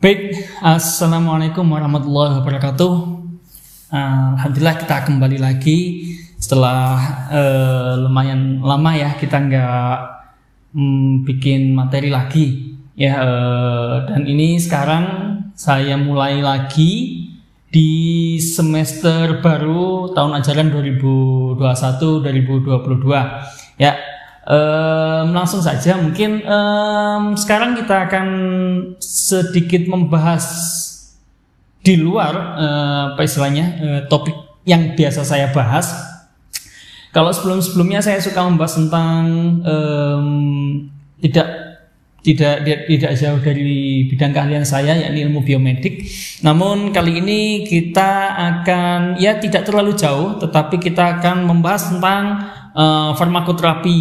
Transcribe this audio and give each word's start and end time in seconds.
Baik, 0.00 0.48
Assalamualaikum 0.64 1.60
warahmatullahi 1.60 2.40
wabarakatuh. 2.40 2.92
Uh, 3.92 4.32
Alhamdulillah 4.32 4.80
kita 4.80 5.04
kembali 5.04 5.36
lagi 5.36 6.08
setelah 6.40 7.28
uh, 7.28 8.00
lumayan 8.08 8.64
lama 8.64 8.96
ya 8.96 9.12
kita 9.20 9.36
nggak 9.36 9.92
um, 10.72 11.20
bikin 11.28 11.76
materi 11.76 12.08
lagi 12.08 12.80
ya 12.96 13.12
uh, 13.20 14.08
dan 14.08 14.24
ini 14.24 14.56
sekarang 14.56 15.36
saya 15.52 16.00
mulai 16.00 16.40
lagi 16.40 17.28
di 17.68 18.40
semester 18.40 19.44
baru 19.44 20.16
tahun 20.16 20.40
ajaran 20.40 20.72
2021-2022 21.60 21.76
ya 23.76 24.09
um, 24.50 25.26
langsung 25.30 25.62
saja 25.62 25.94
mungkin 25.94 26.42
um, 26.42 27.38
sekarang 27.38 27.78
kita 27.78 28.10
akan 28.10 28.26
sedikit 28.98 29.86
membahas 29.86 30.44
di 31.80 31.96
luar 31.96 32.34
uh, 32.58 33.02
apa 33.14 33.22
istilahnya 33.24 33.66
uh, 33.80 34.00
topik 34.10 34.34
yang 34.68 34.92
biasa 34.98 35.24
saya 35.24 35.48
bahas. 35.54 35.88
Kalau 37.10 37.34
sebelum-sebelumnya 37.34 38.04
saya 38.04 38.22
suka 38.22 38.38
membahas 38.46 38.78
tentang 38.78 39.22
um, 39.66 40.28
tidak 41.18 41.48
tidak 42.20 42.68
tidak 42.84 43.12
jauh 43.16 43.40
dari 43.40 44.04
bidang 44.06 44.30
keahlian 44.36 44.62
saya 44.68 44.92
yakni 44.92 45.24
ilmu 45.24 45.40
biomedik. 45.40 46.06
Namun 46.44 46.92
kali 46.92 47.18
ini 47.24 47.64
kita 47.64 48.36
akan 48.36 49.16
ya 49.16 49.40
tidak 49.40 49.64
terlalu 49.66 49.96
jauh 49.96 50.36
tetapi 50.36 50.76
kita 50.78 51.18
akan 51.18 51.48
membahas 51.48 51.88
tentang 51.90 52.24
uh, 52.80 53.10
farmakoterapi 53.12 53.98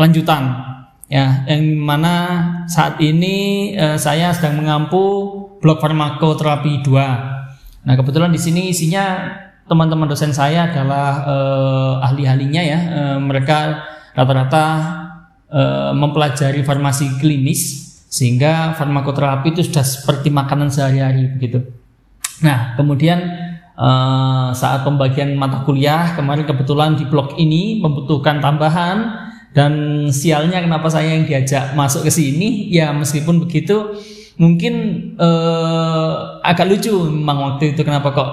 lanjutan 0.00 0.72
ya 1.04 1.44
yang 1.44 1.76
mana 1.76 2.14
saat 2.64 2.96
ini 3.04 3.70
uh, 3.76 4.00
saya 4.00 4.32
sedang 4.32 4.64
mengampu 4.64 5.02
blok 5.60 5.80
farmakoterapi 5.84 6.80
2. 6.84 7.84
Nah, 7.84 7.94
kebetulan 8.00 8.32
di 8.32 8.40
sini 8.40 8.72
isinya 8.72 9.36
teman-teman 9.68 10.08
dosen 10.08 10.32
saya 10.32 10.68
adalah 10.68 11.24
uh, 11.24 11.94
ahli-ahlinya 12.04 12.62
ya. 12.64 12.78
Uh, 12.88 13.18
mereka 13.20 13.84
rata-rata 14.16 14.64
uh, 15.52 15.92
mempelajari 15.92 16.64
farmasi 16.64 17.20
klinis 17.20 17.84
sehingga 18.08 18.72
farmakoterapi 18.76 19.52
itu 19.52 19.64
sudah 19.68 19.84
seperti 19.84 20.32
makanan 20.32 20.72
sehari-hari 20.72 21.28
begitu. 21.36 21.64
Nah, 22.40 22.76
kemudian 22.76 23.20
uh, 23.78 24.50
saat 24.54 24.82
pembagian 24.82 25.34
mata 25.38 25.62
kuliah 25.66 26.14
kemarin 26.14 26.46
kebetulan 26.46 26.98
di 26.98 27.04
blok 27.06 27.38
ini 27.38 27.78
membutuhkan 27.82 28.38
tambahan 28.38 29.30
dan 29.54 29.72
sialnya 30.10 30.58
kenapa 30.58 30.90
saya 30.90 31.14
yang 31.14 31.30
diajak 31.30 31.78
masuk 31.78 32.02
ke 32.02 32.10
sini? 32.10 32.74
Ya 32.74 32.90
meskipun 32.90 33.38
begitu 33.38 33.94
mungkin 34.34 34.74
uh, 35.14 36.42
agak 36.42 36.66
lucu 36.66 36.90
memang 37.06 37.54
waktu 37.54 37.78
itu 37.78 37.86
kenapa 37.86 38.10
kok 38.10 38.30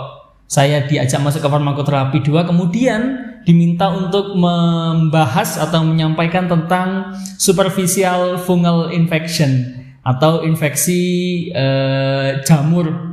saya 0.50 0.84
diajak 0.90 1.22
masuk 1.22 1.46
ke 1.46 1.50
farmakoterapi 1.50 2.26
2 2.26 2.50
kemudian 2.50 3.02
diminta 3.46 3.94
untuk 3.94 4.34
membahas 4.34 5.62
atau 5.62 5.86
menyampaikan 5.86 6.50
tentang 6.50 7.14
superficial 7.38 8.42
fungal 8.42 8.90
infection 8.90 9.78
atau 10.02 10.42
infeksi 10.42 11.48
uh, 11.54 12.42
jamur 12.42 13.11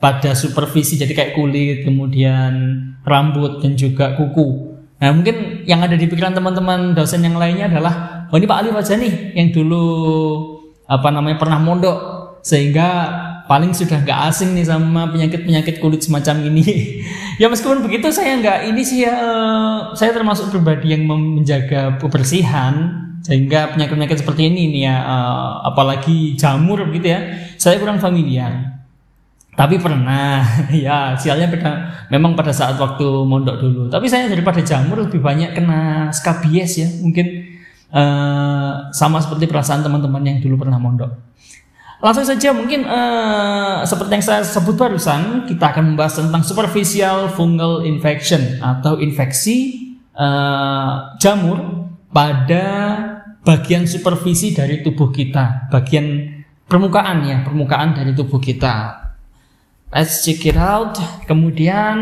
pada 0.00 0.32
supervisi 0.32 0.96
jadi 0.96 1.12
kayak 1.12 1.32
kulit 1.36 1.84
kemudian 1.84 2.52
rambut 3.04 3.60
dan 3.60 3.76
juga 3.76 4.16
kuku 4.16 4.80
nah 5.00 5.12
mungkin 5.12 5.64
yang 5.68 5.80
ada 5.84 5.96
di 5.96 6.08
pikiran 6.08 6.32
teman-teman 6.32 6.96
dosen 6.96 7.20
yang 7.20 7.36
lainnya 7.36 7.68
adalah 7.68 8.26
oh 8.32 8.36
ini 8.36 8.48
Pak 8.48 8.58
Ali 8.64 8.68
aja 8.72 8.96
nih 8.96 9.36
yang 9.36 9.52
dulu 9.52 9.84
apa 10.88 11.08
namanya 11.12 11.38
pernah 11.38 11.60
mondok 11.60 11.98
sehingga 12.40 12.88
paling 13.50 13.74
sudah 13.74 14.06
nggak 14.06 14.20
asing 14.30 14.54
nih 14.54 14.62
sama 14.62 15.10
penyakit-penyakit 15.10 15.82
kulit 15.82 16.06
semacam 16.06 16.46
ini. 16.54 17.02
ya 17.42 17.50
meskipun 17.50 17.82
begitu 17.82 18.06
saya 18.14 18.38
nggak 18.38 18.70
ini 18.70 18.82
sih 18.86 19.02
ya, 19.02 19.18
saya 19.98 20.14
termasuk 20.14 20.54
pribadi 20.54 20.94
yang 20.94 21.02
menjaga 21.10 21.98
kebersihan 21.98 22.94
sehingga 23.26 23.74
penyakit-penyakit 23.74 24.22
seperti 24.22 24.48
ini 24.48 24.70
nih 24.72 24.82
ya 24.88 24.96
uh, 25.02 25.50
apalagi 25.66 26.38
jamur 26.38 26.88
gitu 26.94 27.10
ya 27.10 27.20
saya 27.58 27.82
kurang 27.82 27.98
familiar. 27.98 28.79
Tapi 29.54 29.76
pernah 29.82 30.46
ya 30.72 31.18
sialnya 31.18 31.50
pada 31.50 31.70
memang 32.08 32.38
pada 32.38 32.54
saat 32.54 32.78
waktu 32.78 33.04
mondok 33.26 33.56
dulu. 33.60 33.82
Tapi 33.90 34.06
saya 34.06 34.30
daripada 34.30 34.62
jamur 34.62 35.04
lebih 35.04 35.20
banyak 35.20 35.52
kena 35.52 36.08
skabies 36.14 36.72
ya 36.78 36.88
mungkin 37.02 37.50
uh, 37.92 38.90
sama 38.94 39.18
seperti 39.18 39.50
perasaan 39.50 39.82
teman-teman 39.82 40.22
yang 40.22 40.38
dulu 40.40 40.66
pernah 40.66 40.78
mondok. 40.78 41.30
Langsung 42.00 42.24
saja 42.24 42.56
mungkin 42.56 42.88
uh, 42.88 43.84
seperti 43.84 44.12
yang 44.16 44.24
saya 44.24 44.40
sebut 44.40 44.72
barusan, 44.72 45.44
kita 45.44 45.68
akan 45.68 45.92
membahas 45.92 46.16
tentang 46.16 46.40
superficial 46.40 47.28
fungal 47.28 47.84
infection 47.84 48.56
atau 48.64 48.96
infeksi 48.96 49.92
uh, 50.16 51.12
jamur 51.20 51.92
pada 52.08 52.64
bagian 53.44 53.84
supervisi 53.84 54.56
dari 54.56 54.80
tubuh 54.80 55.12
kita, 55.12 55.68
bagian 55.68 56.40
permukaan 56.64 57.20
ya, 57.28 57.36
permukaan 57.44 57.92
dari 57.92 58.16
tubuh 58.16 58.40
kita. 58.40 58.99
Let's 59.90 60.22
check 60.22 60.46
it 60.46 60.54
out. 60.54 60.94
Kemudian 61.26 61.98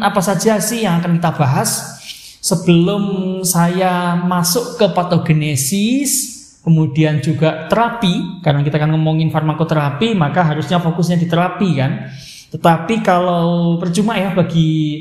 apa 0.00 0.20
saja 0.24 0.56
sih 0.64 0.88
yang 0.88 1.04
akan 1.04 1.20
kita 1.20 1.36
bahas? 1.36 2.00
Sebelum 2.40 3.02
saya 3.44 4.16
masuk 4.16 4.80
ke 4.80 4.86
patogenesis, 4.96 6.38
kemudian 6.68 7.24
juga 7.24 7.64
terapi 7.72 8.44
karena 8.44 8.60
kita 8.60 8.76
akan 8.76 8.92
ngomongin 8.92 9.32
farmakoterapi 9.32 10.12
maka 10.12 10.44
harusnya 10.44 10.76
fokusnya 10.76 11.16
di 11.16 11.24
terapi 11.24 11.68
kan 11.80 12.12
tetapi 12.52 13.00
kalau 13.00 13.80
percuma 13.80 14.20
ya 14.20 14.36
bagi 14.36 15.00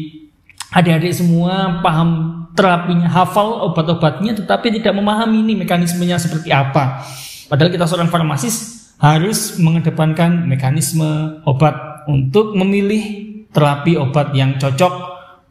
adik-adik 0.72 1.12
semua 1.12 1.84
paham 1.84 2.44
terapinya 2.56 3.12
hafal 3.12 3.68
obat-obatnya 3.68 4.40
tetapi 4.40 4.80
tidak 4.80 4.96
memahami 4.96 5.44
ini 5.44 5.54
mekanismenya 5.60 6.16
seperti 6.16 6.56
apa 6.56 7.04
padahal 7.52 7.68
kita 7.68 7.84
seorang 7.84 8.08
farmasis 8.08 8.88
harus 8.98 9.60
mengedepankan 9.60 10.48
mekanisme 10.48 11.44
obat 11.44 11.87
untuk 12.08 12.56
memilih 12.56 13.04
terapi 13.52 14.00
obat 14.00 14.32
yang 14.34 14.56
cocok 14.56 14.94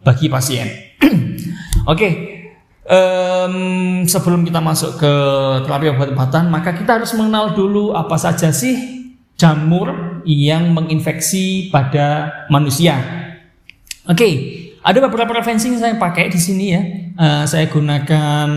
bagi 0.03 0.27
pasien 0.33 0.69
oke 1.05 1.97
okay, 1.97 2.13
um, 2.87 3.57
sebelum 4.07 4.47
kita 4.47 4.63
masuk 4.63 4.99
ke 4.99 5.13
terapi 5.67 5.93
obat-obatan, 5.93 6.49
maka 6.49 6.75
kita 6.75 7.03
harus 7.03 7.13
mengenal 7.19 7.53
dulu 7.53 7.93
apa 7.93 8.17
saja 8.17 8.55
sih 8.55 9.07
jamur 9.37 10.23
yang 10.25 10.73
menginfeksi 10.73 11.69
pada 11.69 12.33
manusia. 12.49 12.97
Oke, 14.07 14.17
okay, 14.17 14.35
ada 14.81 15.03
beberapa 15.03 15.35
referensi 15.35 15.69
yang 15.69 15.83
saya 15.83 15.95
pakai 15.99 16.31
di 16.31 16.41
sini 16.41 16.67
ya. 16.73 16.83
Uh, 17.17 17.45
saya 17.45 17.67
gunakan 17.69 18.49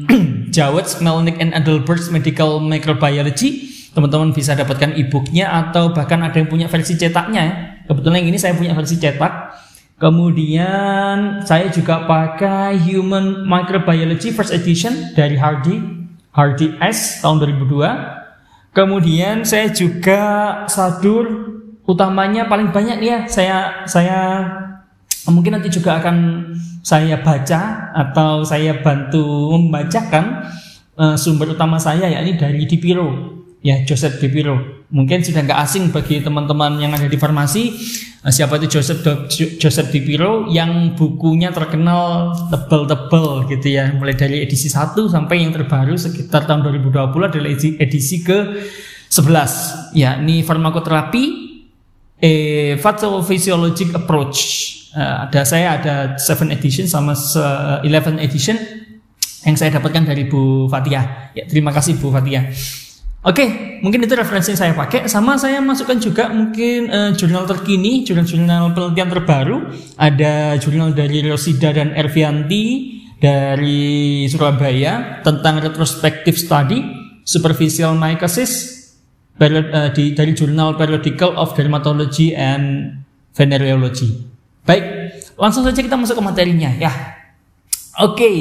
Jawed, 0.54 0.86
Melnick 1.00 1.38
and 1.38 1.54
Adelbert's 1.54 2.10
Medical 2.10 2.58
Microbiology. 2.60 3.75
Teman-teman 3.96 4.36
bisa 4.36 4.52
dapatkan 4.52 4.92
e-booknya 4.92 5.48
atau 5.48 5.88
bahkan 5.96 6.20
ada 6.20 6.36
yang 6.36 6.52
punya 6.52 6.68
versi 6.68 7.00
cetaknya 7.00 7.40
ya. 7.40 7.54
Kebetulan 7.88 8.20
yang 8.20 8.28
ini 8.28 8.36
saya 8.36 8.52
punya 8.52 8.76
versi 8.76 9.00
cetak. 9.00 9.56
Kemudian 9.96 11.40
saya 11.40 11.72
juga 11.72 12.04
pakai 12.04 12.76
Human 12.76 13.48
Microbiology 13.48 14.36
First 14.36 14.52
Edition 14.52 15.16
dari 15.16 15.40
Hardy, 15.40 15.80
Hardy 16.36 16.76
S 16.84 17.24
tahun 17.24 17.40
2002. 17.64 18.76
Kemudian 18.76 19.48
saya 19.48 19.72
juga 19.72 20.20
sadur 20.68 21.56
utamanya 21.88 22.44
paling 22.50 22.74
banyak 22.74 22.98
nih 22.98 23.08
ya 23.08 23.20
saya 23.30 23.56
saya 23.86 24.20
mungkin 25.30 25.54
nanti 25.54 25.70
juga 25.70 26.02
akan 26.02 26.44
saya 26.82 27.22
baca 27.22 27.90
atau 27.94 28.42
saya 28.42 28.82
bantu 28.82 29.54
membacakan 29.54 30.44
uh, 30.98 31.14
sumber 31.14 31.54
utama 31.54 31.78
saya 31.78 32.10
yakni 32.10 32.34
dari 32.34 32.66
Dipiro 32.66 33.35
ya 33.60 33.84
Joseph 33.84 34.18
Dipiro 34.18 34.86
mungkin 34.92 35.24
sudah 35.24 35.42
nggak 35.42 35.60
asing 35.66 35.90
bagi 35.90 36.22
teman-teman 36.22 36.78
yang 36.78 36.94
ada 36.94 37.10
di 37.10 37.18
farmasi 37.18 37.74
Nah, 38.26 38.34
siapa 38.34 38.58
itu 38.58 38.66
Joseph 38.66 39.06
Joseph 39.62 39.94
Piro 39.94 40.50
yang 40.50 40.98
bukunya 40.98 41.54
terkenal 41.54 42.34
tebel-tebel 42.50 43.46
gitu 43.54 43.70
ya, 43.70 43.94
mulai 43.94 44.18
dari 44.18 44.42
edisi 44.42 44.66
1 44.66 44.98
sampai 45.06 45.46
yang 45.46 45.54
terbaru 45.54 45.94
sekitar 45.94 46.42
tahun 46.42 46.66
2020 46.74 47.06
adalah 47.06 47.46
edisi, 47.46 47.78
edisi 47.78 48.26
ke 48.26 48.66
11 49.14 49.94
yakni 49.94 50.42
farmakoterapi 50.42 51.24
eh 52.18 52.74
pathophysiologic 52.82 53.94
approach. 53.94 54.38
Uh, 54.90 55.30
ada 55.30 55.46
saya 55.46 55.78
ada 55.78 55.94
7 56.18 56.50
edition 56.50 56.90
sama 56.90 57.14
11 57.14 57.86
edition 58.26 58.58
yang 59.46 59.54
saya 59.54 59.70
dapatkan 59.78 60.02
dari 60.02 60.26
Bu 60.26 60.66
Fatia. 60.66 61.30
Ya, 61.30 61.46
terima 61.46 61.70
kasih 61.70 61.94
Bu 61.94 62.10
Fatia. 62.10 62.50
Oke, 63.26 63.78
mungkin 63.82 64.06
itu 64.06 64.14
referensi 64.14 64.54
yang 64.54 64.60
saya 64.62 64.72
pakai. 64.78 65.10
Sama 65.10 65.34
saya 65.34 65.58
masukkan 65.58 65.98
juga 65.98 66.30
mungkin 66.30 66.86
uh, 66.86 67.10
jurnal 67.18 67.42
terkini, 67.42 68.06
jurnal-jurnal 68.06 68.70
penelitian 68.70 69.10
terbaru. 69.10 69.56
Ada 69.98 70.54
jurnal 70.62 70.94
dari 70.94 71.26
Rosida 71.26 71.74
dan 71.74 71.90
Ervianti 71.90 72.94
dari 73.18 74.22
Surabaya 74.30 75.26
tentang 75.26 75.58
retrospective 75.58 76.38
study 76.38 76.78
superficial 77.26 77.98
mycosis 77.98 78.78
period, 79.34 79.74
uh, 79.74 79.90
di, 79.90 80.14
dari 80.14 80.30
jurnal 80.30 80.78
Periodical 80.78 81.34
of 81.34 81.50
Dermatology 81.58 82.30
and 82.30 82.94
Venereology. 83.34 84.22
Baik, 84.62 84.84
langsung 85.34 85.66
saja 85.66 85.82
kita 85.82 85.98
masuk 85.98 86.22
ke 86.22 86.22
materinya 86.22 86.70
ya. 86.78 86.94
Oke, 88.06 88.22
okay. 88.22 88.36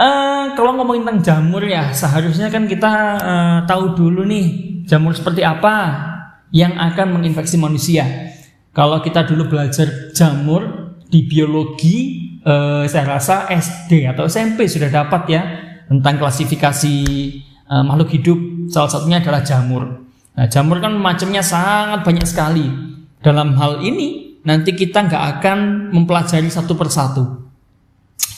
Eh, 0.00 0.44
kalau 0.56 0.72
ngomongin 0.80 1.04
tentang 1.04 1.20
jamur 1.20 1.60
ya, 1.60 1.92
seharusnya 1.92 2.48
kan 2.48 2.64
kita 2.64 2.92
uh, 3.20 3.58
tahu 3.68 3.92
dulu 3.92 4.24
nih 4.24 4.46
jamur 4.88 5.12
seperti 5.12 5.44
apa 5.44 6.08
yang 6.50 6.74
akan 6.76 7.20
menginfeksi 7.20 7.60
manusia. 7.60 8.04
Kalau 8.72 9.02
kita 9.02 9.26
dulu 9.26 9.50
belajar 9.50 10.12
jamur 10.14 10.94
di 11.10 11.26
biologi, 11.26 11.96
uh, 12.46 12.86
saya 12.86 13.18
rasa 13.18 13.50
SD 13.50 14.06
atau 14.06 14.30
SMP 14.30 14.70
sudah 14.70 14.88
dapat 14.88 15.22
ya 15.28 15.42
tentang 15.90 16.16
klasifikasi 16.22 16.96
uh, 17.68 17.82
makhluk 17.84 18.14
hidup. 18.14 18.38
Salah 18.70 18.90
satunya 18.90 19.18
adalah 19.18 19.42
jamur. 19.42 20.06
Nah, 20.38 20.46
jamur 20.46 20.78
kan 20.78 20.94
macamnya 20.94 21.42
sangat 21.42 22.06
banyak 22.06 22.24
sekali. 22.24 22.66
Dalam 23.20 23.58
hal 23.58 23.82
ini 23.84 24.40
nanti 24.46 24.72
kita 24.72 25.04
nggak 25.04 25.24
akan 25.36 25.58
mempelajari 25.92 26.48
satu 26.48 26.78
persatu. 26.78 27.49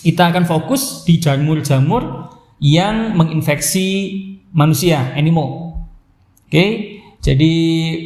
Kita 0.03 0.35
akan 0.35 0.45
fokus 0.45 1.07
di 1.07 1.23
jamur-jamur 1.23 2.27
yang 2.59 3.15
menginfeksi 3.15 3.87
manusia, 4.51 5.15
animal. 5.15 5.79
Oke, 6.47 7.01
jadi 7.23 7.55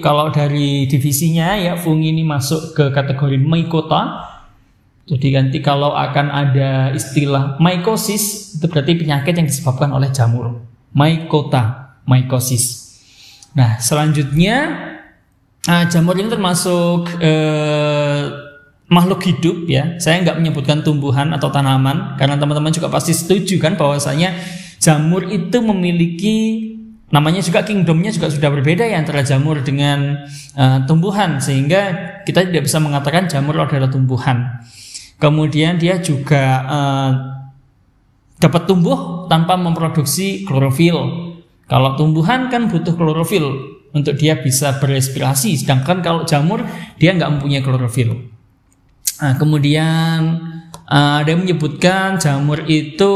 kalau 0.05 0.29
dari 0.29 0.85
divisinya 0.85 1.57
ya 1.57 1.75
fungi 1.81 2.13
ini 2.13 2.21
masuk 2.21 2.77
ke 2.77 2.85
kategori 2.93 3.41
mycota. 3.41 4.29
Jadi 5.09 5.33
nanti 5.33 5.59
kalau 5.65 5.97
akan 5.97 6.27
ada 6.29 6.93
istilah 6.93 7.57
mycosis 7.57 8.55
itu 8.59 8.67
berarti 8.69 8.93
penyakit 8.99 9.33
yang 9.39 9.49
disebabkan 9.49 9.89
oleh 9.95 10.13
jamur. 10.13 10.61
Mycota, 10.93 11.97
mycosis. 12.05 12.93
Nah, 13.57 13.81
selanjutnya 13.81 14.57
uh, 15.65 15.85
jamur 15.89 16.13
ini 16.21 16.29
termasuk 16.29 17.09
uh, 17.19 18.46
makhluk 18.87 19.23
hidup 19.27 19.67
ya. 19.67 19.99
Saya 19.99 20.23
nggak 20.23 20.39
menyebutkan 20.39 20.87
tumbuhan 20.87 21.35
atau 21.35 21.51
tanaman 21.51 22.15
karena 22.19 22.39
teman-teman 22.39 22.71
juga 22.71 22.91
pasti 22.91 23.13
setuju 23.15 23.59
kan 23.59 23.75
bahwasanya 23.75 24.35
jamur 24.79 25.27
itu 25.27 25.59
memiliki 25.59 26.37
namanya 27.11 27.39
juga 27.43 27.63
kingdomnya 27.63 28.11
juga 28.11 28.31
sudah 28.31 28.51
berbeda 28.51 28.83
ya 28.83 28.99
antara 28.99 29.23
jamur 29.23 29.63
dengan 29.63 30.27
uh, 30.59 30.79
tumbuhan 30.91 31.39
sehingga 31.39 31.95
kita 32.27 32.51
tidak 32.51 32.67
bisa 32.67 32.83
mengatakan 32.83 33.31
jamur 33.31 33.59
adalah 33.59 33.91
tumbuhan. 33.91 34.63
Kemudian 35.17 35.81
dia 35.81 35.97
juga 36.03 36.45
uh, 36.67 37.11
dapat 38.37 38.69
tumbuh 38.69 39.25
tanpa 39.33 39.57
memproduksi 39.57 40.45
klorofil. 40.45 40.99
Kalau 41.67 41.99
tumbuhan 41.99 42.47
kan 42.53 42.71
butuh 42.71 42.95
klorofil 42.95 43.75
untuk 43.91 44.15
dia 44.21 44.39
bisa 44.39 44.77
berespirasi, 44.79 45.57
sedangkan 45.57 46.05
kalau 46.05 46.23
jamur 46.29 46.63
dia 47.01 47.17
nggak 47.17 47.33
mempunyai 47.39 47.65
klorofil. 47.65 48.36
Nah, 49.17 49.33
kemudian 49.41 50.19
uh, 50.87 51.25
ada 51.25 51.29
yang 51.33 51.49
menyebutkan 51.49 52.21
jamur 52.21 52.63
itu 52.69 53.13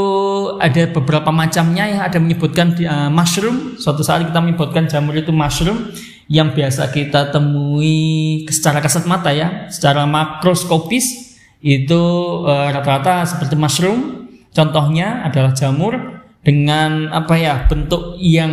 ada 0.57 0.89
beberapa 0.89 1.29
macamnya. 1.29 1.85
Ya 1.87 1.99
ada 2.09 2.17
menyebutkan 2.17 2.73
uh, 2.81 3.09
mushroom. 3.13 3.77
Suatu 3.77 4.01
saat 4.01 4.25
kita 4.25 4.41
menyebutkan 4.41 4.89
jamur 4.89 5.13
itu 5.13 5.29
mushroom 5.29 5.93
yang 6.31 6.55
biasa 6.55 6.89
kita 6.95 7.29
temui 7.35 8.47
secara 8.47 8.79
kasat 8.79 9.05
mata 9.05 9.29
ya 9.29 9.69
secara 9.69 10.09
makroskopis. 10.09 11.37
Itu 11.61 12.01
uh, 12.49 12.73
rata-rata 12.73 13.29
seperti 13.29 13.53
mushroom. 13.53 14.29
Contohnya 14.51 15.23
adalah 15.23 15.53
jamur 15.53 15.95
dengan 16.41 17.13
apa 17.13 17.37
ya 17.37 17.69
bentuk 17.69 18.17
yang 18.17 18.51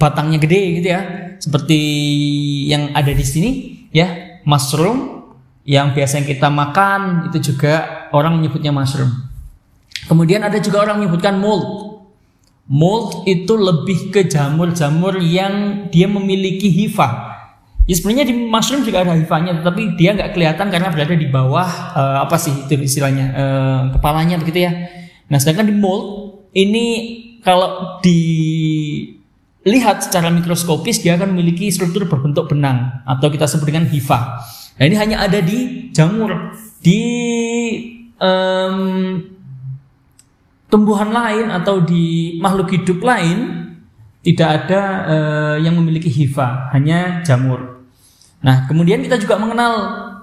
batangnya 0.00 0.40
gede 0.40 0.62
gitu 0.80 0.88
ya. 0.88 1.02
Seperti 1.38 1.80
yang 2.66 2.96
ada 2.96 3.12
di 3.14 3.22
sini 3.22 3.50
ya 3.92 4.40
mushroom 4.48 5.17
yang 5.68 5.92
biasa 5.92 6.24
kita 6.24 6.48
makan 6.48 7.28
itu 7.28 7.52
juga 7.52 8.08
orang 8.16 8.40
menyebutnya 8.40 8.72
mushroom. 8.72 9.12
Kemudian 10.08 10.40
ada 10.40 10.56
juga 10.64 10.80
orang 10.80 11.04
menyebutkan 11.04 11.36
mold. 11.36 12.00
Mold 12.64 13.28
itu 13.28 13.52
lebih 13.52 14.08
ke 14.08 14.24
jamur-jamur 14.24 15.20
yang 15.20 15.84
dia 15.92 16.08
memiliki 16.08 16.72
hifa. 16.72 17.36
Ya 17.84 17.94
sebenarnya 17.96 18.32
di 18.32 18.34
mushroom 18.48 18.80
juga 18.80 19.04
ada 19.04 19.12
hifanya, 19.12 19.60
tetapi 19.60 20.00
dia 20.00 20.16
nggak 20.16 20.32
kelihatan 20.32 20.72
karena 20.72 20.88
berada 20.88 21.12
di 21.12 21.28
bawah 21.28 21.68
uh, 21.92 22.24
apa 22.24 22.40
sih 22.40 22.64
itu 22.64 22.80
istilahnya 22.80 23.26
uh, 23.36 23.80
kepalanya 23.92 24.40
begitu 24.40 24.64
ya. 24.64 24.72
Nah 25.28 25.36
sedangkan 25.36 25.68
di 25.68 25.76
mold 25.76 26.32
ini 26.56 26.86
kalau 27.44 28.00
dilihat 28.00 30.00
secara 30.00 30.32
mikroskopis 30.32 31.04
dia 31.04 31.20
akan 31.20 31.36
memiliki 31.36 31.68
struktur 31.68 32.08
berbentuk 32.08 32.48
benang 32.48 33.04
atau 33.04 33.28
kita 33.28 33.44
sebut 33.44 33.68
dengan 33.68 33.84
hifa. 33.84 34.40
Nah 34.78 34.84
ini 34.86 34.96
hanya 34.96 35.26
ada 35.26 35.42
di 35.42 35.90
jamur, 35.90 36.54
di 36.78 37.02
um, 38.22 39.18
tumbuhan 40.70 41.10
lain 41.10 41.50
atau 41.50 41.82
di 41.82 42.38
makhluk 42.38 42.70
hidup 42.70 43.02
lain 43.02 43.66
tidak 44.22 44.48
ada 44.62 44.80
uh, 45.08 45.56
yang 45.58 45.74
memiliki 45.74 46.06
hifa, 46.06 46.70
hanya 46.70 47.26
jamur. 47.26 47.82
Nah 48.38 48.70
kemudian 48.70 49.02
kita 49.02 49.18
juga 49.18 49.34
mengenal 49.34 49.72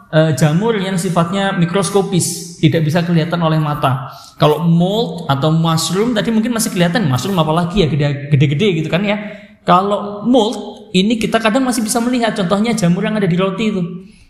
uh, 0.07 0.31
jamur 0.39 0.79
yang 0.79 0.95
sifatnya 0.95 1.51
mikroskopis, 1.59 2.59
tidak 2.63 2.87
bisa 2.87 3.03
kelihatan 3.03 3.43
oleh 3.43 3.59
mata. 3.59 4.07
Kalau 4.39 4.63
mold 4.63 5.27
atau 5.27 5.51
mushroom 5.51 6.15
tadi 6.15 6.31
mungkin 6.31 6.55
masih 6.55 6.71
kelihatan 6.71 7.07
mushroom 7.11 7.35
apalagi 7.39 7.83
ya 7.83 7.87
gede-gede 8.31 8.83
gitu 8.83 8.87
kan 8.87 9.03
ya. 9.03 9.19
Kalau 9.65 10.23
mold 10.23 10.87
ini 10.95 11.19
kita 11.19 11.43
kadang 11.43 11.67
masih 11.67 11.83
bisa 11.83 11.99
melihat 11.99 12.31
contohnya 12.37 12.71
jamur 12.71 13.03
yang 13.03 13.19
ada 13.19 13.27
di 13.27 13.35
roti 13.35 13.67
itu. 13.67 13.83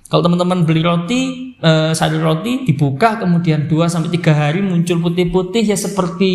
Kalau 0.06 0.22
teman-teman 0.22 0.70
beli 0.70 0.86
roti, 0.86 1.22
eh, 1.58 1.92
sayur 1.98 2.22
roti 2.22 2.62
dibuka 2.62 3.18
kemudian 3.18 3.66
2 3.66 3.90
sampai 3.90 4.14
3 4.14 4.34
hari 4.38 4.62
muncul 4.62 5.02
putih-putih 5.02 5.66
ya 5.66 5.74
seperti 5.74 6.34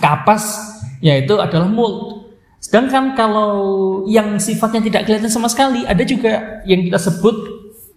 kapas, 0.00 0.58
yaitu 1.04 1.36
adalah 1.36 1.68
mold. 1.68 2.24
Sedangkan 2.64 3.12
kalau 3.12 3.52
yang 4.08 4.40
sifatnya 4.40 4.80
tidak 4.80 5.04
kelihatan 5.04 5.28
sama 5.28 5.52
sekali, 5.52 5.84
ada 5.84 6.00
juga 6.08 6.64
yang 6.64 6.80
kita 6.80 6.96
sebut 6.96 7.36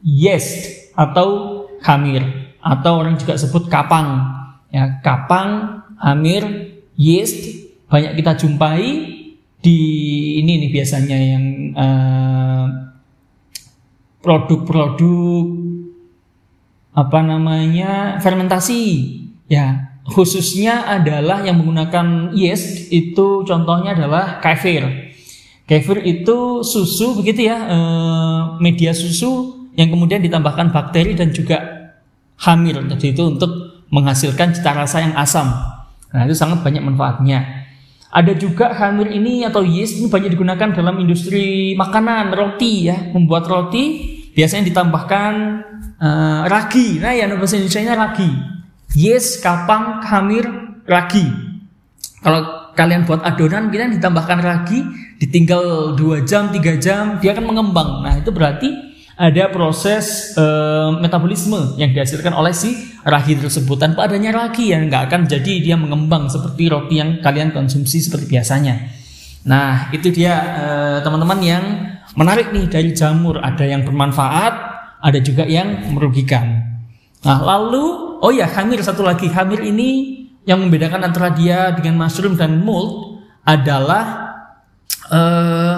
yeast 0.04 0.92
atau 0.92 1.64
hamir 1.88 2.52
atau 2.60 3.00
orang 3.00 3.16
juga 3.16 3.40
sebut 3.40 3.72
kapang. 3.72 4.36
Ya, 4.68 5.00
kapang, 5.00 5.81
hamir, 6.04 6.44
yeast 7.00 7.56
banyak 7.88 8.19
kita 8.19 8.36
jumpai 8.36 8.83
di 9.64 9.80
ini 10.44 10.68
nih 10.68 10.69
biasanya 10.76 11.18
yang 11.18 11.45
uh, 11.74 12.87
produk-produk 14.28 15.48
apa 16.92 17.19
namanya 17.24 18.19
fermentasi. 18.19 18.84
Ya 19.48 19.96
khususnya 20.07 20.88
adalah 20.88 21.44
yang 21.48 21.64
menggunakan 21.64 22.36
yeast 22.36 22.92
itu 22.92 23.48
contohnya 23.48 23.96
adalah 23.96 24.44
kefir. 24.44 24.84
Kefir 25.68 26.04
itu 26.04 26.64
susu 26.64 27.16
begitu 27.16 27.48
ya 27.48 27.56
eh, 27.72 28.40
media 28.60 28.92
susu 28.92 29.56
yang 29.80 29.88
kemudian 29.88 30.19
ditambahkan 30.19 30.76
bakteri 30.76 31.16
dan 31.16 31.31
juga 31.31 31.60
hamil. 32.44 32.84
Jadi 32.92 33.16
itu 33.16 33.24
untuk 33.24 33.52
menghasilkan 33.88 34.52
cita 34.52 34.76
rasa 34.76 35.07
yang 35.07 35.16
asam. 35.16 35.48
Nah 36.12 36.24
itu 36.28 36.36
sangat 36.36 36.64
banyak 36.64 36.84
manfaatnya. 36.84 37.68
Ada 38.07 38.40
juga 38.40 38.72
hamir 38.72 39.12
ini 39.12 39.44
atau 39.44 39.68
yeast 39.68 40.00
ini 40.00 40.07
banyak 40.07 40.31
digunakan 40.31 40.72
dalam 40.72 40.96
industri 41.04 41.76
makanan 41.76 42.31
roti 42.31 42.88
ya 42.88 43.12
membuat 43.12 43.52
roti 43.52 44.17
biasanya 44.38 44.70
ditambahkan 44.70 45.34
uh, 45.98 46.42
ragi. 46.46 47.02
Nah, 47.02 47.18
ya 47.18 47.26
bahasa 47.34 47.58
Indonesia 47.58 47.98
ragi. 47.98 48.30
Yes, 48.94 49.42
kapang, 49.42 50.06
hamir, 50.06 50.46
ragi. 50.86 51.26
Kalau 52.22 52.70
kalian 52.78 53.10
buat 53.10 53.26
adonan, 53.26 53.74
kita 53.74 53.90
ditambahkan 53.98 54.40
ragi, 54.46 54.86
ditinggal 55.18 55.98
2 55.98 56.30
jam, 56.30 56.54
3 56.54 56.78
jam, 56.78 57.18
dia 57.18 57.34
akan 57.34 57.50
mengembang. 57.50 58.06
Nah, 58.06 58.14
itu 58.22 58.30
berarti 58.30 58.70
ada 59.18 59.50
proses 59.50 60.38
uh, 60.38 60.94
metabolisme 61.02 61.74
yang 61.82 61.90
dihasilkan 61.90 62.30
oleh 62.38 62.54
si 62.54 62.78
ragi 63.02 63.34
tersebut. 63.34 63.82
Tanpa 63.82 64.06
adanya 64.06 64.30
ragi 64.30 64.70
yang 64.70 64.86
nggak 64.94 65.10
akan 65.10 65.26
jadi 65.26 65.54
dia 65.66 65.74
mengembang 65.74 66.30
seperti 66.30 66.70
roti 66.70 67.02
yang 67.02 67.18
kalian 67.26 67.50
konsumsi 67.50 67.98
seperti 67.98 68.30
biasanya. 68.30 68.94
Nah, 69.48 69.90
itu 69.96 70.12
dia 70.12 70.36
eh, 70.38 70.98
teman-teman 71.02 71.40
uh, 71.40 71.48
yang 71.48 71.66
menarik 72.18 72.50
nih 72.50 72.66
dari 72.68 72.92
jamur. 72.97 73.38
Ada 73.40 73.64
yang 73.64 73.86
bermanfaat, 73.86 74.54
ada 75.00 75.19
juga 75.21 75.45
yang 75.45 75.94
merugikan. 75.94 76.66
Nah, 77.24 77.40
lalu 77.45 78.18
oh 78.19 78.33
ya 78.33 78.50
hamir 78.50 78.81
satu 78.81 79.06
lagi. 79.06 79.30
Hamir 79.30 79.62
ini 79.62 80.19
yang 80.50 80.66
membedakan 80.66 81.06
antara 81.06 81.31
dia 81.31 81.71
dengan 81.78 82.02
mushroom 82.02 82.33
dan 82.33 82.59
mold 82.66 83.21
adalah 83.45 84.36
uh, 85.14 85.78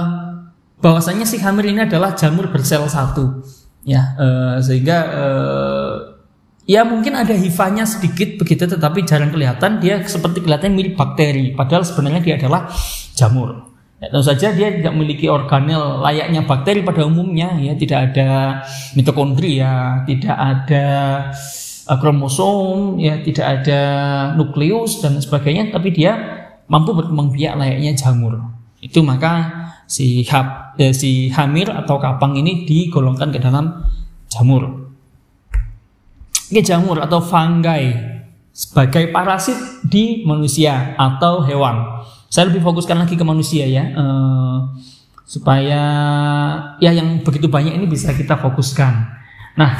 bahwasanya 0.79 1.27
si 1.27 1.37
hamir 1.43 1.67
ini 1.67 1.83
adalah 1.85 2.15
jamur 2.15 2.47
bersel 2.47 2.87
satu. 2.87 3.43
Ya, 3.83 4.15
uh, 4.15 4.57
sehingga 4.59 4.97
uh, 5.11 5.95
ya 6.69 6.85
mungkin 6.85 7.17
ada 7.17 7.33
hifanya 7.33 7.89
sedikit 7.89 8.37
begitu 8.37 8.69
tetapi 8.69 9.01
jarang 9.01 9.33
kelihatan 9.33 9.81
dia 9.81 10.05
seperti 10.05 10.45
kelihatan 10.45 10.77
mirip 10.77 10.93
bakteri 10.93 11.57
padahal 11.57 11.81
sebenarnya 11.81 12.21
dia 12.21 12.35
adalah 12.37 12.69
jamur 13.17 13.68
Ya, 13.99 14.07
tentu 14.07 14.23
saja 14.23 14.55
dia 14.55 14.71
tidak 14.71 14.95
memiliki 14.95 15.27
organel 15.27 15.99
layaknya 15.99 16.47
bakteri 16.47 16.87
pada 16.87 17.03
umumnya, 17.03 17.59
ya 17.59 17.75
tidak 17.75 18.11
ada 18.11 18.63
mitokondria, 18.95 20.07
tidak 20.07 20.37
ada 20.39 20.85
uh, 21.83 21.97
kromosom, 21.99 22.95
ya 22.95 23.19
tidak 23.19 23.59
ada 23.59 23.81
nukleus 24.39 25.03
dan 25.03 25.19
sebagainya, 25.19 25.75
tapi 25.75 25.91
dia 25.91 26.15
mampu 26.71 26.95
berkembang 26.95 27.35
biak 27.35 27.59
layaknya 27.59 27.91
jamur. 27.99 28.39
Itu 28.79 29.03
maka 29.03 29.67
si 29.83 30.23
hab, 30.31 30.79
eh, 30.79 30.95
si 30.95 31.27
hamir 31.35 31.67
atau 31.67 31.99
kapang 31.99 32.39
ini 32.39 32.63
digolongkan 32.63 33.35
ke 33.35 33.43
dalam 33.43 33.83
jamur. 34.31 34.95
Ini 36.55 36.63
jamur 36.63 37.03
atau 37.03 37.19
fungi 37.19 37.93
sebagai 38.55 39.11
parasit 39.11 39.59
di 39.83 40.23
manusia 40.23 40.95
atau 40.95 41.43
hewan. 41.43 41.99
Saya 42.29 42.53
lebih 42.53 42.61
fokuskan 42.61 42.93
lagi 42.93 43.17
ke 43.17 43.25
manusia 43.25 43.65
ya, 43.65 43.89
uh, 43.97 44.69
supaya 45.25 45.81
ya 46.77 46.93
yang 46.93 47.25
begitu 47.25 47.49
banyak 47.49 47.73
ini 47.73 47.89
bisa 47.89 48.13
kita 48.13 48.37
fokuskan. 48.37 48.93
Nah, 49.57 49.73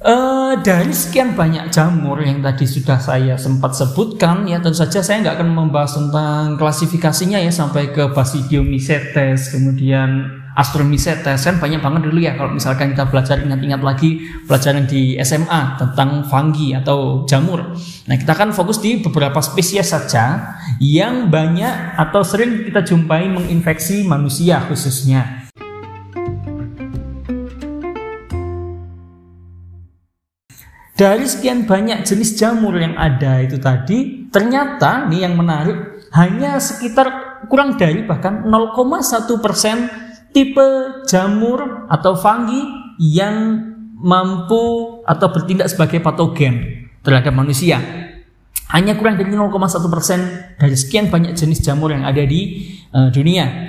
uh, 0.00 0.56
dari 0.64 0.88
sekian 0.88 1.36
banyak 1.36 1.68
jamur 1.68 2.16
yang 2.24 2.40
tadi 2.40 2.64
sudah 2.64 2.96
saya 2.96 3.36
sempat 3.36 3.76
sebutkan, 3.76 4.48
ya 4.48 4.64
tentu 4.64 4.80
saja 4.80 5.04
saya 5.04 5.20
nggak 5.20 5.36
akan 5.36 5.48
membahas 5.52 6.00
tentang 6.00 6.56
klasifikasinya 6.56 7.36
ya 7.44 7.52
sampai 7.52 7.92
ke 7.92 8.08
Basidiomycetes, 8.08 9.52
kemudian 9.52 10.39
Astromycetes 10.58 11.46
kan 11.46 11.56
banyak 11.62 11.78
banget 11.78 12.10
dulu 12.10 12.18
ya 12.18 12.34
kalau 12.34 12.50
misalkan 12.50 12.90
kita 12.90 13.06
belajar 13.06 13.38
ingat-ingat 13.38 13.80
lagi 13.86 14.26
pelajaran 14.50 14.84
di 14.84 15.14
SMA 15.22 15.78
tentang 15.78 16.26
fungi 16.26 16.74
atau 16.74 17.22
jamur. 17.24 17.70
Nah 18.10 18.16
kita 18.18 18.34
kan 18.34 18.50
fokus 18.50 18.82
di 18.82 18.98
beberapa 18.98 19.38
spesies 19.38 19.94
saja 19.94 20.58
yang 20.82 21.30
banyak 21.30 21.94
atau 21.94 22.26
sering 22.26 22.66
kita 22.66 22.82
jumpai 22.82 23.30
menginfeksi 23.30 24.02
manusia 24.02 24.58
khususnya. 24.66 25.40
Dari 31.00 31.24
sekian 31.24 31.64
banyak 31.64 32.04
jenis 32.04 32.36
jamur 32.36 32.76
yang 32.76 32.92
ada 32.92 33.40
itu 33.40 33.56
tadi, 33.56 34.28
ternyata 34.28 35.08
nih 35.08 35.24
yang 35.24 35.32
menarik 35.32 36.04
hanya 36.12 36.60
sekitar 36.60 37.40
kurang 37.48 37.80
dari 37.80 38.04
bahkan 38.04 38.44
0,1 38.44 39.40
persen 39.40 40.09
tipe 40.30 40.68
jamur 41.06 41.86
atau 41.90 42.14
fungi 42.14 42.62
yang 43.00 43.70
mampu 44.00 44.98
atau 45.04 45.28
bertindak 45.28 45.68
sebagai 45.68 46.00
patogen 46.00 46.86
terhadap 47.04 47.32
manusia. 47.36 47.80
Hanya 48.70 48.94
kurang 48.94 49.18
dari 49.18 49.34
0,1 49.34 49.50
persen 49.90 50.20
dari 50.56 50.78
sekian 50.78 51.10
banyak 51.10 51.34
jenis 51.34 51.58
jamur 51.60 51.90
yang 51.90 52.06
ada 52.06 52.22
di 52.22 52.70
uh, 52.94 53.10
dunia. 53.10 53.66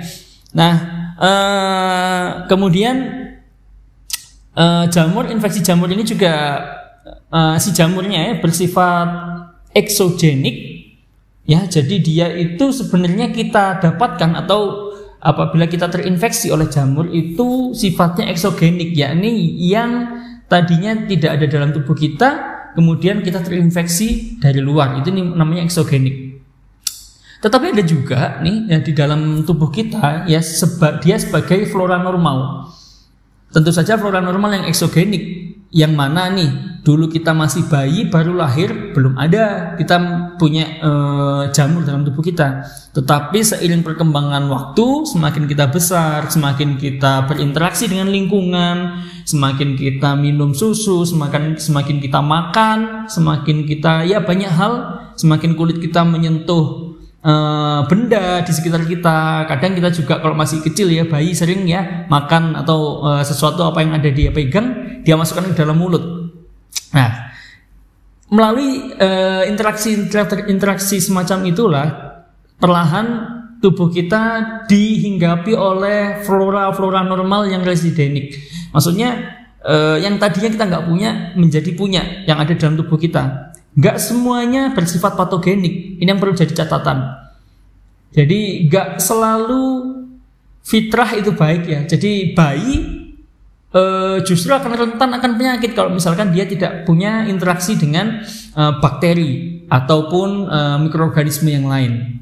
Nah, 0.54 0.74
uh, 1.18 2.28
kemudian 2.46 2.96
uh, 4.54 4.86
jamur 4.86 5.26
infeksi 5.26 5.58
jamur 5.58 5.90
ini 5.90 6.06
juga 6.06 6.62
uh, 7.34 7.58
si 7.58 7.74
jamurnya 7.74 8.30
ya, 8.30 8.32
bersifat 8.38 9.08
eksogenik 9.74 10.86
ya. 11.50 11.66
Jadi 11.66 11.98
dia 11.98 12.30
itu 12.38 12.70
sebenarnya 12.70 13.34
kita 13.34 13.82
dapatkan 13.82 14.38
atau 14.46 14.91
apabila 15.22 15.70
kita 15.70 15.86
terinfeksi 15.86 16.50
oleh 16.50 16.66
jamur 16.66 17.06
itu 17.08 17.70
sifatnya 17.72 18.26
eksogenik 18.26 18.90
yakni 18.90 19.54
yang 19.62 20.18
tadinya 20.50 21.06
tidak 21.06 21.38
ada 21.38 21.46
dalam 21.46 21.70
tubuh 21.70 21.94
kita 21.94 22.30
kemudian 22.74 23.22
kita 23.22 23.40
terinfeksi 23.40 24.42
dari 24.42 24.58
luar. 24.58 24.98
Itu 24.98 25.14
namanya 25.14 25.62
eksogenik. 25.64 26.32
Tetapi 27.42 27.74
ada 27.74 27.82
juga 27.82 28.38
nih 28.38 28.70
ya 28.70 28.78
di 28.78 28.92
dalam 28.94 29.42
tubuh 29.42 29.66
kita 29.70 30.30
ya 30.30 30.38
seba, 30.38 31.02
dia 31.02 31.18
sebagai 31.18 31.66
flora 31.66 31.98
normal. 31.98 32.70
Tentu 33.50 33.74
saja 33.74 33.98
flora 33.98 34.22
normal 34.22 34.62
yang 34.62 34.64
eksogenik 34.70 35.41
yang 35.72 35.96
mana 35.96 36.28
nih? 36.28 36.76
Dulu 36.84 37.08
kita 37.08 37.32
masih 37.32 37.64
bayi 37.70 38.12
baru 38.12 38.36
lahir 38.36 38.92
belum 38.92 39.16
ada. 39.16 39.72
Kita 39.80 39.96
punya 40.36 40.82
e, 40.82 40.90
jamur 41.54 41.80
dalam 41.86 42.04
tubuh 42.04 42.20
kita. 42.20 42.60
Tetapi 42.92 43.40
seiring 43.40 43.80
perkembangan 43.80 44.52
waktu 44.52 45.08
semakin 45.08 45.48
kita 45.48 45.72
besar 45.72 46.28
semakin 46.28 46.76
kita 46.76 47.24
berinteraksi 47.24 47.88
dengan 47.88 48.12
lingkungan 48.12 49.00
semakin 49.24 49.78
kita 49.78 50.18
minum 50.18 50.52
susu 50.52 51.06
semakin 51.06 51.56
semakin 51.56 52.02
kita 52.02 52.20
makan 52.20 53.08
semakin 53.08 53.64
kita 53.64 54.04
ya 54.04 54.20
banyak 54.20 54.50
hal 54.50 55.00
semakin 55.16 55.54
kulit 55.54 55.78
kita 55.78 56.02
menyentuh 56.02 56.91
e, 57.22 57.32
benda 57.86 58.42
di 58.42 58.52
sekitar 58.52 58.82
kita 58.84 59.46
kadang 59.46 59.72
kita 59.78 59.88
juga 59.94 60.18
kalau 60.18 60.34
masih 60.34 60.60
kecil 60.60 60.90
ya 60.90 61.06
bayi 61.06 61.32
sering 61.32 61.64
ya 61.64 62.04
makan 62.10 62.58
atau 62.58 63.06
e, 63.06 63.10
sesuatu 63.22 63.62
apa 63.62 63.80
yang 63.80 63.94
ada 63.94 64.10
dia 64.10 64.34
pegang 64.34 65.00
dia 65.06 65.14
masukkan 65.14 65.50
ke 65.50 65.56
dalam 65.56 65.78
mulut 65.78 66.22
Nah, 66.92 67.10
melalui 68.28 68.92
uh, 69.00 69.42
interaksi 69.48 69.96
interaksi 70.48 71.00
semacam 71.00 71.38
itulah 71.48 71.86
perlahan 72.60 73.06
tubuh 73.64 73.88
kita 73.88 74.44
dihinggapi 74.68 75.56
oleh 75.56 76.20
flora-flora 76.22 77.02
normal 77.02 77.48
yang 77.48 77.64
residenik. 77.64 78.36
Maksudnya 78.70 79.40
yang 80.02 80.18
tadinya 80.18 80.50
kita 80.50 80.64
nggak 80.66 80.84
punya 80.90 81.10
menjadi 81.38 81.70
punya 81.78 82.26
yang 82.26 82.42
ada 82.42 82.50
dalam 82.58 82.74
tubuh 82.74 82.98
kita. 82.98 83.51
Nggak 83.72 83.96
semuanya 83.96 84.76
bersifat 84.76 85.16
patogenik. 85.16 86.00
Ini 86.00 86.08
yang 86.08 86.20
perlu 86.20 86.36
jadi 86.36 86.52
catatan. 86.52 87.22
Jadi 88.12 88.68
nggak 88.68 89.00
selalu 89.00 89.64
fitrah 90.60 91.16
itu 91.16 91.32
baik 91.32 91.62
ya. 91.64 91.80
Jadi 91.88 92.36
bayi 92.36 92.74
uh, 93.72 94.20
justru 94.22 94.52
akan 94.52 94.72
rentan 94.76 95.10
akan 95.16 95.30
penyakit 95.40 95.72
kalau 95.72 95.90
misalkan 95.90 96.30
dia 96.30 96.44
tidak 96.44 96.84
punya 96.84 97.24
interaksi 97.26 97.74
dengan 97.74 98.20
uh, 98.54 98.78
bakteri 98.78 99.64
ataupun 99.72 100.28
uh, 100.52 100.76
mikroorganisme 100.80 101.48
yang 101.48 101.64
lain. 101.64 102.20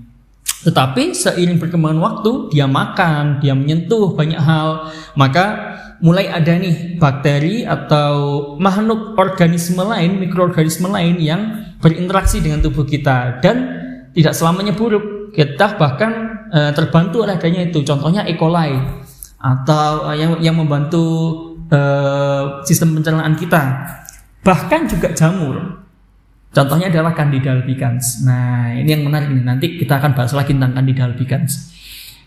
Tetapi 0.60 1.16
seiring 1.16 1.56
perkembangan 1.56 2.00
waktu, 2.04 2.52
dia 2.52 2.68
makan, 2.68 3.40
dia 3.40 3.56
menyentuh 3.56 4.12
banyak 4.12 4.36
hal, 4.36 4.92
maka 5.16 5.72
mulai 6.00 6.28
ada 6.32 6.56
nih 6.56 6.96
bakteri 6.96 7.68
atau 7.68 8.12
makhluk 8.56 9.16
organisme 9.20 9.80
lain, 9.84 10.16
mikroorganisme 10.20 10.88
lain 10.88 11.20
yang 11.20 11.40
berinteraksi 11.80 12.40
dengan 12.40 12.60
tubuh 12.64 12.84
kita 12.84 13.40
dan 13.44 13.56
tidak 14.16 14.32
selamanya 14.36 14.72
buruk. 14.76 15.30
Kita 15.30 15.78
bahkan 15.78 16.42
e, 16.50 16.60
terbantu 16.74 17.22
oleh 17.22 17.38
adanya 17.38 17.62
itu. 17.62 17.86
Contohnya 17.86 18.26
E. 18.26 18.34
coli 18.34 18.74
atau 19.40 20.04
uh, 20.04 20.12
yang 20.12 20.36
yang 20.44 20.52
membantu 20.52 21.00
uh, 21.72 22.60
sistem 22.68 23.00
pencernaan 23.00 23.32
kita. 23.32 23.88
Bahkan 24.44 24.80
juga 24.84 25.08
jamur. 25.16 25.80
Contohnya 26.50 26.92
adalah 26.92 27.16
Candida 27.16 27.56
albicans. 27.56 28.26
Nah, 28.26 28.74
ini 28.74 28.90
yang 28.90 29.06
menarik 29.06 29.32
nih. 29.32 29.44
Nanti 29.46 29.66
kita 29.80 29.96
akan 30.02 30.12
bahas 30.12 30.34
lagi 30.36 30.52
tentang 30.52 30.76
Candida 30.76 31.08
albicans. 31.08 31.72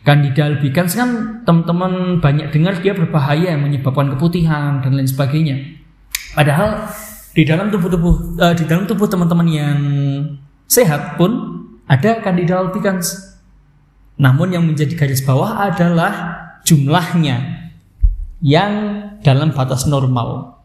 Candida 0.03 0.51
albicans 0.51 1.00
kan 1.00 1.39
teman-teman 1.48 2.19
banyak 2.19 2.51
dengar 2.51 2.75
dia 2.83 2.91
berbahaya 2.91 3.55
menyebabkan 3.55 4.12
keputihan 4.12 4.83
dan 4.83 5.00
lain 5.00 5.07
sebagainya. 5.07 5.79
Padahal 6.36 6.91
di 7.31 7.48
dalam 7.48 7.72
tubuh-tubuh 7.72 8.36
uh, 8.36 8.51
di 8.51 8.67
dalam 8.67 8.83
tubuh 8.83 9.07
teman-teman 9.07 9.48
yang 9.48 9.79
sehat 10.67 11.15
pun 11.15 11.31
ada 11.88 12.19
Candida 12.19 12.60
albicans. 12.60 13.31
Namun 14.19 14.51
yang 14.51 14.67
menjadi 14.67 14.91
garis 14.93 15.24
bawah 15.24 15.72
adalah 15.72 16.12
jumlahnya 16.67 17.72
yang 18.43 18.72
dalam 19.24 19.55
batas 19.55 19.88
normal. 19.88 20.60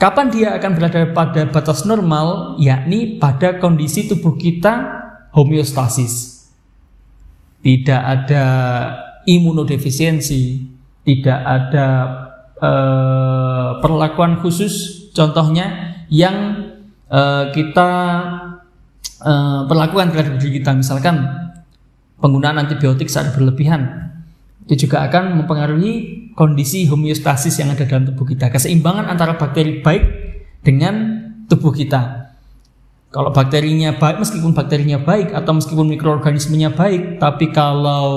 Kapan 0.00 0.32
dia 0.32 0.56
akan 0.56 0.70
berada 0.74 1.12
pada 1.12 1.44
batas 1.46 1.84
normal? 1.84 2.56
Yakni 2.56 3.20
pada 3.20 3.60
kondisi 3.60 4.08
tubuh 4.08 4.34
kita 4.40 5.04
homeostasis. 5.36 6.31
Tidak 7.62 8.02
ada 8.02 8.44
imunodefisiensi, 9.22 10.42
tidak 11.06 11.40
ada 11.46 11.88
eh, 12.58 13.70
perlakuan 13.78 14.42
khusus 14.42 15.06
contohnya 15.14 15.98
yang 16.10 16.68
eh, 17.06 17.44
kita 17.54 17.90
eh, 19.22 19.60
perlakukan 19.70 20.10
terhadap 20.10 20.42
diri 20.42 20.58
kita 20.58 20.74
misalkan 20.74 21.22
penggunaan 22.18 22.66
antibiotik 22.66 23.10
saat 23.10 23.34
berlebihan 23.34 24.10
itu 24.66 24.86
juga 24.86 25.02
akan 25.10 25.42
mempengaruhi 25.42 26.22
kondisi 26.38 26.86
homeostasis 26.86 27.58
yang 27.58 27.74
ada 27.74 27.82
dalam 27.84 28.06
tubuh 28.06 28.24
kita, 28.24 28.48
keseimbangan 28.48 29.10
antara 29.10 29.34
bakteri 29.34 29.82
baik 29.82 30.02
dengan 30.62 30.94
tubuh 31.50 31.74
kita. 31.74 32.21
Kalau 33.12 33.28
bakterinya 33.28 33.92
baik, 34.00 34.24
meskipun 34.24 34.56
bakterinya 34.56 34.96
baik 34.96 35.36
atau 35.36 35.52
meskipun 35.52 35.84
mikroorganismenya 35.84 36.72
baik, 36.72 37.20
tapi 37.20 37.52
kalau 37.52 38.08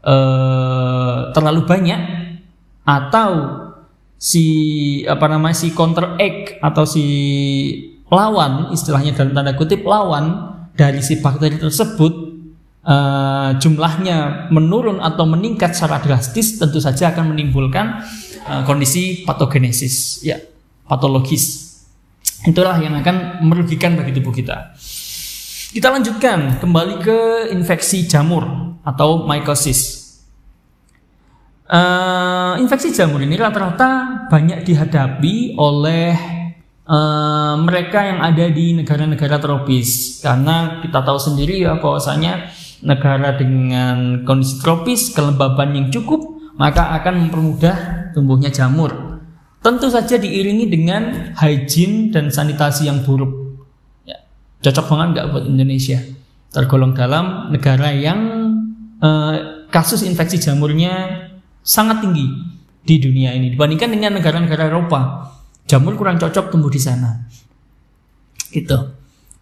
eh, 0.00 1.16
terlalu 1.36 1.68
banyak 1.68 2.00
atau 2.88 3.30
si 4.16 4.44
apa 5.04 5.28
namanya 5.28 5.52
si 5.52 5.76
counter 5.76 6.16
egg 6.16 6.56
atau 6.64 6.88
si 6.88 7.04
lawan 8.08 8.72
istilahnya 8.72 9.12
dalam 9.12 9.36
tanda 9.36 9.52
kutip 9.52 9.84
lawan 9.84 10.56
dari 10.72 11.04
si 11.04 11.20
bakteri 11.20 11.60
tersebut 11.60 12.12
uh, 12.86 13.50
jumlahnya 13.58 14.48
menurun 14.54 15.02
atau 15.02 15.28
meningkat 15.28 15.76
secara 15.76 16.00
drastis 16.00 16.56
tentu 16.56 16.80
saja 16.80 17.12
akan 17.12 17.34
menimbulkan 17.34 18.00
uh, 18.46 18.62
kondisi 18.64 19.26
patogenesis 19.26 20.24
ya 20.24 20.40
patologis 20.86 21.75
itulah 22.46 22.78
yang 22.78 22.94
akan 22.96 23.42
merugikan 23.42 23.98
bagi 23.98 24.14
tubuh 24.14 24.32
kita. 24.32 24.72
Kita 25.76 25.92
lanjutkan 25.92 26.62
kembali 26.62 26.94
ke 27.02 27.18
infeksi 27.52 28.06
jamur 28.08 28.46
atau 28.86 29.26
mycosis. 29.26 30.06
Uh, 31.66 32.54
infeksi 32.62 32.94
jamur 32.94 33.18
ini 33.18 33.34
rata-rata 33.34 34.24
banyak 34.30 34.62
dihadapi 34.62 35.58
oleh 35.58 36.14
uh, 36.86 37.58
mereka 37.58 38.06
yang 38.06 38.22
ada 38.22 38.46
di 38.48 38.72
negara-negara 38.72 39.42
tropis. 39.42 40.22
Karena 40.22 40.80
kita 40.80 41.02
tahu 41.02 41.18
sendiri 41.18 41.60
ya 41.66 41.76
bahwasanya 41.82 42.48
negara 42.86 43.34
dengan 43.34 44.22
kondisi 44.22 44.62
tropis, 44.62 45.10
kelembaban 45.12 45.74
yang 45.74 45.86
cukup, 45.90 46.54
maka 46.56 46.94
akan 47.02 47.26
mempermudah 47.26 47.76
tumbuhnya 48.14 48.48
jamur. 48.48 49.05
Tentu 49.66 49.90
saja 49.90 50.14
diiringi 50.14 50.70
dengan 50.70 51.34
hygiene 51.34 52.14
dan 52.14 52.30
sanitasi 52.30 52.86
yang 52.86 53.02
buruk. 53.02 53.58
Ya, 54.06 54.22
cocok 54.62 54.94
banget 54.94 55.08
nggak 55.18 55.26
buat 55.34 55.44
Indonesia? 55.50 55.98
Tergolong 56.54 56.94
dalam 56.94 57.50
negara 57.50 57.90
yang 57.90 58.46
eh, 59.02 59.66
kasus 59.66 60.06
infeksi 60.06 60.38
jamurnya 60.38 61.26
sangat 61.66 61.98
tinggi 61.98 62.30
di 62.86 63.02
dunia 63.02 63.34
ini 63.34 63.58
dibandingkan 63.58 63.90
dengan 63.90 64.22
negara-negara 64.22 64.70
Eropa. 64.70 65.34
Jamur 65.66 65.98
kurang 65.98 66.22
cocok 66.22 66.46
tumbuh 66.46 66.70
di 66.70 66.78
sana. 66.78 67.26
Gitu. 68.54 68.78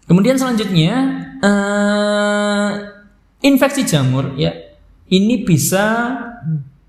Kemudian 0.08 0.40
selanjutnya 0.40 0.92
eh, 1.36 2.70
infeksi 3.44 3.84
jamur 3.84 4.40
ya 4.40 4.56
ini 5.12 5.44
bisa 5.44 6.16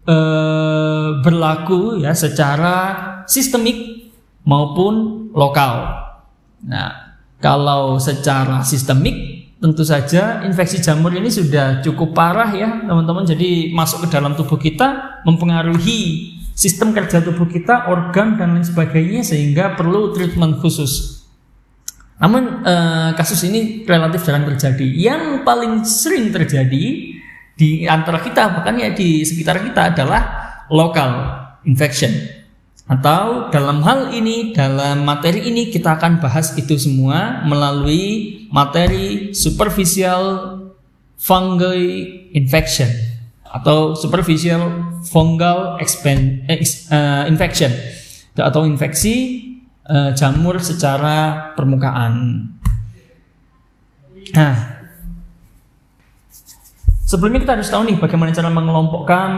eh, 0.08 1.10
berlaku 1.20 2.00
ya 2.00 2.16
secara 2.16 3.12
sistemik 3.26 4.10
maupun 4.46 5.28
lokal. 5.34 6.06
Nah, 6.66 7.18
kalau 7.42 8.02
secara 8.02 8.62
sistemik 8.66 9.36
tentu 9.60 9.82
saja 9.82 10.46
infeksi 10.46 10.78
jamur 10.84 11.10
ini 11.16 11.32
sudah 11.32 11.82
cukup 11.82 12.14
parah 12.14 12.50
ya 12.54 12.86
teman-teman. 12.86 13.26
Jadi 13.26 13.74
masuk 13.74 14.06
ke 14.06 14.08
dalam 14.14 14.38
tubuh 14.38 14.58
kita 14.62 15.22
mempengaruhi 15.26 16.34
sistem 16.56 16.96
kerja 16.96 17.20
tubuh 17.20 17.50
kita, 17.50 17.92
organ 17.92 18.40
dan 18.40 18.56
lain 18.56 18.64
sebagainya 18.64 19.22
sehingga 19.26 19.76
perlu 19.76 20.16
treatment 20.16 20.64
khusus. 20.64 21.26
Namun 22.16 22.64
eh, 22.64 23.10
kasus 23.20 23.44
ini 23.44 23.84
relatif 23.84 24.24
jarang 24.24 24.48
terjadi. 24.48 24.88
Yang 24.88 25.44
paling 25.44 25.84
sering 25.84 26.32
terjadi 26.32 26.86
di 27.56 27.88
antara 27.88 28.24
kita 28.24 28.56
bahkan 28.56 28.80
ya 28.80 28.96
di 28.96 29.24
sekitar 29.24 29.60
kita 29.64 29.92
adalah 29.96 30.22
local 30.72 31.12
infection. 31.68 32.12
Atau 32.86 33.50
dalam 33.50 33.82
hal 33.82 34.14
ini, 34.14 34.54
dalam 34.54 35.10
materi 35.10 35.50
ini 35.50 35.74
kita 35.74 35.98
akan 35.98 36.22
bahas 36.22 36.54
itu 36.54 36.78
semua 36.78 37.42
melalui 37.42 38.46
materi 38.54 39.34
superficial 39.34 40.54
fungi 41.18 42.06
infection 42.38 42.86
atau 43.42 43.98
superficial 43.98 44.94
fungal 45.02 45.82
expand, 45.82 46.46
eh, 46.46 46.62
uh, 46.94 47.26
infection 47.26 47.74
atau 48.38 48.68
infeksi 48.70 49.42
uh, 49.90 50.14
jamur 50.14 50.62
secara 50.62 51.50
permukaan. 51.58 52.46
Nah, 54.36 54.54
sebelumnya 57.06 57.46
kita 57.46 57.54
harus 57.56 57.70
tahu 57.70 57.86
nih 57.86 57.98
bagaimana 58.02 58.34
cara 58.34 58.50
mengelompokkan 58.50 59.30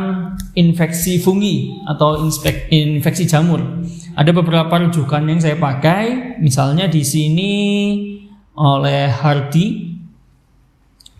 infeksi 0.55 1.19
fungi 1.19 1.83
atau 1.83 2.23
infeksi 2.71 3.27
jamur. 3.27 3.61
Ada 4.17 4.33
beberapa 4.33 4.71
rujukan 4.71 5.21
yang 5.29 5.37
saya 5.37 5.59
pakai, 5.59 6.39
misalnya 6.41 6.89
di 6.89 7.05
sini 7.05 7.53
oleh 8.57 9.11
Hardy 9.13 9.93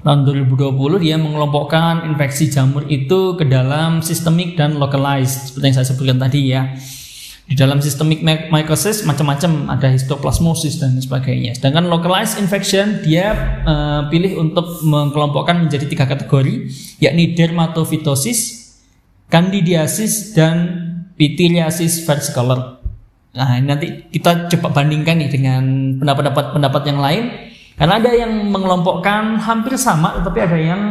tahun 0.01 0.23
2020 0.25 1.03
dia 1.03 1.19
mengelompokkan 1.19 2.07
infeksi 2.09 2.49
jamur 2.49 2.87
itu 2.89 3.35
ke 3.35 3.45
dalam 3.45 3.99
sistemik 3.99 4.55
dan 4.55 4.79
localized 4.79 5.51
seperti 5.51 5.65
yang 5.67 5.75
saya 5.77 5.87
sebutkan 5.91 6.17
tadi 6.17 6.41
ya. 6.55 6.73
Di 7.47 7.55
dalam 7.55 7.79
sistemik 7.79 8.19
mycosis 8.27 9.07
macam-macam 9.07 9.71
ada 9.71 9.87
histoplasmosis 9.87 10.83
dan 10.83 10.99
sebagainya. 10.99 11.55
Sedangkan 11.55 11.87
localized 11.87 12.35
infection 12.43 12.99
dia 13.07 13.31
uh, 13.63 14.11
pilih 14.11 14.35
untuk 14.35 14.83
mengelompokkan 14.83 15.63
menjadi 15.63 15.87
tiga 15.87 16.11
kategori 16.11 16.67
yakni 16.99 17.31
dermatofitosis, 17.39 18.67
candidiasis 19.31 20.35
dan 20.35 20.55
pityriasis 21.15 22.03
versicolor. 22.03 22.83
Nah, 23.31 23.55
nanti 23.63 24.11
kita 24.11 24.51
coba 24.51 24.83
bandingkan 24.83 25.15
nih 25.15 25.29
dengan 25.31 25.63
pendapat-pendapat 26.03 26.83
yang 26.83 26.99
lain 26.99 27.23
karena 27.77 27.93
ada 28.01 28.11
yang 28.11 28.33
mengelompokkan 28.49 29.37
hampir 29.39 29.77
sama 29.77 30.19
tetapi 30.19 30.39
ada 30.41 30.57
yang 30.57 30.81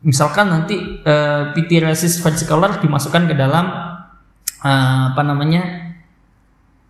misalkan 0.00 0.48
nanti 0.48 0.78
uh, 1.04 1.52
pityriasis 1.52 2.22
versicolor 2.22 2.78
dimasukkan 2.80 3.28
ke 3.28 3.34
dalam 3.36 3.68
uh, 4.64 5.02
apa 5.12 5.22
namanya 5.24 5.79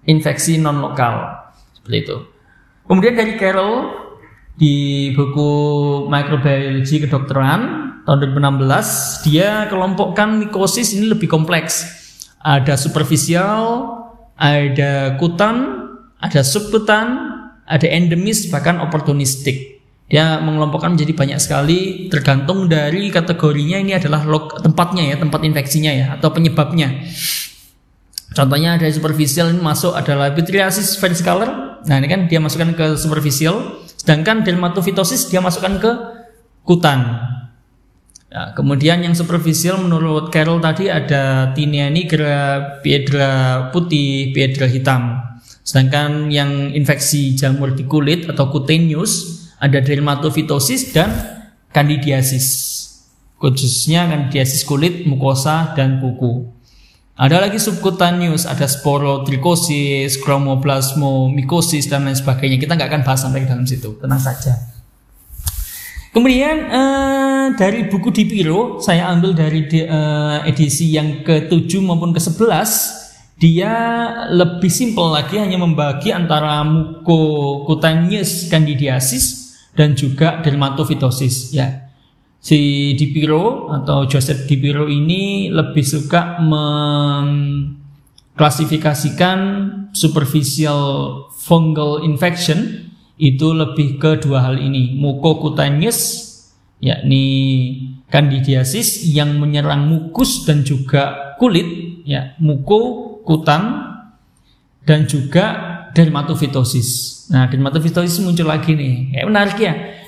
infeksi 0.08 0.56
non 0.60 0.80
lokal 0.80 1.48
seperti 1.76 1.96
itu. 2.06 2.16
Kemudian 2.88 3.14
dari 3.14 3.38
Carroll 3.38 4.00
di 4.60 5.08
buku 5.16 5.50
Microbiology 6.10 7.08
kedokteran 7.08 7.60
tahun 8.04 8.34
2016 8.36 9.24
dia 9.28 9.70
kelompokkan 9.72 10.36
mikosis 10.42 10.96
ini 10.96 11.12
lebih 11.12 11.30
kompleks. 11.30 11.98
Ada 12.40 12.76
superficial, 12.76 13.84
ada 14.40 15.16
kutan, 15.20 15.56
ada 16.20 16.40
subkutan, 16.40 17.06
ada 17.68 17.86
endemis 17.88 18.48
bahkan 18.48 18.80
oportunistik. 18.80 19.80
Dia 20.10 20.42
mengelompokkan 20.42 20.98
menjadi 20.98 21.14
banyak 21.14 21.38
sekali 21.38 22.10
tergantung 22.10 22.66
dari 22.66 23.14
kategorinya 23.14 23.78
ini 23.78 23.94
adalah 23.94 24.26
tempatnya 24.58 25.14
ya, 25.14 25.16
tempat 25.22 25.40
infeksinya 25.46 25.92
ya 25.94 26.06
atau 26.18 26.34
penyebabnya. 26.34 27.06
Contohnya 28.30 28.78
ada 28.78 28.86
superficial 28.86 29.50
ini 29.50 29.58
masuk 29.58 29.90
adalah 29.90 30.30
pityriasis 30.30 30.94
versicolor. 31.02 31.82
Nah 31.82 31.96
ini 31.98 32.06
kan 32.06 32.20
dia 32.30 32.38
masukkan 32.38 32.70
ke 32.78 32.86
superficial. 32.94 33.82
Sedangkan 33.98 34.46
dermatofitosis 34.46 35.28
dia 35.28 35.42
masukkan 35.42 35.82
ke 35.82 35.90
kutan. 36.62 37.18
Ya, 38.30 38.54
kemudian 38.54 39.02
yang 39.02 39.18
superficial 39.18 39.82
menurut 39.82 40.30
Carol 40.30 40.62
tadi 40.62 40.86
ada 40.86 41.50
tinea 41.50 41.90
nigra, 41.90 42.78
piedra 42.78 43.66
putih, 43.74 44.30
piedra 44.30 44.70
hitam. 44.70 45.18
Sedangkan 45.66 46.30
yang 46.30 46.70
infeksi 46.70 47.34
jamur 47.34 47.74
di 47.74 47.82
kulit 47.90 48.30
atau 48.30 48.46
cutaneous 48.54 49.42
ada 49.58 49.82
dermatofitosis 49.82 50.94
dan 50.94 51.10
candidiasis. 51.74 52.78
Khususnya 53.42 54.06
candidiasis 54.06 54.62
kulit, 54.62 55.02
mukosa 55.10 55.74
dan 55.74 55.98
kuku. 55.98 56.60
Ada 57.20 57.37
lagi 57.37 57.61
subcutaneous, 57.61 58.48
ada 58.48 58.64
sporotrichosis, 58.64 60.16
chromoplasmomycosis 60.24 61.85
dan 61.92 62.09
lain 62.09 62.16
sebagainya. 62.16 62.56
Kita 62.56 62.80
nggak 62.80 62.88
akan 62.88 63.02
bahas 63.04 63.20
sampai 63.20 63.44
ke 63.44 63.48
dalam 63.52 63.68
situ, 63.68 63.92
tenang 64.00 64.16
saja. 64.16 64.56
Kemudian 66.16 66.56
eh, 66.72 67.46
dari 67.61 67.92
buku 67.92 68.09
Dipiro, 68.09 68.80
saya 68.80 69.12
ambil 69.12 69.37
dari 69.37 69.68
eh, 69.68 70.48
edisi 70.48 70.96
yang 70.96 71.20
ke-7 71.20 71.85
maupun 71.85 72.16
ke-11, 72.16 72.72
dia 73.37 73.72
lebih 74.33 74.72
simpel 74.72 75.12
lagi 75.12 75.37
hanya 75.37 75.61
membagi 75.61 76.16
antara 76.16 76.64
mucocutaneous 76.64 78.48
candidiasis 78.48 79.52
dan 79.76 79.92
juga 79.92 80.40
dermatofitosis 80.40 81.52
ya 81.52 81.89
si 82.40 82.96
Dipiro 82.96 83.68
atau 83.68 84.09
Joseph 84.09 84.48
Dipiro 84.48 84.88
ini 84.88 85.53
lebih 85.53 85.85
suka 85.85 86.40
mengklasifikasikan 86.40 89.38
superficial 89.92 90.81
fungal 91.37 92.00
infection 92.09 92.88
itu 93.20 93.53
lebih 93.53 94.00
ke 94.00 94.24
dua 94.24 94.48
hal 94.48 94.57
ini 94.57 94.96
mucocutaneous 94.96 96.33
yakni 96.81 97.29
candidiasis 98.09 99.05
yang 99.05 99.37
menyerang 99.37 99.85
mukus 99.85 100.48
dan 100.48 100.64
juga 100.64 101.37
kulit 101.37 102.00
ya 102.09 102.33
muko 102.40 103.20
kutan 103.29 103.92
dan 104.88 105.05
juga 105.05 105.76
dermatofitosis. 105.92 106.88
Nah, 107.31 107.46
dermatofitosis 107.46 108.18
muncul 108.24 108.48
lagi 108.48 108.74
nih. 108.74 109.20
Ya 109.20 109.29
menarik 109.29 109.61
ya 109.61 109.99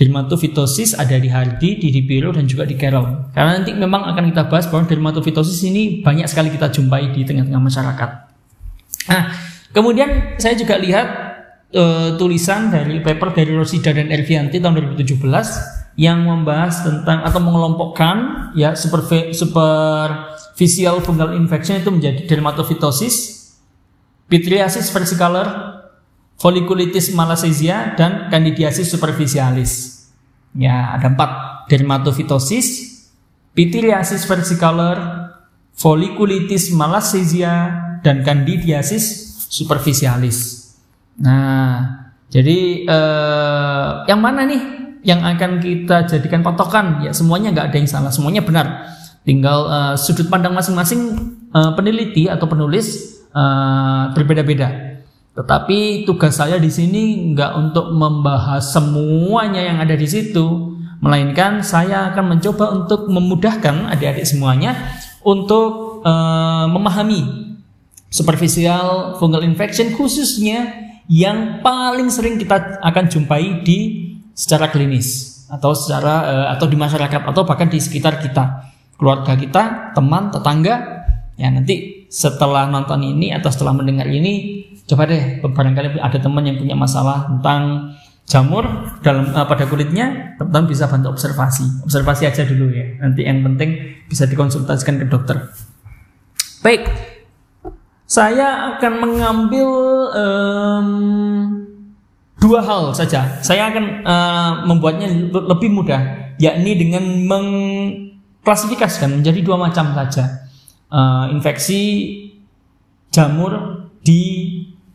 dermatofitosis 0.00 0.96
ada 0.96 1.20
di 1.20 1.28
Hardy, 1.28 1.76
di 1.76 1.92
Dipiro 1.92 2.32
dan 2.32 2.48
juga 2.48 2.64
di 2.64 2.72
Carroll. 2.80 3.36
Karena 3.36 3.60
nanti 3.60 3.76
memang 3.76 4.08
akan 4.08 4.32
kita 4.32 4.48
bahas 4.48 4.64
bahwa 4.72 4.88
dermatofitosis 4.88 5.60
ini 5.68 6.00
banyak 6.00 6.24
sekali 6.24 6.48
kita 6.48 6.72
jumpai 6.72 7.12
di 7.12 7.20
tengah-tengah 7.28 7.60
masyarakat. 7.60 8.10
Nah, 9.12 9.22
kemudian 9.76 10.40
saya 10.40 10.56
juga 10.56 10.80
lihat 10.80 11.06
uh, 11.76 12.16
tulisan 12.16 12.72
dari 12.72 13.04
paper 13.04 13.36
dari 13.36 13.52
Rosida 13.52 13.92
dan 13.92 14.08
Elvianti 14.08 14.56
tahun 14.56 14.96
2017 14.96 15.20
yang 16.00 16.24
membahas 16.24 16.80
tentang 16.80 17.20
atau 17.20 17.40
mengelompokkan 17.44 18.16
ya 18.56 18.72
super 18.72 19.04
superficial 19.36 21.04
fungal 21.04 21.36
infection 21.36 21.76
itu 21.76 21.92
menjadi 21.92 22.24
dermatofitosis, 22.24 23.36
pityriasis 24.32 24.88
versicolor, 24.88 25.79
folliculitis 26.40 27.12
malassezia 27.12 27.92
dan 28.00 28.32
candidiasis 28.32 28.88
superficialis. 28.88 30.00
Ya, 30.56 30.96
ada 30.96 31.12
empat 31.12 31.30
dermatofitosis, 31.68 32.66
pityriasis 33.52 34.24
versicolor, 34.24 34.96
folliculitis 35.76 36.72
malassezia 36.72 37.76
dan 38.00 38.24
candidiasis 38.24 39.36
superficialis. 39.52 40.72
Nah, 41.20 42.08
jadi 42.32 42.88
eh, 42.88 43.88
yang 44.08 44.18
mana 44.24 44.48
nih 44.48 44.62
yang 45.04 45.20
akan 45.20 45.60
kita 45.60 46.08
jadikan 46.08 46.40
patokan? 46.40 47.04
Ya 47.04 47.12
semuanya 47.12 47.52
nggak 47.52 47.66
ada 47.70 47.76
yang 47.76 47.86
salah, 47.86 48.10
semuanya 48.10 48.40
benar. 48.40 48.96
Tinggal 49.22 49.58
eh, 49.68 49.94
sudut 50.00 50.26
pandang 50.32 50.56
masing-masing 50.56 51.00
eh, 51.52 51.70
peneliti 51.76 52.26
atau 52.26 52.48
penulis 52.48 53.20
eh, 53.30 54.02
berbeda-beda. 54.16 54.89
Tetapi 55.40 56.04
tugas 56.04 56.36
saya 56.36 56.60
di 56.60 56.68
sini 56.68 57.32
nggak 57.32 57.52
untuk 57.56 57.96
membahas 57.96 58.60
semuanya 58.60 59.64
yang 59.64 59.80
ada 59.80 59.96
di 59.96 60.04
situ, 60.04 60.76
melainkan 61.00 61.64
saya 61.64 62.12
akan 62.12 62.36
mencoba 62.36 62.76
untuk 62.76 63.08
memudahkan 63.08 63.88
adik-adik 63.88 64.28
semuanya 64.28 64.76
untuk 65.24 66.04
uh, 66.04 66.68
memahami 66.68 67.56
superficial 68.12 69.16
fungal 69.16 69.40
infection 69.40 69.96
khususnya 69.96 70.92
yang 71.08 71.64
paling 71.64 72.12
sering 72.12 72.36
kita 72.36 72.76
akan 72.84 73.08
jumpai 73.08 73.64
di 73.64 74.12
secara 74.36 74.68
klinis 74.68 75.40
atau 75.48 75.72
secara 75.72 76.14
uh, 76.28 76.46
atau 76.52 76.68
di 76.68 76.76
masyarakat 76.76 77.32
atau 77.32 77.48
bahkan 77.48 77.72
di 77.72 77.80
sekitar 77.80 78.20
kita, 78.20 78.68
keluarga 79.00 79.32
kita, 79.40 79.96
teman, 79.96 80.28
tetangga. 80.28 81.00
Ya 81.40 81.48
nanti 81.48 82.04
setelah 82.12 82.68
nonton 82.68 83.00
ini 83.00 83.32
atau 83.32 83.48
setelah 83.48 83.72
mendengar 83.72 84.04
ini, 84.04 84.59
coba 84.86 85.06
deh 85.06 85.38
barangkali 85.42 86.02
ada 86.02 86.18
teman 86.18 86.42
yang 86.46 86.58
punya 86.58 86.74
masalah 86.74 87.26
tentang 87.30 87.94
jamur 88.30 88.62
dalam 89.02 89.34
uh, 89.34 89.42
pada 89.42 89.66
kulitnya, 89.66 90.38
teman-teman 90.38 90.70
bisa 90.70 90.86
bantu 90.86 91.10
observasi. 91.10 91.82
Observasi 91.82 92.30
aja 92.30 92.46
dulu 92.46 92.70
ya. 92.70 93.02
Nanti 93.02 93.26
yang 93.26 93.42
penting 93.42 93.98
bisa 94.06 94.30
dikonsultasikan 94.30 95.02
ke 95.02 95.10
dokter. 95.10 95.50
Baik, 96.62 96.86
saya 98.06 98.76
akan 98.76 98.92
mengambil 99.02 99.68
um, 100.14 100.88
dua 102.38 102.62
hal 102.62 102.94
saja. 102.94 103.42
Saya 103.42 103.74
akan 103.74 103.84
uh, 104.06 104.52
membuatnya 104.70 105.10
lebih 105.34 105.74
mudah, 105.74 106.34
yakni 106.38 106.78
dengan 106.78 107.02
mengklasifikasikan 107.26 109.18
menjadi 109.18 109.42
dua 109.42 109.58
macam 109.58 109.90
saja. 109.90 110.46
Uh, 110.90 111.30
infeksi 111.34 111.82
jamur 113.10 113.86
di 114.02 114.48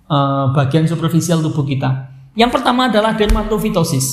uh, 0.10 0.52
bagian 0.54 0.86
superficial 0.86 1.41
tubuh 1.41 1.65
kita. 1.65 2.12
Yang 2.36 2.60
pertama 2.60 2.91
adalah 2.91 3.15
dermatofitosis 3.15 4.06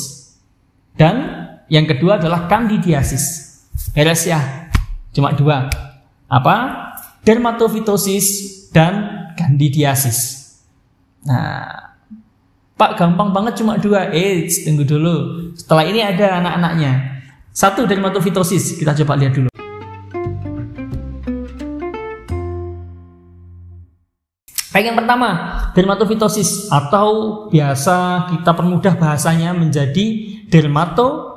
dan 0.95 1.49
yang 1.67 1.89
kedua 1.89 2.21
adalah 2.21 2.47
candidiasis. 2.47 3.51
Beres 3.97 4.29
ya, 4.29 4.69
cuma 5.17 5.33
dua. 5.33 5.69
Apa? 6.29 6.57
Dermatofitosis 7.25 8.27
dan 8.73 9.29
candidiasis. 9.37 10.49
Nah, 11.23 11.93
Pak 12.73 12.99
gampang 12.99 13.31
banget 13.31 13.63
cuma 13.63 13.79
dua. 13.79 14.11
Eh, 14.11 14.49
tunggu 14.65 14.83
dulu. 14.83 15.17
Setelah 15.55 15.85
ini 15.87 16.03
ada 16.03 16.43
anak-anaknya. 16.43 16.93
Satu 17.53 17.85
dermatofitosis, 17.85 18.81
kita 18.81 18.97
coba 19.05 19.21
lihat 19.21 19.37
dulu. 19.37 19.52
Baik 24.73 24.89
yang 24.89 24.99
pertama, 25.05 25.31
dermatofitosis 25.77 26.73
atau 26.73 27.09
biasa 27.53 28.25
kita 28.33 28.57
permudah 28.57 28.97
bahasanya 28.97 29.53
menjadi 29.53 30.41
dermato 30.49 31.29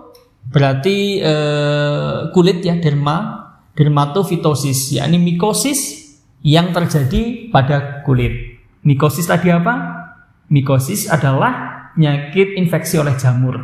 berarti 0.48 1.20
eh, 1.20 2.32
kulit 2.32 2.64
ya 2.64 2.80
derma 2.80 3.44
dermatofitosis 3.76 4.96
yakni 4.96 5.20
mikosis 5.20 6.08
yang 6.48 6.72
terjadi 6.72 7.52
pada 7.52 8.08
kulit. 8.08 8.56
Mikosis 8.88 9.28
tadi 9.28 9.52
apa? 9.52 9.76
Mikosis 10.48 11.12
adalah 11.12 11.92
penyakit 11.92 12.56
infeksi 12.56 12.96
oleh 13.04 13.20
jamur. 13.20 13.60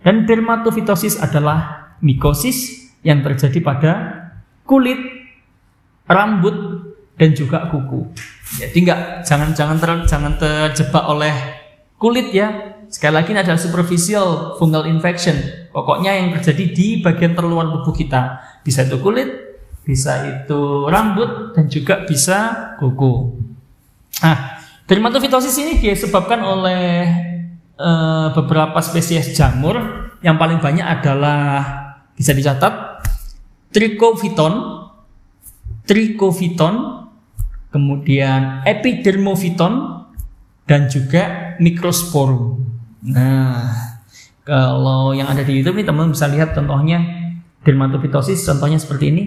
Dan 0.00 0.24
dermatofitosis 0.24 1.20
adalah 1.20 1.92
mikosis 2.00 2.88
yang 3.04 3.20
terjadi 3.20 3.60
pada 3.60 3.92
kulit, 4.64 4.98
rambut, 6.08 6.56
dan 7.20 7.36
juga 7.36 7.68
kuku. 7.68 8.08
Jadi 8.52 8.76
enggak 8.84 9.24
jangan 9.24 9.56
jangan 9.56 9.76
ter, 9.80 9.90
jangan 10.04 10.32
terjebak 10.36 11.04
oleh 11.08 11.34
kulit 11.96 12.34
ya. 12.34 12.76
Sekali 12.92 13.14
lagi 13.16 13.32
ini 13.32 13.40
adalah 13.40 13.56
superficial 13.56 14.58
fungal 14.60 14.84
infection. 14.84 15.38
Pokoknya 15.72 16.12
yang 16.12 16.36
terjadi 16.36 16.64
di 16.68 16.86
bagian 17.00 17.32
terluar 17.32 17.72
tubuh 17.72 17.96
kita. 17.96 18.36
Bisa 18.60 18.84
itu 18.84 19.00
kulit, 19.00 19.32
bisa 19.80 20.20
itu 20.28 20.86
rambut 20.92 21.56
dan 21.56 21.72
juga 21.72 22.04
bisa 22.04 22.76
kuku. 22.76 23.32
Nah, 24.20 24.60
dermatofitosis 24.84 25.56
ini 25.64 25.80
disebabkan 25.80 26.44
oleh 26.44 27.08
e, 27.80 27.90
beberapa 28.36 28.76
spesies 28.84 29.32
jamur. 29.32 29.80
Yang 30.20 30.36
paling 30.38 30.58
banyak 30.62 30.86
adalah 30.86 31.50
bisa 32.14 32.36
dicatat 32.36 33.02
trichofiton, 33.72 34.86
trichofiton, 35.88 37.01
kemudian 37.72 38.62
epidermofiton 38.68 40.04
dan 40.68 40.86
juga 40.86 41.56
microsporum. 41.58 42.62
Nah, 43.02 43.72
kalau 44.46 45.10
yang 45.16 45.26
ada 45.26 45.42
di 45.42 45.58
YouTube 45.58 45.80
ini 45.80 45.86
teman-teman 45.88 46.14
bisa 46.14 46.30
lihat 46.30 46.54
contohnya 46.54 47.02
dermatofitosis 47.66 48.46
contohnya 48.46 48.78
seperti 48.78 49.04
ini 49.10 49.24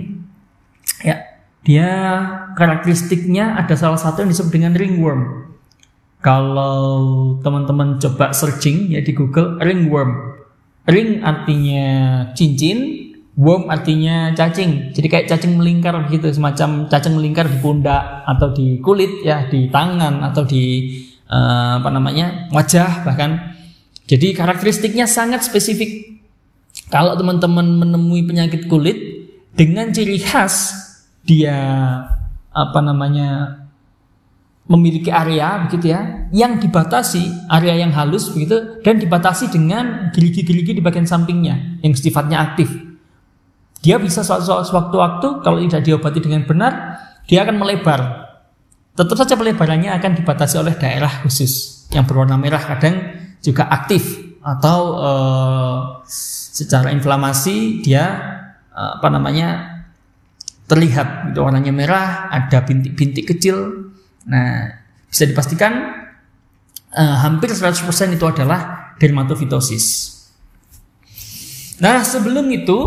Ya, 1.01 1.21
dia 1.65 1.89
karakteristiknya 2.55 3.57
ada 3.57 3.73
salah 3.75 3.99
satu 3.99 4.23
yang 4.23 4.31
disebut 4.31 4.53
dengan 4.53 4.73
ringworm. 4.77 5.49
Kalau 6.23 6.87
teman-teman 7.45 8.01
coba 8.01 8.33
searching 8.33 8.93
ya 8.93 9.01
di 9.05 9.13
Google 9.13 9.61
ringworm. 9.61 10.33
Ring 10.85 11.25
artinya 11.25 11.85
cincin, 12.37 13.04
worm 13.35 13.67
artinya 13.67 14.31
cacing. 14.31 14.95
Jadi 14.95 15.07
kayak 15.11 15.27
cacing 15.27 15.59
melingkar 15.59 16.07
gitu, 16.07 16.31
semacam 16.31 16.87
cacing 16.87 17.13
melingkar 17.15 17.51
di 17.51 17.59
pundak 17.59 18.23
atau 18.23 18.51
di 18.55 18.79
kulit 18.79 19.21
ya, 19.21 19.45
di 19.51 19.67
tangan 19.67 20.23
atau 20.23 20.47
di 20.47 20.95
uh, 21.27 21.83
apa 21.83 21.89
namanya? 21.91 22.49
wajah 22.55 23.03
bahkan. 23.03 23.55
Jadi 24.07 24.37
karakteristiknya 24.37 25.05
sangat 25.05 25.43
spesifik. 25.43 26.15
Kalau 26.93 27.17
teman-teman 27.17 27.65
menemui 27.65 28.23
penyakit 28.27 28.69
kulit 28.69 28.97
dengan 29.55 29.89
ciri 29.89 30.19
khas 30.21 30.75
dia 31.25 31.57
apa 32.53 32.79
namanya 32.83 33.63
memiliki 34.69 35.09
area 35.09 35.65
begitu 35.65 35.89
ya 35.93 36.29
yang 36.29 36.61
dibatasi 36.61 37.49
area 37.49 37.81
yang 37.81 37.95
halus 37.95 38.29
begitu 38.29 38.81
dan 38.85 39.01
dibatasi 39.01 39.49
dengan 39.49 40.09
gerigi-gerigi 40.13 40.77
di 40.77 40.81
bagian 40.83 41.07
sampingnya 41.09 41.81
yang 41.81 41.93
sifatnya 41.97 42.41
aktif 42.41 42.84
dia 43.85 44.01
bisa 44.01 44.25
sewaktu-waktu 44.25 45.45
kalau 45.45 45.61
tidak 45.61 45.85
diobati 45.85 46.17
dengan 46.17 46.41
benar 46.49 46.97
dia 47.29 47.45
akan 47.45 47.61
melebar 47.61 48.01
tetap 48.97 49.13
saja 49.13 49.37
pelebarannya 49.37 49.93
akan 49.93 50.11
dibatasi 50.17 50.57
oleh 50.57 50.73
daerah 50.73 51.21
khusus 51.21 51.85
yang 51.93 52.09
berwarna 52.09 52.41
merah 52.41 52.65
kadang 52.65 53.13
juga 53.45 53.69
aktif 53.69 54.33
atau 54.41 54.79
uh, 54.97 55.77
secara 56.09 56.89
inflamasi 56.89 57.85
dia 57.85 58.05
uh, 58.73 58.97
apa 58.97 59.07
namanya 59.13 59.75
terlihat 60.65 61.33
itu 61.33 61.39
warnanya 61.41 61.73
merah, 61.73 62.29
ada 62.33 62.65
bintik-bintik 62.65 63.37
kecil. 63.37 63.89
Nah, 64.25 64.81
bisa 65.09 65.29
dipastikan 65.29 65.73
uh, 66.93 67.17
hampir 67.21 67.53
100% 67.53 67.85
itu 68.17 68.25
adalah 68.25 68.93
dermatofitosis. 68.97 70.13
Nah, 71.81 72.01
sebelum 72.01 72.49
itu 72.49 72.77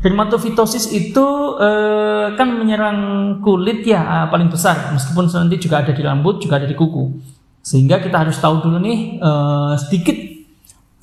dermatofitosis 0.00 0.90
itu 0.96 1.26
uh, 1.60 2.32
kan 2.34 2.48
menyerang 2.56 2.98
kulit 3.44 3.84
ya 3.84 4.00
uh, 4.00 4.26
paling 4.32 4.48
besar, 4.48 4.96
meskipun 4.96 5.28
nanti 5.28 5.60
juga 5.60 5.84
ada 5.84 5.92
di 5.92 6.00
rambut, 6.00 6.40
juga 6.40 6.56
ada 6.56 6.68
di 6.68 6.76
kuku. 6.76 7.20
Sehingga 7.60 8.00
kita 8.00 8.24
harus 8.24 8.40
tahu 8.40 8.64
dulu 8.64 8.80
nih 8.80 9.20
uh, 9.20 9.76
sedikit 9.76 10.16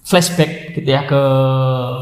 flashback 0.08 0.74
gitu 0.74 0.88
ya 0.88 1.04
ke 1.04 1.22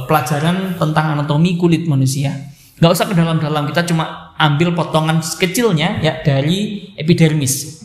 pelajaran 0.05 0.77
tentang 0.77 1.17
anatomi 1.17 1.57
kulit 1.59 1.83
manusia. 1.89 2.31
Nggak 2.77 2.91
usah 2.91 3.05
ke 3.09 3.15
dalam-dalam 3.17 3.65
kita 3.71 3.87
cuma 3.89 4.35
ambil 4.37 4.75
potongan 4.77 5.23
kecilnya 5.23 5.99
ya 6.05 6.21
dari 6.21 6.91
epidermis. 6.99 7.81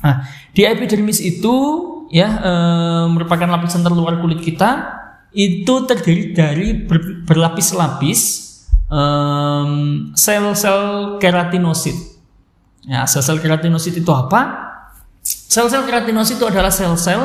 Nah 0.00 0.22
di 0.54 0.62
epidermis 0.62 1.18
itu 1.18 1.54
ya 2.12 2.28
e, 2.40 2.52
merupakan 3.10 3.48
lapisan 3.48 3.80
terluar 3.82 4.20
kulit 4.20 4.44
kita 4.44 5.00
itu 5.30 5.74
terdiri 5.86 6.34
dari 6.34 6.74
ber, 6.86 7.26
berlapis-lapis 7.26 8.20
um, 8.90 10.10
sel-sel 10.18 11.16
keratinosit. 11.22 11.94
Ya, 12.84 13.06
sel-sel 13.06 13.38
keratinosit 13.38 13.94
itu 13.98 14.10
apa? 14.10 14.70
Sel-sel 15.22 15.86
keratinosit 15.86 16.40
itu 16.40 16.46
adalah 16.48 16.74
sel-sel 16.74 17.20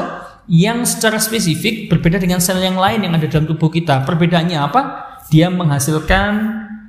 yang 0.45 0.85
secara 0.85 1.17
spesifik 1.17 1.89
berbeda 1.89 2.21
dengan 2.21 2.37
sel 2.37 2.61
yang 2.61 2.77
lain 2.77 3.01
yang 3.01 3.13
ada 3.17 3.25
dalam 3.25 3.49
tubuh 3.49 3.73
kita. 3.73 4.05
Perbedaannya 4.05 4.57
apa? 4.61 4.81
Dia 5.33 5.49
menghasilkan 5.49 6.31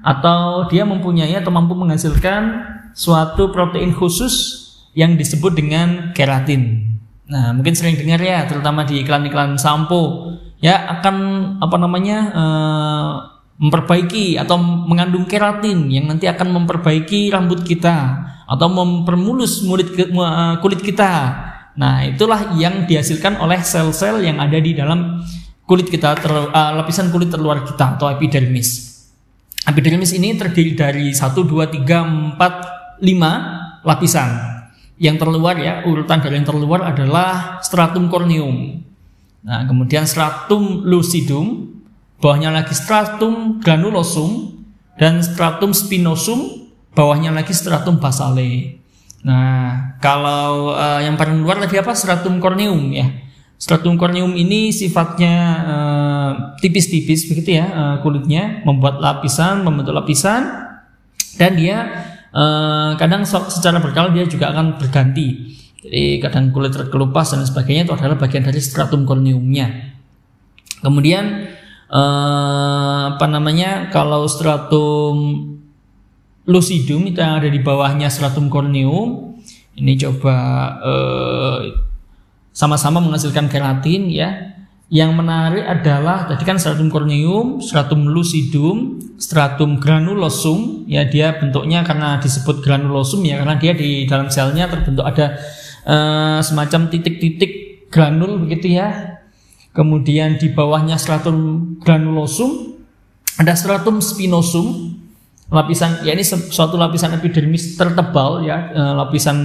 atau 0.04 0.68
dia 0.68 0.84
mempunyai 0.84 1.34
atau 1.34 1.48
mampu 1.48 1.72
menghasilkan 1.72 2.62
suatu 2.92 3.50
protein 3.50 3.96
khusus 3.96 4.64
yang 4.92 5.16
disebut 5.16 5.56
dengan 5.56 6.12
keratin. 6.12 6.85
Nah, 7.26 7.50
mungkin 7.50 7.74
sering 7.74 7.98
dengar 7.98 8.22
ya, 8.22 8.46
terutama 8.46 8.86
di 8.86 9.02
iklan-iklan 9.02 9.58
sampo, 9.58 10.30
ya 10.62 10.86
akan 10.98 11.16
apa 11.58 11.76
namanya 11.76 12.18
uh, 12.30 13.12
memperbaiki 13.58 14.38
atau 14.38 14.60
mengandung 14.60 15.26
keratin 15.26 15.90
yang 15.90 16.06
nanti 16.06 16.30
akan 16.30 16.54
memperbaiki 16.54 17.32
rambut 17.32 17.66
kita 17.66 18.22
atau 18.46 18.68
mempermulus 18.70 19.64
kulit 19.66 19.90
eh, 19.96 20.54
kulit 20.62 20.80
kita. 20.84 21.12
Nah, 21.76 22.06
itulah 22.06 22.54
yang 22.56 22.86
dihasilkan 22.86 23.42
oleh 23.42 23.60
sel-sel 23.60 24.22
yang 24.22 24.38
ada 24.38 24.56
di 24.56 24.72
dalam 24.72 25.20
kulit 25.66 25.90
kita, 25.90 26.14
ter, 26.14 26.30
uh, 26.30 26.70
lapisan 26.78 27.10
kulit 27.10 27.28
terluar 27.28 27.66
kita 27.66 27.98
atau 27.98 28.06
epidermis. 28.06 28.86
Epidermis 29.66 30.14
ini 30.14 30.38
terdiri 30.38 30.78
dari 30.78 31.06
1 31.10 31.20
2 31.34 31.74
3 31.82 32.38
4 32.38 33.02
5 33.02 33.82
lapisan. 33.82 34.55
Yang 34.96 35.16
terluar 35.20 35.54
ya, 35.60 35.84
urutan 35.84 36.24
dari 36.24 36.40
yang 36.40 36.48
terluar 36.48 36.80
adalah 36.88 37.60
stratum 37.60 38.08
corneum. 38.08 38.80
Nah, 39.44 39.68
kemudian 39.68 40.08
stratum 40.08 40.88
lucidum, 40.88 41.68
bawahnya 42.16 42.48
lagi 42.48 42.72
stratum 42.72 43.60
granulosum 43.60 44.56
dan 44.96 45.20
stratum 45.20 45.76
spinosum, 45.76 46.72
bawahnya 46.96 47.28
lagi 47.28 47.52
stratum 47.52 48.00
basale. 48.00 48.80
Nah, 49.20 50.00
kalau 50.00 50.72
uh, 50.72 51.04
yang 51.04 51.20
paling 51.20 51.44
luar 51.44 51.60
tadi 51.60 51.76
apa? 51.76 51.92
Stratum 51.92 52.40
corneum 52.40 52.94
ya. 52.94 53.06
Stratum 53.60 54.00
corneum 54.00 54.32
ini 54.32 54.72
sifatnya 54.72 55.34
uh, 55.64 56.30
tipis-tipis 56.60 57.28
begitu 57.28 57.56
ya 57.60 57.66
uh, 57.68 57.96
kulitnya, 58.00 58.64
membuat 58.64 59.00
lapisan, 59.00 59.60
membentuk 59.60 59.92
lapisan 59.92 60.72
dan 61.36 61.52
dia 61.56 61.76
Eh, 62.36 62.90
kadang 63.00 63.24
secara 63.24 63.80
berkala 63.80 64.12
dia 64.12 64.28
juga 64.28 64.52
akan 64.52 64.76
berganti. 64.76 65.56
Jadi 65.80 66.20
kadang 66.20 66.52
kulit 66.52 66.76
terkelupas 66.76 67.32
dan 67.32 67.48
sebagainya 67.48 67.88
itu 67.88 67.94
adalah 67.96 68.20
bagian 68.20 68.44
dari 68.44 68.60
stratum 68.60 69.08
corneumnya. 69.08 69.96
Kemudian 70.84 71.48
uh, 71.88 73.16
apa 73.16 73.26
namanya 73.30 73.88
kalau 73.88 74.28
stratum 74.28 75.16
lucidum 76.44 77.08
itu 77.08 77.18
yang 77.22 77.40
ada 77.40 77.48
di 77.48 77.58
bawahnya 77.62 78.12
stratum 78.12 78.52
corneum 78.52 79.34
ini 79.76 79.98
coba 79.98 80.36
eh, 80.78 81.74
sama-sama 82.54 83.02
menghasilkan 83.02 83.50
keratin 83.50 84.08
ya 84.08 84.55
yang 84.86 85.18
menarik 85.18 85.66
adalah 85.66 86.30
tadi 86.30 86.46
kan 86.46 86.62
stratum 86.62 86.86
corneum, 86.86 87.58
stratum 87.58 88.06
lucidum, 88.06 89.02
stratum 89.18 89.82
granulosum. 89.82 90.86
Ya 90.86 91.02
dia 91.02 91.34
bentuknya 91.34 91.82
karena 91.82 92.22
disebut 92.22 92.62
granulosum 92.62 93.26
ya 93.26 93.42
karena 93.42 93.58
dia 93.58 93.74
di 93.74 94.06
dalam 94.06 94.30
selnya 94.30 94.70
terbentuk 94.70 95.02
ada 95.02 95.34
uh, 95.82 96.38
semacam 96.38 96.86
titik-titik 96.86 97.82
granul 97.90 98.46
begitu 98.46 98.78
ya. 98.78 99.18
Kemudian 99.74 100.38
di 100.38 100.54
bawahnya 100.54 100.94
stratum 101.02 101.74
granulosum 101.82 102.78
ada 103.42 103.58
stratum 103.58 103.98
spinosum. 103.98 104.94
Lapisan 105.46 106.02
ya 106.02 106.10
ini 106.10 106.26
suatu 106.26 106.74
lapisan 106.74 107.14
epidermis 107.14 107.78
tertebal 107.78 108.42
ya 108.42 108.70
uh, 108.74 108.94
lapisan 108.98 109.38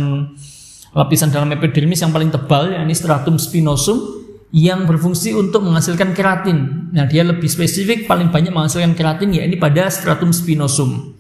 lapisan 0.98 1.30
dalam 1.30 1.46
epidermis 1.54 2.02
yang 2.02 2.10
paling 2.10 2.34
tebal 2.34 2.74
ya 2.74 2.82
ini 2.82 2.90
stratum 2.90 3.38
spinosum 3.38 4.21
yang 4.52 4.84
berfungsi 4.84 5.32
untuk 5.32 5.64
menghasilkan 5.64 6.12
keratin. 6.12 6.92
Nah, 6.92 7.08
dia 7.08 7.24
lebih 7.24 7.48
spesifik 7.48 8.04
paling 8.04 8.36
banyak 8.36 8.52
menghasilkan 8.52 9.00
keratin 9.00 9.32
ya 9.32 9.48
ini 9.48 9.56
pada 9.56 9.88
stratum 9.88 10.36
spinosum. 10.36 11.16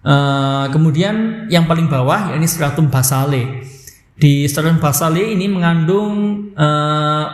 Uh, 0.00 0.64
kemudian 0.72 1.46
yang 1.52 1.68
paling 1.68 1.90
bawah 1.90 2.32
ya 2.32 2.38
ini 2.38 2.46
stratum 2.46 2.88
basale. 2.88 3.66
Di 4.14 4.46
stratum 4.46 4.78
basale 4.78 5.34
ini 5.34 5.50
mengandung 5.50 6.14
uh, 6.54 7.26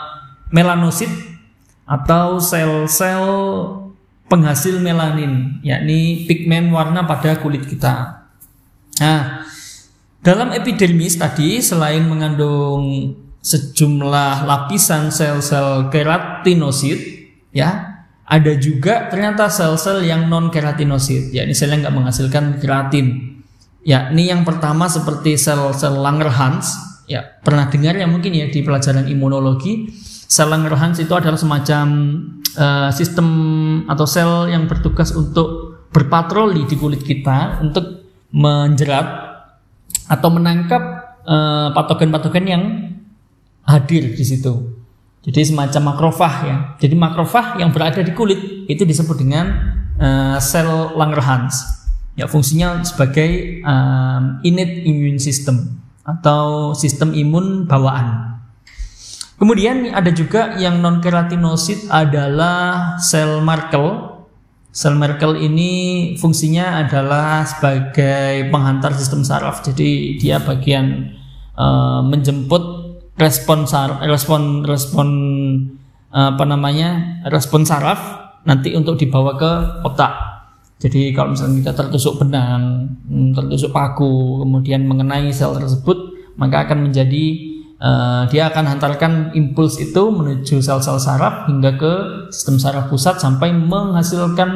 melanosit 0.48 1.12
atau 1.86 2.40
sel-sel 2.40 3.22
penghasil 4.26 4.82
melanin, 4.82 5.62
yakni 5.62 6.26
pigmen 6.26 6.72
warna 6.74 7.06
pada 7.06 7.38
kulit 7.38 7.62
kita. 7.68 8.26
Nah, 8.98 9.46
dalam 10.24 10.50
epidermis 10.50 11.14
tadi 11.14 11.62
selain 11.62 12.02
mengandung 12.08 13.14
sejumlah 13.46 14.42
lapisan 14.42 15.14
sel-sel 15.14 15.86
keratinosit 15.94 16.98
ya. 17.54 17.94
Ada 18.26 18.58
juga 18.58 19.06
ternyata 19.06 19.46
sel-sel 19.46 20.02
yang 20.02 20.26
non 20.26 20.50
keratinosit 20.50 21.30
yakni 21.30 21.54
sel 21.54 21.70
yang 21.70 21.86
nggak 21.86 21.94
menghasilkan 21.94 22.58
keratin. 22.58 23.38
Yakni 23.86 24.26
yang 24.26 24.42
pertama 24.42 24.90
seperti 24.90 25.38
sel-sel 25.38 25.94
Langerhans 25.94 26.74
ya. 27.06 27.22
Pernah 27.22 27.70
dengar 27.70 27.94
ya 27.94 28.10
mungkin 28.10 28.34
ya 28.34 28.50
di 28.50 28.66
pelajaran 28.66 29.06
imunologi 29.06 29.94
sel 30.26 30.50
Langerhans 30.50 30.98
itu 30.98 31.14
adalah 31.14 31.38
semacam 31.38 31.86
uh, 32.58 32.90
sistem 32.90 33.28
atau 33.86 34.10
sel 34.10 34.50
yang 34.50 34.66
bertugas 34.66 35.14
untuk 35.14 35.78
berpatroli 35.94 36.66
di 36.66 36.74
kulit 36.74 37.06
kita 37.06 37.62
untuk 37.62 38.10
menjerat 38.34 39.06
atau 40.10 40.28
menangkap 40.34 40.82
uh, 41.22 41.70
patogen-patogen 41.70 42.46
yang 42.50 42.62
hadir 43.66 44.14
di 44.14 44.24
situ. 44.24 44.76
Jadi 45.26 45.42
semacam 45.42 45.94
makrofag 45.94 46.34
ya. 46.46 46.56
Jadi 46.78 46.94
makrofag 46.94 47.58
yang 47.58 47.74
berada 47.74 47.98
di 47.98 48.14
kulit 48.14 48.66
itu 48.70 48.86
disebut 48.86 49.18
dengan 49.18 49.46
uh, 49.98 50.38
sel 50.38 50.94
Langerhans. 50.94 51.82
Ya 52.14 52.30
fungsinya 52.30 52.80
sebagai 52.86 53.60
um, 53.66 54.40
innate 54.46 54.86
immune 54.86 55.18
system 55.18 55.82
atau 56.06 56.72
sistem 56.78 57.10
imun 57.12 57.66
bawaan. 57.66 58.38
Kemudian 59.36 59.92
ada 59.92 60.08
juga 60.14 60.56
yang 60.56 60.80
non 60.80 61.02
keratinosit 61.02 61.90
adalah 61.92 62.96
sel 63.02 63.44
Merkel. 63.44 64.14
Sel 64.72 64.96
Merkel 64.96 65.36
ini 65.42 65.70
fungsinya 66.16 66.86
adalah 66.86 67.44
sebagai 67.44 68.48
penghantar 68.48 68.96
sistem 68.96 69.26
saraf. 69.26 69.60
Jadi 69.60 70.16
dia 70.16 70.40
bagian 70.40 71.12
uh, 71.58 72.00
menjemput 72.00 72.75
respon 73.16 73.64
saraf 73.64 74.04
respon 74.04 74.60
respon 74.64 75.08
apa 76.12 76.44
namanya 76.48 77.20
respon 77.28 77.64
saraf 77.64 78.26
nanti 78.46 78.72
untuk 78.72 78.96
dibawa 78.96 79.34
ke 79.36 79.52
otak. 79.84 80.12
Jadi 80.76 81.12
kalau 81.16 81.32
misalnya 81.32 81.64
kita 81.64 81.72
tertusuk 81.72 82.20
benang 82.20 82.84
hmm, 83.08 83.32
tertusuk 83.32 83.72
paku 83.72 84.44
kemudian 84.44 84.84
mengenai 84.84 85.32
sel 85.32 85.56
tersebut 85.56 85.96
maka 86.36 86.68
akan 86.68 86.88
menjadi 86.88 87.24
uh, 87.80 88.28
dia 88.28 88.52
akan 88.52 88.76
hantarkan 88.76 89.12
impuls 89.32 89.80
itu 89.80 90.02
menuju 90.12 90.60
sel-sel 90.60 91.00
saraf 91.00 91.48
hingga 91.48 91.80
ke 91.80 91.92
sistem 92.28 92.60
saraf 92.60 92.92
pusat 92.92 93.16
sampai 93.16 93.56
menghasilkan 93.56 94.50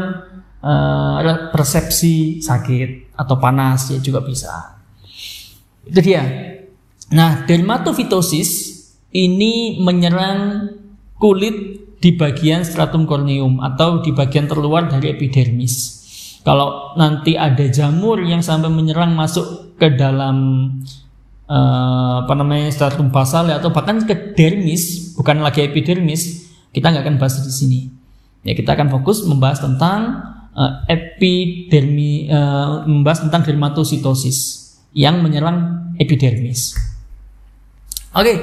uh, 0.61 1.49
persepsi 1.57 2.45
sakit 2.45 3.17
atau 3.17 3.37
panas 3.41 3.89
ya 3.89 3.99
juga 4.05 4.21
bisa. 4.21 4.77
Itu 5.89 6.05
dia 6.05 6.21
Nah, 7.11 7.43
dermatofitosis 7.43 8.51
ini 9.11 9.83
menyerang 9.83 10.71
kulit 11.19 11.83
di 11.99 12.15
bagian 12.15 12.63
stratum 12.63 13.05
corneum 13.05 13.59
atau 13.61 13.99
di 14.01 14.15
bagian 14.15 14.47
terluar 14.47 14.87
dari 14.87 15.11
epidermis. 15.11 16.01
Kalau 16.47 16.97
nanti 16.97 17.37
ada 17.37 17.67
jamur 17.69 18.23
yang 18.25 18.41
sampai 18.41 18.73
menyerang 18.73 19.13
masuk 19.13 19.77
ke 19.77 19.93
dalam 19.93 20.71
uh, 21.51 22.25
apa 22.25 22.33
namanya 22.33 22.73
stratum 22.73 23.13
basal 23.13 23.51
atau 23.53 23.69
bahkan 23.75 24.01
ke 24.07 24.33
dermis, 24.39 25.13
bukan 25.19 25.45
lagi 25.45 25.67
epidermis, 25.67 26.49
kita 26.73 26.89
nggak 26.89 27.05
akan 27.05 27.17
bahas 27.21 27.43
di 27.43 27.53
sini. 27.53 27.81
Ya 28.47 28.57
kita 28.57 28.73
akan 28.73 28.89
fokus 28.89 29.27
membahas 29.29 29.61
tentang 29.61 30.25
uh, 30.57 30.87
epidermi, 30.89 32.33
uh, 32.33 32.89
membahas 32.89 33.29
tentang 33.29 33.45
dermatositosis 33.45 34.71
yang 34.97 35.21
menyerang 35.21 35.93
epidermis. 36.01 36.73
Oke. 38.11 38.25
Okay. 38.27 38.37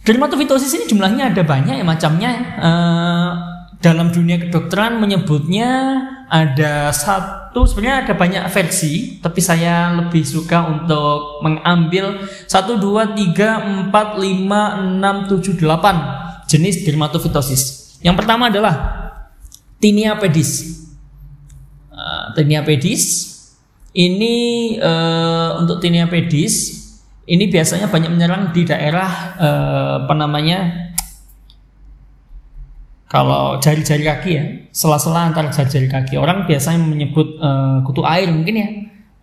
Dermatofitosis 0.00 0.72
ini 0.80 0.84
jumlahnya 0.88 1.34
ada 1.34 1.42
banyak 1.44 1.76
ya 1.76 1.84
macamnya. 1.84 2.30
Uh, 2.56 3.30
dalam 3.80 4.12
dunia 4.12 4.36
kedokteran 4.36 5.00
menyebutnya 5.00 5.68
ada 6.28 6.92
satu 6.92 7.64
sebenarnya 7.64 8.04
ada 8.04 8.14
banyak 8.14 8.44
versi 8.52 9.18
tapi 9.24 9.40
saya 9.40 9.88
lebih 9.96 10.20
suka 10.20 10.68
untuk 10.68 11.40
mengambil 11.40 12.20
1 12.22 12.52
2 12.76 13.16
3 13.34 13.88
4 13.88 14.20
5 14.20 14.20
6 15.00 15.32
7 15.32 15.64
8 15.64 16.48
jenis 16.48 16.76
dermatofitosis. 16.84 17.62
Yang 18.04 18.16
pertama 18.24 18.52
adalah 18.52 18.74
tinea 19.80 20.16
pedis. 20.16 20.80
Uh, 21.90 22.32
tinea 22.36 22.64
pedis 22.64 23.04
ini 23.96 24.76
uh, 24.80 25.60
untuk 25.60 25.80
tinea 25.80 26.06
pedis 26.06 26.79
ini 27.30 27.46
biasanya 27.46 27.86
banyak 27.86 28.10
menyerang 28.10 28.50
di 28.50 28.66
daerah 28.66 29.10
uh, 29.38 29.94
apa 30.02 30.14
namanya 30.18 30.90
kalau 33.10 33.58
jari-jari 33.58 34.06
kaki 34.06 34.30
ya, 34.30 34.44
sela-sela 34.70 35.26
antara 35.26 35.50
jari-jari 35.50 35.90
kaki. 35.90 36.14
Orang 36.14 36.46
biasanya 36.46 36.78
menyebut 36.78 37.42
uh, 37.42 37.82
kutu 37.82 38.06
air 38.06 38.30
mungkin 38.30 38.54
ya. 38.54 38.68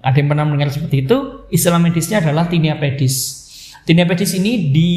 Ada 0.03 0.19
yang 0.19 0.27
pernah 0.27 0.43
mendengar 0.43 0.75
seperti 0.75 1.07
itu. 1.07 1.47
Istilah 1.47 1.79
medisnya 1.79 2.19
adalah 2.19 2.51
tinea 2.51 2.75
pedis. 2.75 3.47
Tinea 3.87 4.03
pedis 4.03 4.35
ini 4.35 4.75
di 4.75 4.91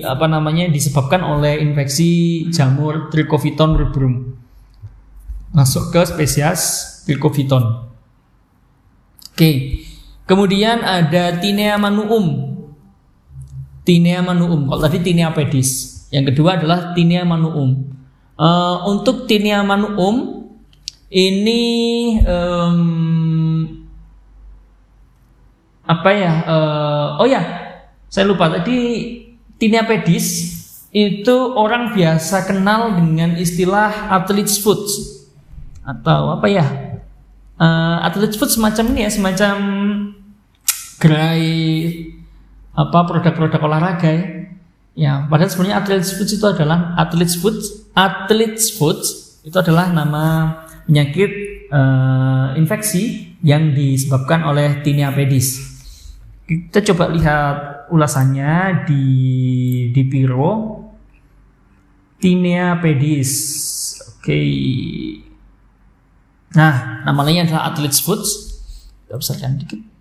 apa 0.00 0.24
namanya 0.24 0.72
disebabkan 0.72 1.20
oleh 1.20 1.60
infeksi 1.60 2.48
jamur 2.48 3.12
Trichofiton 3.12 3.76
rubrum. 3.76 4.40
Masuk 5.52 5.92
ke 5.92 6.00
spesies 6.08 6.60
Trichofiton. 7.04 7.92
Oke. 9.36 9.83
Kemudian 10.24 10.80
ada 10.80 11.36
Tinea 11.36 11.76
manuum. 11.76 12.56
Tinea 13.84 14.24
manuum. 14.24 14.68
Kalau 14.68 14.80
tadi 14.80 15.04
Tinea 15.04 15.32
pedis. 15.36 16.04
Yang 16.08 16.32
kedua 16.32 16.56
adalah 16.60 16.96
Tinea 16.96 17.26
manuum. 17.26 17.94
Uh, 18.34 18.82
untuk 18.90 19.30
tinea 19.30 19.62
manuum 19.62 20.50
ini 21.06 21.62
um, 22.26 23.86
apa 25.86 26.10
ya? 26.10 26.32
Uh, 26.42 27.22
oh 27.22 27.28
ya, 27.30 27.42
saya 28.10 28.26
lupa 28.26 28.50
tadi 28.50 28.76
tinea 29.54 29.86
pedis 29.86 30.50
itu 30.90 31.36
orang 31.54 31.94
biasa 31.94 32.42
kenal 32.50 32.98
dengan 32.98 33.38
istilah 33.38 34.10
athlete's 34.10 34.58
foot 34.58 34.82
atau 35.86 36.34
apa 36.34 36.50
ya? 36.50 36.66
Uh, 37.54 38.02
athlete's 38.02 38.34
foot 38.34 38.50
semacam 38.50 38.98
ini 38.98 39.06
ya, 39.06 39.10
semacam 39.14 39.54
gerai 40.98 41.44
apa 42.74 42.98
produk-produk 43.06 43.60
olahraga 43.62 44.10
ya. 44.10 44.24
Ya, 44.94 45.26
padahal 45.26 45.50
sebenarnya 45.50 45.82
athlete's 45.82 46.14
foot 46.14 46.30
itu 46.30 46.46
adalah 46.46 46.94
athlete's 46.94 47.34
foot, 47.34 47.58
athlete's 47.98 48.70
foot 48.78 49.02
itu 49.42 49.56
adalah 49.58 49.90
nama 49.90 50.54
penyakit 50.86 51.30
uh, 51.74 52.54
infeksi 52.54 53.34
yang 53.42 53.74
disebabkan 53.74 54.46
oleh 54.46 54.86
tinea 54.86 55.10
pedis. 55.10 55.60
Kita 56.46 56.80
coba 56.92 57.10
lihat 57.10 57.56
ulasannya 57.90 58.86
di 58.86 59.04
di 59.90 60.02
Piro. 60.06 60.80
Tinea 62.22 62.78
pedis. 62.80 63.30
Oke. 64.16 64.24
Okay. 64.24 64.52
Nah, 66.54 67.02
namanya 67.04 67.50
adalah 67.50 67.74
athlete's 67.74 68.00
foot. 68.00 68.22
Kita 69.04 69.18
besarkan 69.18 69.60
dikit. 69.60 69.93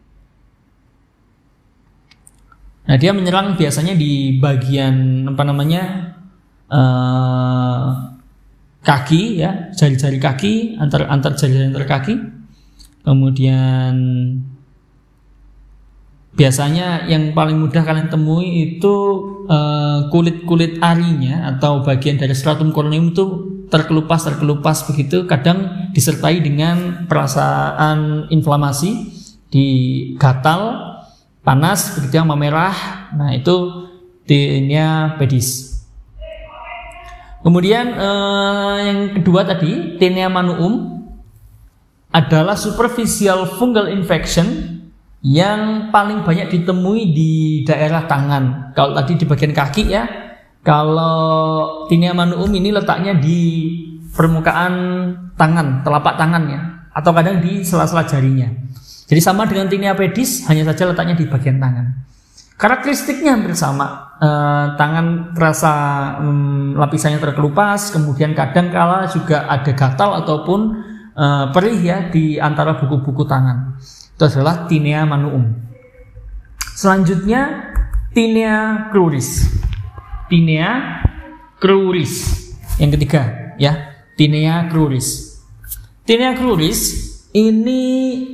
Nah 2.84 2.96
dia 3.00 3.16
menyerang 3.16 3.56
biasanya 3.56 3.96
di 3.96 4.38
bagian 4.44 5.26
apa 5.32 5.44
namanya 5.48 6.14
uh, 6.68 8.12
kaki 8.84 9.40
ya 9.40 9.72
jari-jari 9.72 10.20
kaki 10.20 10.54
antar 10.76 11.08
antar 11.08 11.32
jari 11.40 11.64
antar 11.64 11.88
kaki. 11.88 12.20
Kemudian 13.04 13.96
biasanya 16.34 17.06
yang 17.08 17.32
paling 17.32 17.62
mudah 17.62 17.84
kalian 17.86 18.10
temui 18.10 18.76
itu 18.76 18.96
uh, 19.48 20.10
kulit-kulit 20.10 20.82
arinya 20.82 21.56
atau 21.56 21.86
bagian 21.86 22.18
dari 22.18 22.34
stratum 22.34 22.74
corneum 22.74 23.14
itu 23.14 23.26
terkelupas 23.70 24.28
terkelupas 24.28 24.86
begitu 24.90 25.26
kadang 25.30 25.90
disertai 25.94 26.42
dengan 26.42 27.06
perasaan 27.06 28.30
inflamasi 28.34 29.14
di 29.54 29.68
gatal 30.18 30.93
panas 31.44 32.00
begitu 32.00 32.18
yang 32.18 32.32
memerah. 32.32 32.74
Nah, 33.14 33.36
itu 33.36 33.88
tinea 34.24 35.20
pedis. 35.20 35.76
Kemudian 37.44 37.92
eh, 37.92 38.76
yang 38.88 39.00
kedua 39.20 39.44
tadi 39.44 40.00
tinea 40.00 40.32
manuum 40.32 41.04
adalah 42.16 42.56
superficial 42.56 43.60
fungal 43.60 43.92
infection 43.92 44.80
yang 45.24 45.92
paling 45.92 46.24
banyak 46.24 46.48
ditemui 46.48 47.12
di 47.12 47.64
daerah 47.68 48.08
tangan. 48.08 48.72
Kalau 48.72 48.96
tadi 48.96 49.20
di 49.20 49.26
bagian 49.28 49.52
kaki 49.52 49.84
ya, 49.92 50.04
kalau 50.64 51.88
tinea 51.92 52.16
manuum 52.16 52.48
ini 52.56 52.72
letaknya 52.72 53.16
di 53.20 53.40
permukaan 54.16 54.74
tangan, 55.36 55.84
telapak 55.84 56.16
tangannya, 56.16 56.88
atau 56.96 57.12
kadang 57.12 57.44
di 57.44 57.64
sela-sela 57.64 58.08
jarinya. 58.08 58.48
Jadi 59.04 59.20
sama 59.20 59.44
dengan 59.44 59.68
tinea 59.68 59.94
pedis, 59.94 60.48
hanya 60.48 60.64
saja 60.72 60.88
letaknya 60.88 61.20
di 61.20 61.28
bagian 61.28 61.60
tangan. 61.60 61.86
Karakteristiknya 62.56 63.36
hampir 63.36 63.52
sama. 63.58 64.16
E, 64.22 64.30
tangan 64.80 65.36
terasa 65.36 65.74
hmm, 66.24 66.80
lapisannya 66.80 67.20
terkelupas, 67.20 67.92
kemudian 67.92 68.32
kadang 68.32 68.72
kala 68.72 69.10
juga 69.12 69.50
ada 69.52 69.72
gatal 69.76 70.24
ataupun 70.24 70.60
e, 71.12 71.26
perih 71.52 71.80
ya 71.84 71.98
di 72.08 72.40
antara 72.40 72.80
buku-buku 72.80 73.28
tangan. 73.28 73.76
Itu 74.16 74.24
adalah 74.30 74.70
tinea 74.72 75.04
manuum. 75.04 75.52
Selanjutnya 76.80 77.74
tinea 78.16 78.88
cruris. 78.96 79.50
Tinea 80.32 81.04
cruris. 81.60 82.14
Yang 82.80 82.98
ketiga 82.98 83.22
ya, 83.60 83.74
tinea 84.16 84.72
cruris. 84.72 85.38
Tinea 86.08 86.34
cruris 86.40 87.13
ini 87.34 87.84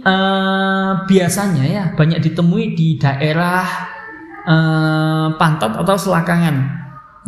uh, 0.03 1.07
biasanya 1.07 1.63
ya 1.63 1.83
banyak 1.95 2.19
ditemui 2.19 2.75
di 2.75 2.99
daerah 2.99 3.63
uh, 4.43 5.27
pantat 5.39 5.79
atau 5.79 5.95
selakangan. 5.95 6.55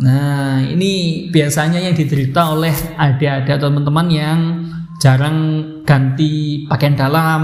Nah, 0.04 0.60
ini 0.60 1.26
biasanya 1.32 1.80
yang 1.80 1.96
diderita 1.96 2.52
oleh 2.52 2.72
adik-adik 2.96 3.56
atau 3.56 3.72
teman-teman 3.72 4.08
yang 4.12 4.40
jarang 5.00 5.38
ganti 5.88 6.64
pakaian 6.68 6.96
dalam 6.96 7.42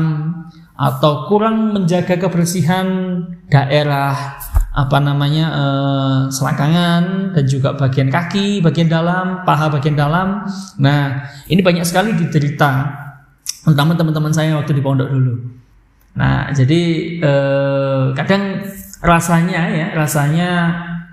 atau 0.79 1.27
kurang 1.27 1.75
menjaga 1.75 2.21
kebersihan 2.21 3.19
daerah 3.51 4.39
apa 4.79 4.99
namanya 5.03 5.47
uh, 5.51 6.21
selakangan 6.31 7.35
dan 7.35 7.45
juga 7.49 7.75
bagian 7.75 8.13
kaki, 8.13 8.63
bagian 8.63 8.87
dalam, 8.87 9.43
paha 9.43 9.73
bagian 9.73 9.97
dalam. 9.99 10.45
Nah, 10.79 11.27
ini 11.51 11.65
banyak 11.65 11.83
sekali 11.83 12.15
diderita 12.15 13.08
terutama 13.65 13.99
teman-teman 13.99 14.33
saya 14.35 14.59
waktu 14.59 14.77
di 14.77 14.83
pondok 14.83 15.09
dulu. 15.11 15.35
Nah, 16.19 16.51
jadi 16.51 16.81
eh, 17.23 18.05
kadang 18.15 18.67
rasanya 18.99 19.63
ya, 19.71 19.87
rasanya 19.95 20.51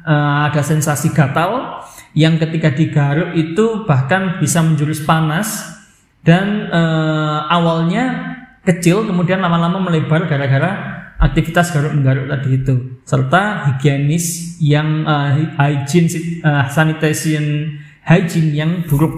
eh, 0.02 0.38
ada 0.50 0.62
sensasi 0.66 1.14
gatal 1.14 1.82
yang 2.16 2.40
ketika 2.42 2.74
digaruk 2.74 3.36
itu 3.38 3.84
bahkan 3.86 4.42
bisa 4.42 4.66
menjurus 4.66 5.04
panas 5.06 5.78
dan 6.26 6.70
eh, 6.74 7.40
awalnya 7.54 8.34
kecil 8.66 9.06
kemudian 9.06 9.40
lama-lama 9.46 9.78
melebar 9.78 10.26
gara-gara 10.26 10.96
aktivitas 11.22 11.72
garuk-menggaruk 11.72 12.28
tadi 12.28 12.50
itu 12.60 12.76
serta 13.08 13.72
higienis 13.72 14.58
yang 14.60 15.08
uh, 15.08 15.32
hygiene 15.56 16.10
uh, 16.44 16.68
sanitation 16.68 17.78
hygiene 18.04 18.52
yang 18.52 18.72
buruk. 18.84 19.14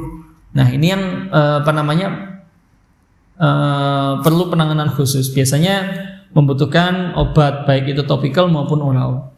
Nah, 0.54 0.68
ini 0.70 0.94
yang 0.94 1.04
uh, 1.34 1.62
apa 1.62 1.72
namanya 1.74 2.37
uh, 3.40 4.22
perlu 4.22 4.50
penanganan 4.52 4.92
khusus. 4.94 5.32
Biasanya 5.32 6.06
membutuhkan 6.36 7.16
obat 7.18 7.66
baik 7.66 7.96
itu 7.96 8.04
topikal 8.04 8.52
maupun 8.52 8.84
oral. 8.84 9.34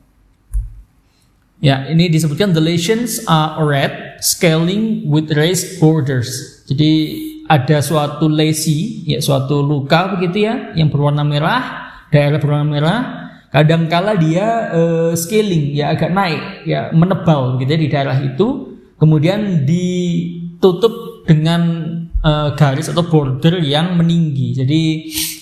Ya, 1.59 1.91
ini 1.91 2.07
disebutkan 2.07 2.55
the 2.55 2.63
lesions 2.63 3.19
are 3.27 3.59
red, 3.67 4.19
scaling 4.23 5.03
with 5.03 5.27
raised 5.35 5.75
borders. 5.83 6.63
Jadi 6.71 7.19
ada 7.51 7.83
suatu 7.83 8.31
lesi, 8.31 9.03
ya 9.03 9.19
suatu 9.19 9.59
luka 9.59 10.15
begitu 10.15 10.47
ya, 10.47 10.71
yang 10.79 10.87
berwarna 10.87 11.27
merah, 11.27 11.91
daerah 12.15 12.39
berwarna 12.39 12.67
merah. 12.67 12.99
Kadangkala 13.49 14.15
dia 14.15 14.71
uh, 14.71 15.11
scaling, 15.17 15.75
ya 15.75 15.91
agak 15.91 16.15
naik, 16.15 16.63
ya 16.63 16.95
menebal 16.95 17.59
gitu 17.59 17.75
ya 17.75 17.79
di 17.81 17.89
daerah 17.91 18.17
itu. 18.23 18.77
Kemudian 18.95 19.67
ditutup 19.67 21.25
dengan 21.27 21.87
uh, 22.23 22.55
garis 22.55 22.91
atau 22.91 23.03
border 23.07 23.59
yang 23.63 23.95
meninggi. 23.95 24.55
Jadi 24.55 24.81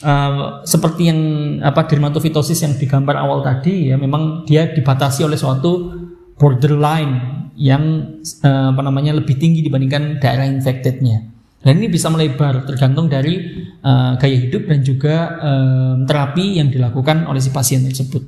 uh, 0.03 0.61
seperti 0.63 1.09
yang 1.09 1.19
apa 1.61 1.85
dermatofitosis 1.85 2.59
yang 2.63 2.73
digambar 2.77 3.17
awal 3.17 3.41
tadi 3.41 3.93
ya 3.93 3.95
memang 3.97 4.45
dia 4.45 4.69
dibatasi 4.69 5.25
oleh 5.25 5.37
suatu 5.37 5.93
borderline 6.37 7.45
yang 7.57 8.17
uh, 8.45 8.73
apa 8.73 8.81
namanya 8.85 9.17
lebih 9.17 9.35
tinggi 9.41 9.65
dibandingkan 9.65 10.21
daerah 10.21 10.45
infectednya. 10.45 11.33
Dan 11.57 11.81
ini 11.81 11.89
bisa 11.89 12.07
melebar 12.07 12.63
tergantung 12.69 13.09
dari 13.09 13.65
uh, 13.81 14.13
gaya 14.15 14.37
hidup 14.37 14.69
dan 14.69 14.79
juga 14.85 15.35
uh, 15.41 15.93
terapi 16.05 16.61
yang 16.61 16.69
dilakukan 16.69 17.25
oleh 17.25 17.41
si 17.41 17.49
pasien 17.49 17.81
tersebut. 17.81 18.23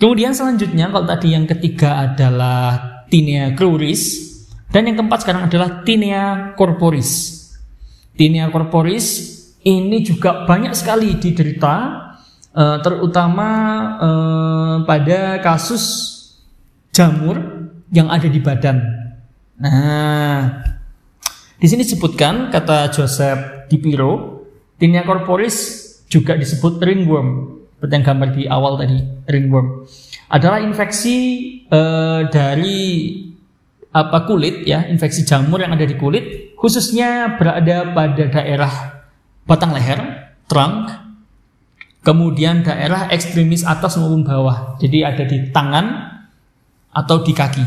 Kemudian 0.00 0.32
selanjutnya 0.32 0.88
kalau 0.88 1.04
tadi 1.04 1.36
yang 1.36 1.44
ketiga 1.44 2.08
adalah 2.08 3.04
tinea 3.12 3.52
cruris 3.52 4.32
dan 4.72 4.88
yang 4.88 4.96
keempat 4.96 5.28
sekarang 5.28 5.44
adalah 5.44 5.84
tinea 5.84 6.56
corporis. 6.56 7.36
Tinea 8.16 8.48
corporis 8.48 9.28
ini 9.60 10.00
juga 10.00 10.48
banyak 10.48 10.72
sekali 10.72 11.20
diderita 11.20 11.76
uh, 12.56 12.80
terutama 12.80 13.48
uh, 14.00 14.76
pada 14.88 15.36
kasus 15.44 15.84
jamur 16.96 17.68
yang 17.92 18.08
ada 18.08 18.24
di 18.24 18.40
badan. 18.40 18.80
Nah, 19.60 20.64
di 21.60 21.66
sini 21.68 21.84
disebutkan 21.84 22.48
kata 22.48 22.88
Joseph 22.88 23.68
Dipiro, 23.68 24.48
tinea 24.80 25.04
corporis 25.04 25.84
juga 26.08 26.40
disebut 26.40 26.80
ringworm 26.80 27.59
seperti 27.80 27.96
yang 27.96 28.04
gambar 28.04 28.28
di 28.36 28.42
awal 28.44 28.76
tadi 28.76 29.00
ringworm. 29.24 29.88
Adalah 30.28 30.60
infeksi 30.60 31.16
uh, 31.72 32.28
dari 32.28 32.76
apa 33.88 34.28
kulit 34.28 34.68
ya. 34.68 34.84
Infeksi 34.84 35.24
jamur 35.24 35.64
yang 35.64 35.72
ada 35.72 35.88
di 35.88 35.96
kulit 35.96 36.52
khususnya 36.60 37.40
berada 37.40 37.96
pada 37.96 38.24
daerah 38.28 38.72
batang 39.48 39.72
leher 39.72 40.28
trunk 40.44 40.92
kemudian 42.04 42.60
daerah 42.60 43.08
ekstremis 43.08 43.64
atas 43.64 43.96
maupun 43.96 44.28
bawah. 44.28 44.76
Jadi 44.76 45.00
ada 45.00 45.24
di 45.24 45.48
tangan 45.48 45.86
atau 46.92 47.24
di 47.24 47.32
kaki. 47.32 47.64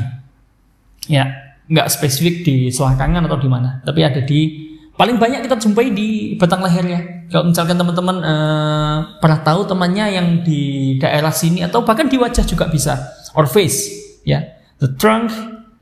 Ya 1.09 1.57
nggak 1.65 1.89
spesifik 1.89 2.45
di 2.45 2.55
selangkangan 2.69 3.25
atau 3.25 3.39
di 3.41 3.49
mana 3.49 3.79
tapi 3.81 4.05
ada 4.05 4.21
di 4.21 4.69
paling 4.93 5.17
banyak 5.17 5.45
kita 5.45 5.57
jumpai 5.57 5.89
di 5.89 6.37
batang 6.37 6.61
leher 6.61 6.85
ya. 6.85 7.01
Kalau 7.33 7.49
misalkan 7.49 7.77
teman-teman 7.77 8.17
uh, 8.21 8.97
pernah 9.17 9.39
tahu 9.41 9.65
temannya 9.65 10.05
yang 10.13 10.27
di 10.45 10.95
daerah 11.01 11.33
sini 11.33 11.65
atau 11.65 11.81
bahkan 11.81 12.05
di 12.05 12.17
wajah 12.21 12.45
juga 12.45 12.69
bisa 12.69 12.97
or 13.33 13.49
face 13.49 13.89
ya. 14.21 14.41
The 14.77 14.93
trunk, 14.99 15.31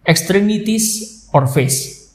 extremities 0.07 1.27
or 1.35 1.49
face. 1.49 2.11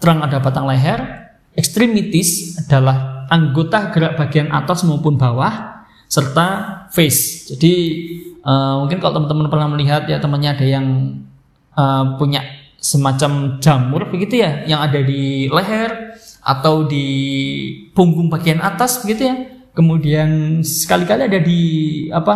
Trunk 0.00 0.24
ada 0.24 0.40
batang 0.40 0.64
leher, 0.66 1.30
extremities 1.54 2.56
adalah 2.66 3.28
anggota 3.30 3.92
gerak 3.94 4.16
bagian 4.18 4.48
atas 4.50 4.82
maupun 4.82 5.20
bawah 5.20 5.86
serta 6.10 6.48
face. 6.90 7.52
Jadi 7.54 7.74
uh, 8.42 8.82
mungkin 8.82 8.98
kalau 8.98 9.22
teman-teman 9.22 9.46
pernah 9.46 9.68
melihat 9.70 10.02
ya 10.10 10.18
temannya 10.18 10.50
ada 10.58 10.66
yang 10.66 10.86
uh, 11.78 12.18
punya 12.18 12.42
semacam 12.80 13.60
jamur 13.60 14.08
begitu 14.08 14.40
ya 14.40 14.64
yang 14.64 14.80
ada 14.80 15.04
di 15.04 15.46
leher 15.52 16.16
atau 16.40 16.88
di 16.88 17.06
punggung 17.92 18.32
bagian 18.32 18.60
atas 18.64 19.04
begitu 19.04 19.28
ya. 19.28 19.36
Kemudian 19.70 20.60
sekali-kali 20.66 21.30
ada 21.30 21.38
di 21.40 21.62
apa 22.10 22.34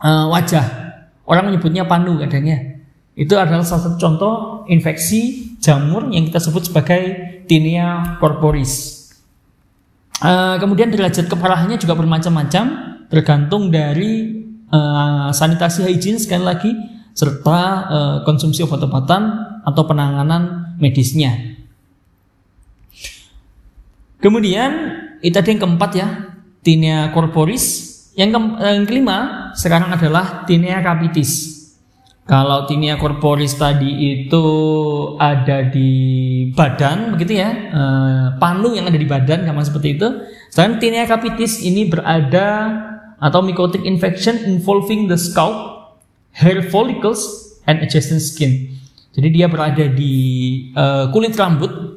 uh, 0.00 0.26
wajah. 0.30 0.64
Orang 1.26 1.50
menyebutnya 1.50 1.86
panu 1.86 2.18
kadangnya. 2.20 2.82
Itu 3.12 3.36
adalah 3.36 3.64
salah 3.66 3.92
satu 3.92 3.98
contoh 4.00 4.34
infeksi 4.72 5.52
jamur 5.60 6.08
yang 6.10 6.24
kita 6.26 6.40
sebut 6.40 6.72
sebagai 6.72 7.00
tinea 7.44 8.16
corporis. 8.18 9.02
Uh, 10.22 10.56
kemudian 10.62 10.88
derajat 10.88 11.26
keparahannya 11.26 11.76
juga 11.82 11.98
bermacam-macam, 11.98 12.64
tergantung 13.10 13.74
dari 13.74 14.42
uh, 14.70 15.34
sanitasi 15.34 15.82
hygiene 15.82 16.22
sekali 16.22 16.44
lagi, 16.46 16.70
serta 17.12 17.58
uh, 17.90 18.16
konsumsi 18.24 18.64
obat-obatan 18.64 19.22
atau 19.66 19.82
penanganan 19.84 20.74
medisnya. 20.78 21.51
Kemudian 24.22 24.70
itu 25.18 25.34
tadi 25.34 25.58
yang 25.58 25.60
keempat 25.66 25.90
ya, 25.98 26.08
tinea 26.62 27.10
corporis. 27.10 27.90
Yang, 28.14 28.38
ke, 28.38 28.40
yang 28.62 28.86
kelima 28.86 29.18
sekarang 29.58 29.90
adalah 29.90 30.46
tinea 30.46 30.78
capitis. 30.78 31.58
Kalau 32.22 32.70
tinea 32.70 33.02
corporis 33.02 33.58
tadi 33.58 34.14
itu 34.14 34.46
ada 35.18 35.66
di 35.66 35.90
badan, 36.54 37.18
begitu 37.18 37.42
ya, 37.42 37.50
eh, 37.50 38.26
panu 38.38 38.78
yang 38.78 38.86
ada 38.86 38.94
di 38.94 39.08
badan, 39.10 39.42
sama 39.42 39.66
seperti 39.66 39.98
itu. 39.98 40.08
Sedangkan 40.54 40.78
tinea 40.78 41.04
capitis 41.10 41.58
ini 41.66 41.90
berada 41.90 42.78
atau 43.18 43.42
mycotic 43.42 43.82
infection 43.82 44.38
involving 44.46 45.10
the 45.10 45.18
scalp, 45.18 45.98
hair 46.30 46.62
follicles, 46.70 47.52
and 47.66 47.82
adjacent 47.82 48.22
skin. 48.22 48.70
Jadi 49.12 49.28
dia 49.28 49.46
berada 49.50 49.84
di 49.92 50.14
uh, 50.72 51.10
kulit 51.12 51.36
rambut 51.36 51.91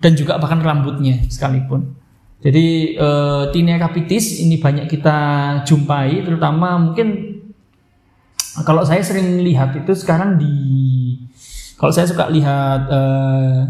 dan 0.00 0.12
juga 0.12 0.36
bahkan 0.36 0.60
rambutnya 0.60 1.24
sekalipun. 1.28 1.96
Jadi 2.44 2.94
uh, 3.00 3.48
tinea 3.50 3.80
capitis 3.80 4.44
ini 4.44 4.60
banyak 4.60 4.86
kita 4.92 5.16
jumpai, 5.64 6.20
terutama 6.20 6.76
mungkin 6.76 7.40
kalau 8.64 8.84
saya 8.84 9.00
sering 9.04 9.40
lihat 9.44 9.76
itu 9.76 9.92
sekarang 9.96 10.36
di 10.36 10.54
kalau 11.76 11.92
saya 11.92 12.08
suka 12.08 12.28
lihat 12.28 12.88
uh, 12.88 13.68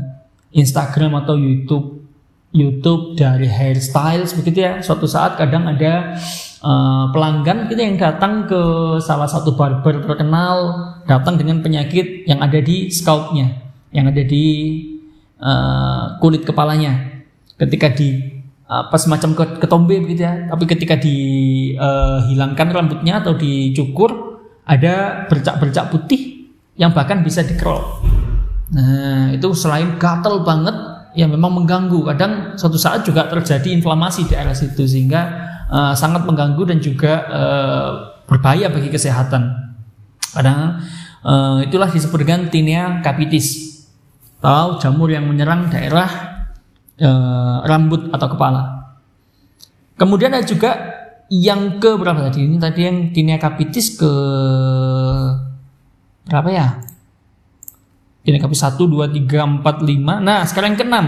Instagram 0.55 1.23
atau 1.23 1.35
YouTube 1.39 2.07
YouTube 2.55 3.19
dari 3.19 3.47
hairstyle 3.47 4.27
begitu 4.35 4.65
ya. 4.65 4.83
Suatu 4.83 5.05
saat 5.07 5.39
kadang 5.39 5.67
ada 5.67 6.17
uh, 6.63 7.11
pelanggan 7.15 7.71
kita 7.71 7.81
yang 7.83 7.99
datang 7.99 8.51
ke 8.51 8.63
salah 9.03 9.31
satu 9.31 9.55
barber 9.55 10.03
terkenal 10.07 10.59
datang 11.07 11.39
dengan 11.39 11.63
penyakit 11.63 12.27
yang 12.27 12.43
ada 12.43 12.59
di 12.59 12.91
scalpnya, 12.91 13.63
yang 13.95 14.11
ada 14.11 14.23
di 14.27 14.47
uh, 15.41 16.21
kulit 16.21 16.45
kepalanya. 16.45 17.25
Ketika 17.57 17.89
di 17.93 18.37
apa 18.67 18.99
semacam 18.99 19.57
ketombe 19.63 20.03
begitu 20.03 20.27
ya. 20.27 20.51
Tapi 20.51 20.65
ketika 20.67 20.99
dihilangkan 20.99 22.67
uh, 22.71 22.75
rambutnya 22.75 23.23
atau 23.23 23.39
dicukur 23.39 24.43
ada 24.67 25.25
bercak-bercak 25.31 25.95
putih 25.95 26.51
yang 26.77 26.93
bahkan 26.93 27.23
bisa 27.23 27.41
dikerol 27.47 28.03
nah 28.67 29.31
itu 29.31 29.47
selain 29.55 29.95
gatel 29.95 30.43
banget 30.43 30.75
ya 31.17 31.25
memang 31.25 31.63
mengganggu. 31.63 32.05
Kadang 32.13 32.61
suatu 32.61 32.77
saat 32.77 33.03
juga 33.03 33.25
terjadi 33.27 33.73
inflamasi 33.73 34.29
di 34.29 34.37
area 34.37 34.53
situ 34.53 34.85
sehingga 34.85 35.23
uh, 35.73 35.95
sangat 35.97 36.29
mengganggu 36.29 36.63
dan 36.69 36.79
juga 36.79 37.25
uh, 37.27 37.89
berbahaya 38.29 38.69
bagi 38.69 38.93
kesehatan. 38.93 39.49
Kadang 40.37 40.85
uh, 41.25 41.65
itulah 41.65 41.89
disebut 41.89 42.21
dengan 42.21 42.53
tinea 42.53 43.01
capitis 43.01 43.66
atau 44.47 44.79
jamur 44.79 45.11
yang 45.11 45.27
menyerang 45.27 45.67
daerah 45.67 46.07
e, 46.95 47.11
rambut 47.67 48.15
atau 48.15 48.31
kepala. 48.31 48.63
Kemudian 49.99 50.31
ada 50.31 50.47
juga 50.47 50.71
yang 51.27 51.83
ke 51.83 51.99
berapa 51.99 52.31
tadi? 52.31 52.47
Ini 52.47 52.63
tadi 52.63 52.81
yang 52.87 53.11
tinea 53.11 53.43
capitis 53.43 53.99
ke 53.99 54.13
berapa 56.31 56.47
ya? 56.55 56.79
Tinea 58.23 58.39
capitis 58.39 58.63
1 58.63 58.79
2 58.79 59.27
3 59.27 59.67
4 59.67 59.67
5. 59.67 60.23
Nah, 60.23 60.47
sekarang 60.47 60.79
yang 60.79 60.79
keenam 60.79 61.07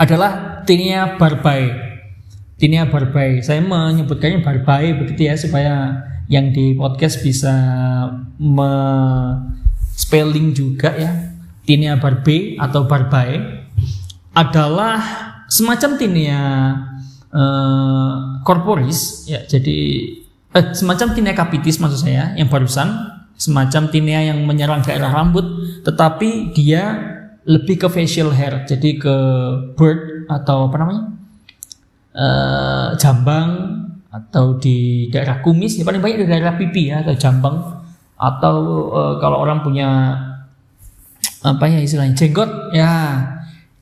adalah 0.00 0.64
tinea 0.64 1.20
barbae. 1.20 1.68
Tinea 2.56 2.88
barbae. 2.88 3.44
Saya 3.44 3.60
menyebutkannya 3.60 4.40
barbae 4.40 4.96
begitu 4.96 5.28
ya 5.28 5.36
supaya 5.36 6.08
yang 6.32 6.56
di 6.56 6.72
podcast 6.72 7.20
bisa 7.20 7.52
me 8.40 8.72
spelling 9.92 10.56
juga 10.56 10.94
ya 10.96 11.29
tinea 11.70 11.94
barbae 12.02 12.58
atau 12.58 12.90
barbae 12.90 13.62
adalah 14.34 14.98
semacam 15.46 15.94
tinea 15.94 16.42
uh, 17.30 18.42
corporis 18.42 19.30
ya 19.30 19.46
jadi 19.46 19.78
eh, 20.50 20.66
semacam 20.74 21.14
tinea 21.14 21.34
capitis 21.38 21.78
maksud 21.78 22.02
saya 22.02 22.34
yang 22.34 22.50
barusan. 22.50 23.22
Semacam 23.40 23.88
tinea 23.88 24.20
yang 24.20 24.44
menyerang 24.44 24.84
daerah 24.84 25.08
rambut 25.16 25.46
tetapi 25.80 26.52
dia 26.52 26.92
lebih 27.48 27.80
ke 27.80 27.88
facial 27.88 28.36
hair 28.36 28.68
jadi 28.68 29.00
ke 29.00 29.16
bird 29.78 30.28
atau 30.28 30.68
apa 30.68 30.76
namanya? 30.76 31.04
Uh, 32.10 32.98
jambang 32.98 33.80
atau 34.10 34.58
di 34.58 35.08
daerah 35.08 35.38
kumis 35.40 35.78
ya 35.78 35.86
paling 35.86 36.02
banyak 36.02 36.26
di 36.26 36.28
daerah 36.28 36.58
pipi 36.58 36.92
ya 36.92 37.00
atau 37.00 37.16
jambang. 37.16 37.56
Atau 38.20 38.54
uh, 38.92 39.14
kalau 39.24 39.40
orang 39.40 39.64
punya 39.64 39.88
apa 41.40 41.64
ya 41.68 41.80
istilahnya 41.80 42.16
jenggot 42.16 42.76
ya 42.76 42.90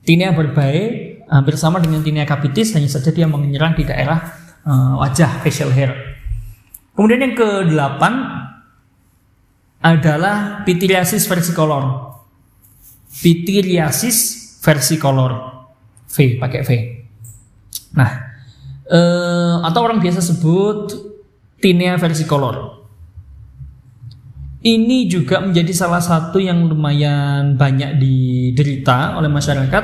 tinea 0.07 0.31
berbaik 0.31 1.27
hampir 1.27 1.55
sama 1.59 1.77
dengan 1.83 2.01
tinea 2.01 2.25
capitis 2.25 2.73
hanya 2.73 2.89
saja 2.89 3.11
dia 3.13 3.29
menyerang 3.29 3.75
di 3.77 3.85
daerah 3.85 4.17
uh, 4.65 4.97
wajah 4.99 5.43
facial 5.45 5.69
hair. 5.75 5.93
Kemudian 6.97 7.31
yang 7.31 7.35
ke-8 7.37 8.03
adalah 9.79 10.65
pityriasis 10.67 11.23
versicolor. 11.29 12.15
Pityriasis 13.23 14.17
versicolor. 14.59 15.63
V 16.09 16.41
pakai 16.41 16.61
V. 16.65 16.69
Nah, 17.95 18.11
uh, 18.89 19.55
atau 19.63 19.79
orang 19.85 20.01
biasa 20.01 20.19
sebut 20.19 20.91
tinea 21.61 21.95
versicolor. 21.95 22.78
Ini 24.59 25.07
juga 25.07 25.39
menjadi 25.39 25.71
salah 25.71 26.03
satu 26.03 26.35
yang 26.35 26.67
lumayan 26.67 27.55
banyak 27.55 27.95
diderita 27.95 29.15
oleh 29.15 29.31
masyarakat 29.31 29.83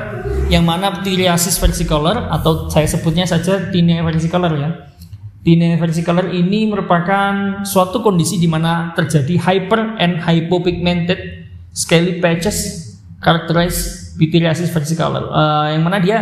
yang 0.52 0.68
mana 0.68 1.00
ptiliasis 1.00 1.56
versicolor 1.56 2.28
atau 2.28 2.68
saya 2.68 2.84
sebutnya 2.84 3.24
saja 3.24 3.72
tinea 3.72 4.04
versicolor 4.04 4.52
ya. 4.52 4.92
Tinea 5.40 5.80
versicolor 5.80 6.28
ini 6.28 6.68
merupakan 6.68 7.64
suatu 7.64 8.04
kondisi 8.04 8.36
di 8.36 8.44
mana 8.44 8.92
terjadi 8.92 9.40
hyper 9.40 9.96
and 9.96 10.20
hypopigmented 10.20 11.48
scaly 11.72 12.20
patches 12.20 13.00
characterized 13.24 14.12
pityriasis 14.20 14.68
versicolor. 14.68 15.32
Uh, 15.32 15.72
yang 15.72 15.88
mana 15.88 16.04
dia 16.04 16.18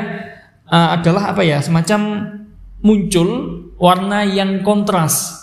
uh, 0.70 0.94
adalah 0.94 1.34
apa 1.34 1.42
ya? 1.42 1.58
Semacam 1.58 2.22
muncul 2.86 3.28
warna 3.82 4.22
yang 4.22 4.62
kontras. 4.62 5.42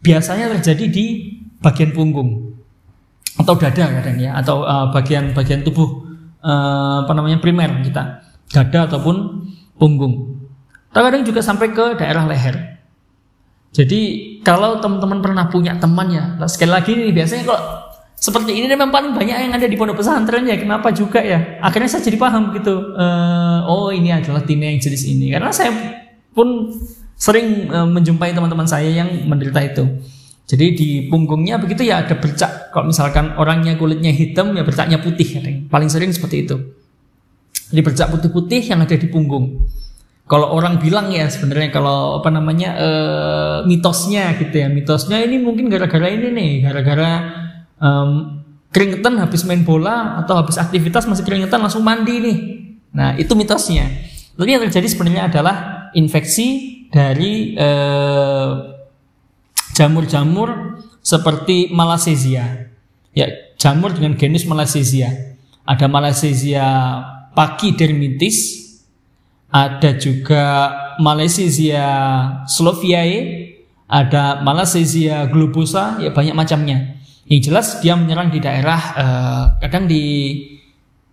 Biasanya 0.00 0.48
terjadi 0.56 0.88
di 0.88 1.06
bagian 1.62 1.94
punggung 1.94 2.58
atau 3.32 3.54
dada 3.56 3.84
kadang 3.88 4.18
ya 4.20 4.36
atau 4.36 4.66
bagian-bagian 4.92 5.62
uh, 5.62 5.64
tubuh 5.64 5.88
uh, 6.44 7.06
apa 7.06 7.12
namanya 7.16 7.40
primer 7.40 7.80
kita 7.80 8.20
dada 8.52 8.90
ataupun 8.90 9.46
punggung. 9.80 10.44
Terkadang 10.92 11.24
juga 11.24 11.40
sampai 11.40 11.72
ke 11.72 11.96
daerah 11.96 12.28
leher. 12.28 12.76
Jadi 13.72 14.00
kalau 14.44 14.76
teman-teman 14.84 15.24
pernah 15.24 15.48
punya 15.48 15.80
teman 15.80 16.12
ya, 16.12 16.36
sekali 16.44 16.68
lagi 16.68 16.92
nih 16.92 17.08
biasanya 17.16 17.48
kalau 17.48 17.62
seperti 18.22 18.52
ini 18.54 18.68
memang 18.68 18.92
paling 18.92 19.16
banyak 19.16 19.34
yang 19.48 19.52
ada 19.56 19.64
di 19.64 19.74
pondok 19.80 20.04
pesantren 20.04 20.44
ya. 20.44 20.60
Kenapa 20.60 20.92
juga 20.92 21.24
ya? 21.24 21.58
Akhirnya 21.64 21.88
saya 21.88 22.04
jadi 22.04 22.20
paham 22.20 22.52
gitu. 22.52 22.92
Uh, 22.92 23.64
oh 23.64 23.88
ini 23.88 24.12
adalah 24.12 24.44
tim 24.44 24.60
yang 24.60 24.76
jenis 24.76 25.08
ini. 25.08 25.32
Karena 25.32 25.48
saya 25.48 25.72
pun 26.36 26.70
sering 27.16 27.72
uh, 27.72 27.88
menjumpai 27.88 28.36
teman-teman 28.36 28.68
saya 28.68 28.92
yang 28.92 29.08
menderita 29.24 29.64
itu. 29.64 29.88
Jadi 30.42 30.66
di 30.74 30.88
punggungnya 31.08 31.56
begitu 31.56 31.86
ya 31.86 32.04
ada 32.04 32.18
bercak. 32.18 32.74
Kalau 32.74 32.90
misalkan 32.90 33.38
orangnya 33.38 33.78
kulitnya 33.78 34.12
hitam 34.12 34.52
ya 34.52 34.66
bercaknya 34.66 34.98
putih. 35.00 35.40
Paling 35.70 35.88
sering 35.88 36.12
seperti 36.12 36.44
itu. 36.44 36.56
Jadi 37.72 37.80
bercak 37.80 38.12
putih-putih 38.12 38.60
yang 38.68 38.84
ada 38.84 38.96
di 38.98 39.08
punggung 39.08 39.64
kalau 40.32 40.54
orang 40.56 40.80
bilang 40.80 41.12
ya 41.12 41.28
sebenarnya 41.28 41.68
kalau 41.68 42.24
apa 42.24 42.32
namanya 42.32 42.70
uh, 42.80 43.56
mitosnya 43.68 44.32
gitu 44.40 44.64
ya 44.64 44.68
mitosnya 44.72 45.20
ini 45.20 45.36
mungkin 45.36 45.68
gara-gara 45.68 46.08
ini 46.08 46.32
nih 46.32 46.52
gara-gara 46.64 47.10
um, 47.76 48.40
keringetan 48.72 49.20
habis 49.20 49.44
main 49.44 49.60
bola 49.60 50.24
atau 50.24 50.40
habis 50.40 50.56
aktivitas 50.56 51.04
masih 51.04 51.28
keringetan 51.28 51.60
langsung 51.60 51.84
mandi 51.84 52.16
nih 52.16 52.38
nah 52.96 53.12
itu 53.20 53.36
mitosnya 53.36 53.92
tapi 54.32 54.48
yang 54.48 54.64
terjadi 54.64 54.88
sebenarnya 54.88 55.22
adalah 55.28 55.56
infeksi 55.92 56.80
dari 56.88 57.52
uh, 57.60 58.71
jamur-jamur 59.72 60.80
seperti 61.00 61.72
malassezia 61.72 62.70
ya 63.12 63.26
jamur 63.58 63.92
dengan 63.92 64.16
genus 64.16 64.44
malassezia 64.44 65.36
ada 65.64 65.86
malassezia 65.88 66.64
pachydermitis 67.32 68.62
ada 69.52 70.00
juga 70.00 70.72
Malassezia 70.96 71.84
sloviae, 72.48 73.52
ada 73.84 74.40
Malassezia 74.40 75.28
globosa, 75.28 76.00
ya 76.00 76.08
banyak 76.08 76.32
macamnya. 76.32 76.96
Yang 77.28 77.52
jelas 77.52 77.66
dia 77.84 77.94
menyerang 77.94 78.32
di 78.32 78.40
daerah 78.40 78.80
uh, 78.96 79.44
kadang 79.60 79.84
di 79.84 80.04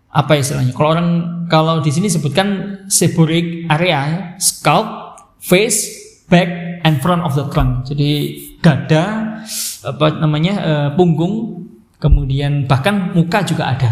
apa 0.09 0.39
istilahnya? 0.39 0.71
Kalau 0.71 0.89
orang 0.95 1.09
kalau 1.51 1.83
di 1.83 1.91
sini 1.91 2.07
sebutkan 2.07 2.79
seborrheic 2.87 3.67
area, 3.67 4.33
scalp, 4.39 5.19
face, 5.43 5.85
back, 6.31 6.81
and 6.87 7.03
front 7.03 7.21
of 7.27 7.35
the 7.35 7.45
trunk. 7.51 7.91
Jadi 7.91 8.39
dada, 8.59 9.39
apa 9.83 10.05
namanya 10.19 10.53
uh, 10.59 10.89
punggung, 10.95 11.65
kemudian 11.99 12.67
bahkan 12.67 13.15
muka 13.15 13.43
juga 13.43 13.71
ada. 13.71 13.91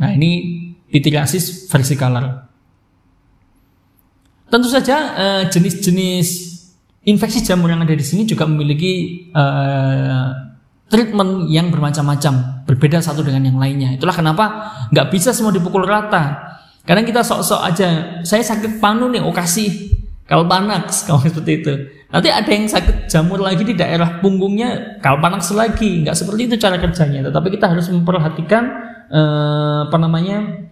Nah 0.00 0.12
ini 0.12 0.64
pityriasis 0.88 1.68
versicolor. 1.68 2.48
Tentu 4.48 4.68
saja 4.72 4.96
uh, 5.12 5.42
jenis-jenis 5.52 6.28
infeksi 7.04 7.44
jamur 7.44 7.68
yang 7.68 7.84
ada 7.84 7.92
di 7.92 8.04
sini 8.04 8.24
juga 8.24 8.48
memiliki 8.48 9.28
uh, 9.36 10.48
treatment 10.88 11.52
yang 11.52 11.68
bermacam-macam, 11.68 12.64
berbeda 12.64 13.04
satu 13.04 13.20
dengan 13.20 13.52
yang 13.52 13.58
lainnya. 13.60 13.92
Itulah 13.96 14.16
kenapa 14.16 14.44
nggak 14.88 15.08
bisa 15.12 15.36
semua 15.36 15.52
dipukul 15.52 15.84
rata. 15.84 16.56
Kadang 16.88 17.04
kita 17.04 17.20
sok-sok 17.20 17.60
aja, 17.60 17.88
saya 18.24 18.40
sakit 18.40 18.80
panu 18.80 19.12
nih, 19.12 19.20
oh 19.20 19.32
kasih 19.32 19.92
kalpanax, 20.24 21.04
kalau 21.04 21.20
seperti 21.28 21.52
itu. 21.60 21.74
Nanti 22.08 22.32
ada 22.32 22.48
yang 22.48 22.64
sakit 22.64 23.12
jamur 23.12 23.36
lagi 23.44 23.68
di 23.68 23.76
daerah 23.76 24.16
punggungnya, 24.24 24.96
kalpanax 25.04 25.52
lagi. 25.52 26.04
Nggak 26.04 26.16
seperti 26.16 26.48
itu 26.48 26.56
cara 26.56 26.80
kerjanya. 26.80 27.28
Tetapi 27.28 27.48
kita 27.52 27.68
harus 27.68 27.92
memperhatikan 27.92 28.64
eh, 29.12 29.78
apa 29.84 29.96
namanya 30.00 30.68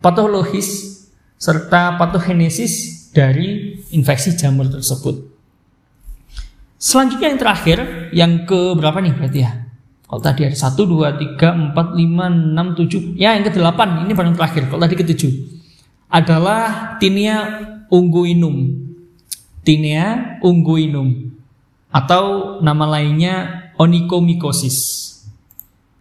patologis 0.00 0.96
serta 1.36 2.00
patogenesis 2.00 3.12
dari 3.12 3.76
infeksi 3.92 4.32
jamur 4.32 4.72
tersebut. 4.72 5.28
Selanjutnya 6.80 7.36
yang 7.36 7.40
terakhir, 7.40 7.78
yang 8.16 8.32
ke 8.48 8.72
berapa 8.72 8.96
nih 9.04 9.12
berarti 9.12 9.40
ya? 9.44 9.52
Kalau 10.10 10.20
tadi 10.24 10.42
ada 10.48 10.56
1, 10.56 10.74
2, 10.74 11.38
3, 11.38 11.70
4, 11.70 11.94
5, 11.94 13.14
6, 13.14 13.14
7 13.14 13.14
Ya 13.14 13.38
yang 13.38 13.46
ke 13.46 13.54
8, 13.54 14.02
ini 14.02 14.10
baru 14.10 14.34
terakhir 14.34 14.66
Kalau 14.66 14.82
tadi 14.82 14.98
ke 14.98 15.06
7 15.06 16.10
Adalah 16.10 16.98
Tinea 16.98 17.38
unguinum 17.94 18.89
Tinea 19.62 20.38
unguinum 20.40 21.32
Atau 21.90 22.58
nama 22.64 22.86
lainnya 22.98 23.68
Onychomycosis 23.76 24.78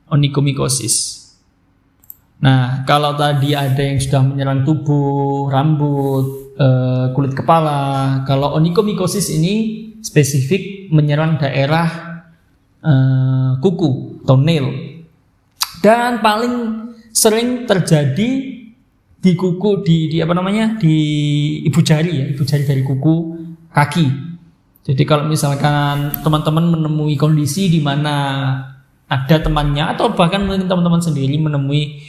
Onychomycosis 0.10 1.20
Nah, 2.39 2.88
kalau 2.88 3.20
tadi 3.20 3.51
ada 3.51 3.84
yang 3.84 3.99
sudah 3.99 4.24
menyerang 4.24 4.64
tubuh, 4.64 5.51
rambut, 5.51 6.55
eh, 6.55 7.12
kulit 7.12 7.36
kepala, 7.36 8.24
kalau 8.24 8.55
onychomycosis 8.55 9.36
ini 9.36 9.55
spesifik 9.99 10.88
menyerang 10.88 11.36
daerah 11.36 12.24
eh, 12.80 13.51
kuku, 13.60 14.24
toenail. 14.24 14.72
Dan 15.84 16.24
paling 16.24 16.55
sering 17.12 17.68
terjadi 17.68 18.30
di 19.20 19.32
kuku 19.36 19.84
di, 19.84 20.07
di 20.07 20.18
apa 20.24 20.32
namanya? 20.32 20.80
di 20.80 20.95
ibu 21.68 21.84
jari 21.84 22.24
ya, 22.24 22.26
ibu 22.32 22.43
jari 22.47 22.64
dari 22.64 22.84
kuku 22.88 23.16
kaki. 23.74 24.07
Jadi 24.86 25.03
kalau 25.05 25.30
misalkan 25.30 26.09
teman-teman 26.26 26.65
menemui 26.74 27.13
kondisi 27.13 27.70
di 27.70 27.78
mana 27.78 28.15
ada 29.09 29.36
temannya 29.41 29.97
atau 29.97 30.13
bahkan 30.13 30.45
mungkin 30.45 30.70
teman-teman 30.70 31.01
sendiri 31.01 31.38
menemui 31.38 32.01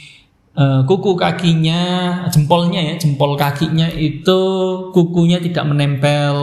uh, 0.55 0.81
kuku 0.85 1.17
kakinya, 1.17 1.81
jempolnya 2.29 2.81
ya, 2.81 2.93
jempol 2.97 3.37
kakinya 3.37 3.89
itu 3.89 4.39
kukunya 4.93 5.41
tidak 5.41 5.65
menempel 5.67 6.35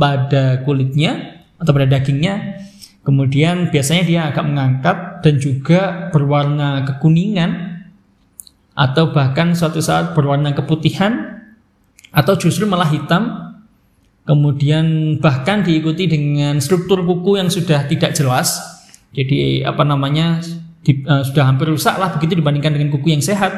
pada 0.00 0.64
kulitnya 0.64 1.44
atau 1.60 1.70
pada 1.72 1.88
dagingnya. 1.88 2.64
Kemudian 3.06 3.70
biasanya 3.70 4.02
dia 4.02 4.20
agak 4.26 4.44
mengangkat 4.44 4.96
dan 5.22 5.34
juga 5.38 6.10
berwarna 6.10 6.82
kekuningan 6.82 7.78
atau 8.74 9.14
bahkan 9.14 9.54
suatu 9.54 9.78
saat 9.78 10.12
berwarna 10.12 10.52
keputihan 10.52 11.44
atau 12.10 12.34
justru 12.34 12.66
malah 12.66 12.90
hitam. 12.90 13.45
Kemudian 14.26 15.16
bahkan 15.22 15.62
diikuti 15.62 16.10
dengan 16.10 16.58
struktur 16.58 17.06
kuku 17.06 17.38
yang 17.38 17.46
sudah 17.46 17.86
tidak 17.86 18.10
jelas. 18.10 18.58
Jadi 19.14 19.62
apa 19.62 19.86
namanya 19.86 20.42
di, 20.82 21.06
uh, 21.06 21.22
sudah 21.22 21.46
hampir 21.46 21.70
rusak 21.70 21.94
lah 21.94 22.10
begitu 22.18 22.34
dibandingkan 22.34 22.74
dengan 22.74 22.90
kuku 22.90 23.14
yang 23.14 23.22
sehat, 23.22 23.54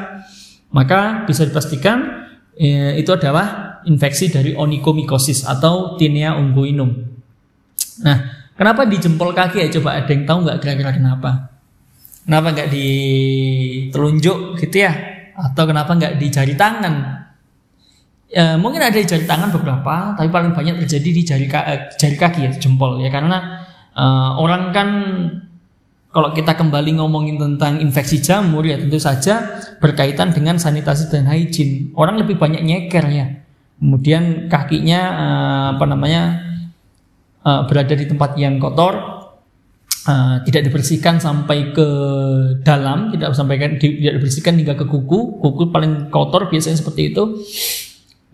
maka 0.69 1.25
bisa 1.25 1.49
dipastikan 1.49 2.29
eh, 2.61 3.01
itu 3.01 3.09
adalah 3.17 3.81
infeksi 3.89 4.29
dari 4.29 4.53
onychomycosis 4.53 5.49
atau 5.49 5.97
Tinea 5.97 6.37
unguinum. 6.37 6.93
Nah, 8.05 8.51
kenapa 8.53 8.85
di 8.85 9.01
jempol 9.01 9.33
kaki 9.33 9.65
ya? 9.65 9.69
Coba 9.81 10.05
ada 10.05 10.11
yang 10.13 10.29
tahu 10.29 10.39
nggak 10.45 10.59
kira-kira 10.61 10.91
kenapa? 10.93 11.49
Kenapa 12.29 12.47
nggak 12.53 12.69
di 12.69 12.89
telunjuk 13.89 14.61
gitu 14.61 14.77
ya? 14.85 14.93
Atau 15.33 15.65
kenapa 15.65 15.97
nggak 15.97 16.21
di 16.21 16.27
jari 16.29 16.53
tangan? 16.53 16.95
Ya, 18.29 18.61
mungkin 18.61 18.85
ada 18.85 18.93
di 18.93 19.09
jari 19.09 19.25
tangan 19.25 19.49
beberapa, 19.49 20.13
tapi 20.13 20.29
paling 20.29 20.53
banyak 20.53 20.85
terjadi 20.85 21.11
di 21.17 21.23
jari, 21.25 21.49
eh, 21.49 21.89
jari 21.97 22.17
kaki 22.21 22.41
ya, 22.45 22.53
jempol 22.61 23.01
ya, 23.01 23.09
karena 23.09 23.65
uh, 23.97 24.37
orang 24.37 24.69
kan 24.77 24.89
kalau 26.13 26.37
kita 26.37 26.53
kembali 26.53 27.01
ngomongin 27.01 27.41
tentang 27.41 27.81
infeksi 27.81 28.21
jamur 28.21 28.65
ya 28.65 28.81
tentu 28.81 28.97
saja 29.01 29.61
berkaitan 29.81 30.33
dengan 30.33 30.61
sanitasi 30.61 31.09
dan 31.13 31.25
hygiene. 31.25 31.93
Orang 31.97 32.21
lebih 32.21 32.37
banyak 32.37 32.65
nyeker 32.65 33.05
ya. 33.09 33.45
Kemudian 33.79 34.51
kakinya 34.51 35.01
uh, 35.15 35.67
apa 35.79 35.85
namanya 35.89 36.23
uh, 37.45 37.65
berada 37.65 37.97
di 37.97 38.05
tempat 38.09 38.35
yang 38.37 38.61
kotor, 38.61 38.99
uh, 40.05 40.37
tidak 40.45 40.69
dibersihkan 40.69 41.17
sampai 41.17 41.71
ke 41.71 41.89
dalam, 42.67 43.13
tidak 43.15 43.33
sampaikan 43.33 43.81
tidak 43.81 44.21
dibersihkan 44.21 44.59
hingga 44.59 44.75
ke 44.75 44.85
kuku. 44.85 45.39
Kuku 45.39 45.71
paling 45.73 46.13
kotor 46.13 46.53
biasanya 46.53 46.77
seperti 46.77 47.15
itu. 47.15 47.25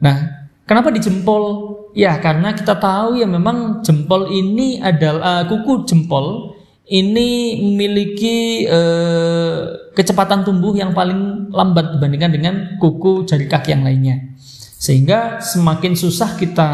Nah, 0.01 0.45
Kenapa 0.65 0.89
di 0.89 1.01
jempol? 1.01 1.77
Ya 1.93 2.17
karena 2.19 2.57
kita 2.57 2.75
tahu 2.81 3.21
ya 3.21 3.29
memang 3.29 3.85
jempol 3.85 4.27
ini 4.33 4.81
adalah 4.81 5.23
uh, 5.23 5.43
kuku 5.47 5.87
jempol 5.87 6.57
ini 6.85 7.65
memiliki 7.65 8.69
eh, 8.69 9.57
kecepatan 9.97 10.45
tumbuh 10.45 10.77
yang 10.77 10.93
paling 10.93 11.49
lambat 11.49 11.97
dibandingkan 11.97 12.29
dengan 12.29 12.55
kuku 12.77 13.25
jari 13.25 13.49
kaki 13.49 13.73
yang 13.73 13.89
lainnya. 13.89 14.37
Sehingga 14.77 15.41
semakin 15.41 15.97
susah 15.97 16.37
kita 16.37 16.71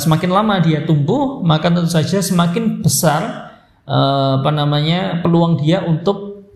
semakin 0.00 0.32
lama 0.32 0.56
dia 0.64 0.88
tumbuh, 0.88 1.44
maka 1.44 1.68
tentu 1.68 1.92
saja 1.92 2.24
semakin 2.24 2.80
besar 2.80 3.52
uh, 3.84 4.40
apa 4.40 4.48
namanya 4.48 5.20
peluang 5.20 5.60
dia 5.60 5.84
untuk 5.84 6.48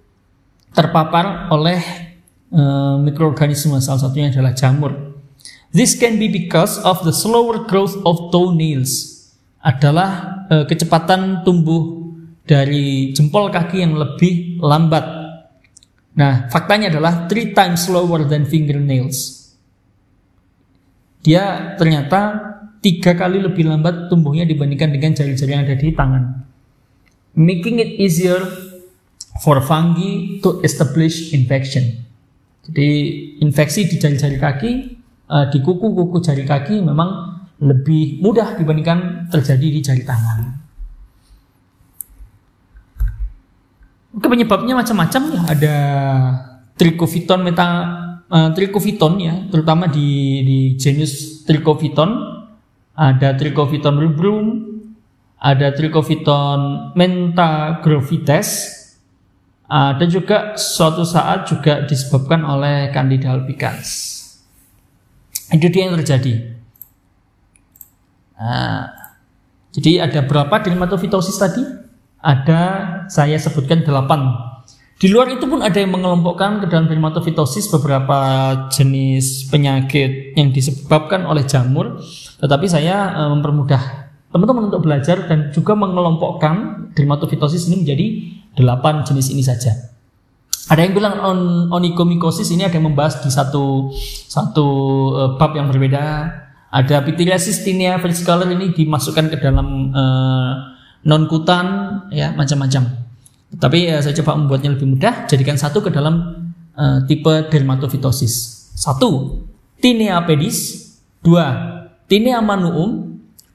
terpapar 0.73 1.53
oleh 1.53 1.85
uh, 2.49 2.97
mikroorganisme 2.97 3.77
salah 3.85 4.09
satunya 4.09 4.33
adalah 4.33 4.57
jamur. 4.57 5.12
This 5.73 5.97
can 5.97 6.21
be 6.21 6.29
because 6.29 6.77
of 6.85 7.01
the 7.03 7.17
slower 7.17 7.65
growth 7.65 7.97
of 8.05 8.29
toenails. 8.29 9.25
Adalah 9.65 10.45
uh, 10.53 10.65
kecepatan 10.69 11.49
tumbuh 11.49 12.13
dari 12.45 13.17
jempol 13.17 13.49
kaki 13.49 13.81
yang 13.81 13.97
lebih 13.97 14.61
lambat. 14.61 15.05
Nah, 16.13 16.53
faktanya 16.53 16.93
adalah 16.93 17.25
three 17.25 17.57
times 17.57 17.89
slower 17.89 18.29
than 18.29 18.45
fingernails. 18.45 19.49
Dia 21.25 21.73
ternyata 21.81 22.53
tiga 22.85 23.17
kali 23.17 23.41
lebih 23.41 23.65
lambat 23.65 24.13
tumbuhnya 24.13 24.45
dibandingkan 24.45 24.93
dengan 24.93 25.17
jari-jari 25.17 25.51
yang 25.55 25.65
ada 25.65 25.79
di 25.79 25.89
tangan 25.95 26.53
making 27.35 27.81
it 27.81 27.91
easier 27.97 28.41
for 29.41 29.61
fungi 29.65 30.41
to 30.45 30.61
establish 30.61 31.33
infection. 31.33 32.05
Jadi 32.69 32.89
infeksi 33.43 33.89
di 33.89 33.97
jari-jari 33.99 34.39
kaki, 34.39 34.73
uh, 35.33 35.49
di 35.49 35.65
kuku-kuku 35.65 36.21
jari 36.21 36.45
kaki 36.45 36.85
memang 36.85 37.41
lebih 37.65 38.21
mudah 38.21 38.61
dibandingkan 38.61 39.33
terjadi 39.33 39.67
di 39.73 39.81
jari 39.81 40.05
tangan. 40.05 40.41
Penyebabnya 44.13 44.77
macam-macam 44.77 45.23
ya. 45.33 45.41
Ada 45.49 45.77
trichofiton 46.77 47.41
meta 47.41 47.69
uh, 48.29 48.53
trichofiton 48.53 49.13
ya, 49.17 49.35
terutama 49.49 49.89
di 49.89 50.43
di 50.45 50.59
genus 50.77 51.43
trichofiton. 51.49 52.31
Ada 52.93 53.41
trichofiton 53.41 53.97
rubrum, 53.97 54.73
ada 55.43 55.75
Trichofiton 55.75 56.95
mentagrovites 56.95 58.49
uh, 59.67 59.99
dan 59.99 60.07
juga 60.07 60.55
suatu 60.55 61.03
saat 61.03 61.51
juga 61.51 61.83
disebabkan 61.83 62.47
oleh 62.47 62.95
Candida 62.95 63.35
albicans. 63.35 64.22
Itu 65.53 65.69
dia 65.69 65.87
yang 65.87 66.01
terjadi. 66.01 66.57
Nah, 68.41 68.89
jadi 69.71 70.09
ada 70.09 70.25
berapa 70.25 70.53
dermatofitosis 70.65 71.37
tadi? 71.37 71.63
Ada 72.23 72.61
saya 73.13 73.37
sebutkan 73.37 73.85
delapan. 73.85 74.53
Di 74.97 75.11
luar 75.11 75.35
itu 75.35 75.51
pun 75.51 75.59
ada 75.61 75.75
yang 75.75 75.91
mengelompokkan 75.91 76.63
ke 76.63 76.67
dalam 76.71 76.87
dermatofitosis 76.87 77.67
beberapa 77.75 78.19
jenis 78.71 79.51
penyakit 79.51 80.39
yang 80.39 80.55
disebabkan 80.55 81.27
oleh 81.27 81.43
jamur. 81.43 81.99
Tetapi 82.39 82.67
saya 82.71 83.11
uh, 83.11 83.29
mempermudah 83.35 84.15
teman-teman 84.31 84.71
untuk 84.71 84.87
belajar 84.87 85.27
dan 85.27 85.51
juga 85.51 85.75
mengelompokkan 85.75 86.89
dermatofitosis 86.95 87.69
ini 87.69 87.83
menjadi 87.83 88.07
delapan 88.57 89.03
jenis 89.03 89.35
ini 89.35 89.43
saja. 89.45 89.92
Ada 90.71 90.87
yang 90.87 90.95
bilang 90.95 91.19
on, 91.19 91.39
onychomycosis 91.75 92.55
ini 92.55 92.63
ada 92.63 92.79
yang 92.79 92.93
membahas 92.93 93.19
di 93.19 93.31
satu 93.35 93.91
satu 94.31 94.67
uh, 95.15 95.31
bab 95.35 95.59
yang 95.59 95.67
berbeda. 95.67 96.31
Ada 96.73 97.05
pityriasis 97.05 97.67
tinea 97.67 97.99
versicolor 98.01 98.49
ini 98.49 98.73
dimasukkan 98.73 99.29
ke 99.29 99.37
dalam 99.43 99.93
uh, 99.93 100.53
non 101.05 101.27
kutan 101.27 101.67
ya 102.15 102.31
macam-macam. 102.33 102.89
Tapi 103.59 103.79
uh, 103.91 104.01
saya 104.01 104.15
coba 104.23 104.39
membuatnya 104.39 104.73
lebih 104.73 104.87
mudah. 104.97 105.27
Jadikan 105.27 105.59
satu 105.59 105.83
ke 105.83 105.91
dalam 105.91 106.47
uh, 106.79 106.99
tipe 107.05 107.51
dermatofitosis. 107.51 108.71
Satu, 108.73 109.43
tinea 109.83 110.23
pedis. 110.25 110.89
Dua, 111.23 111.55
tinea 112.11 112.43
manuum 112.43 113.13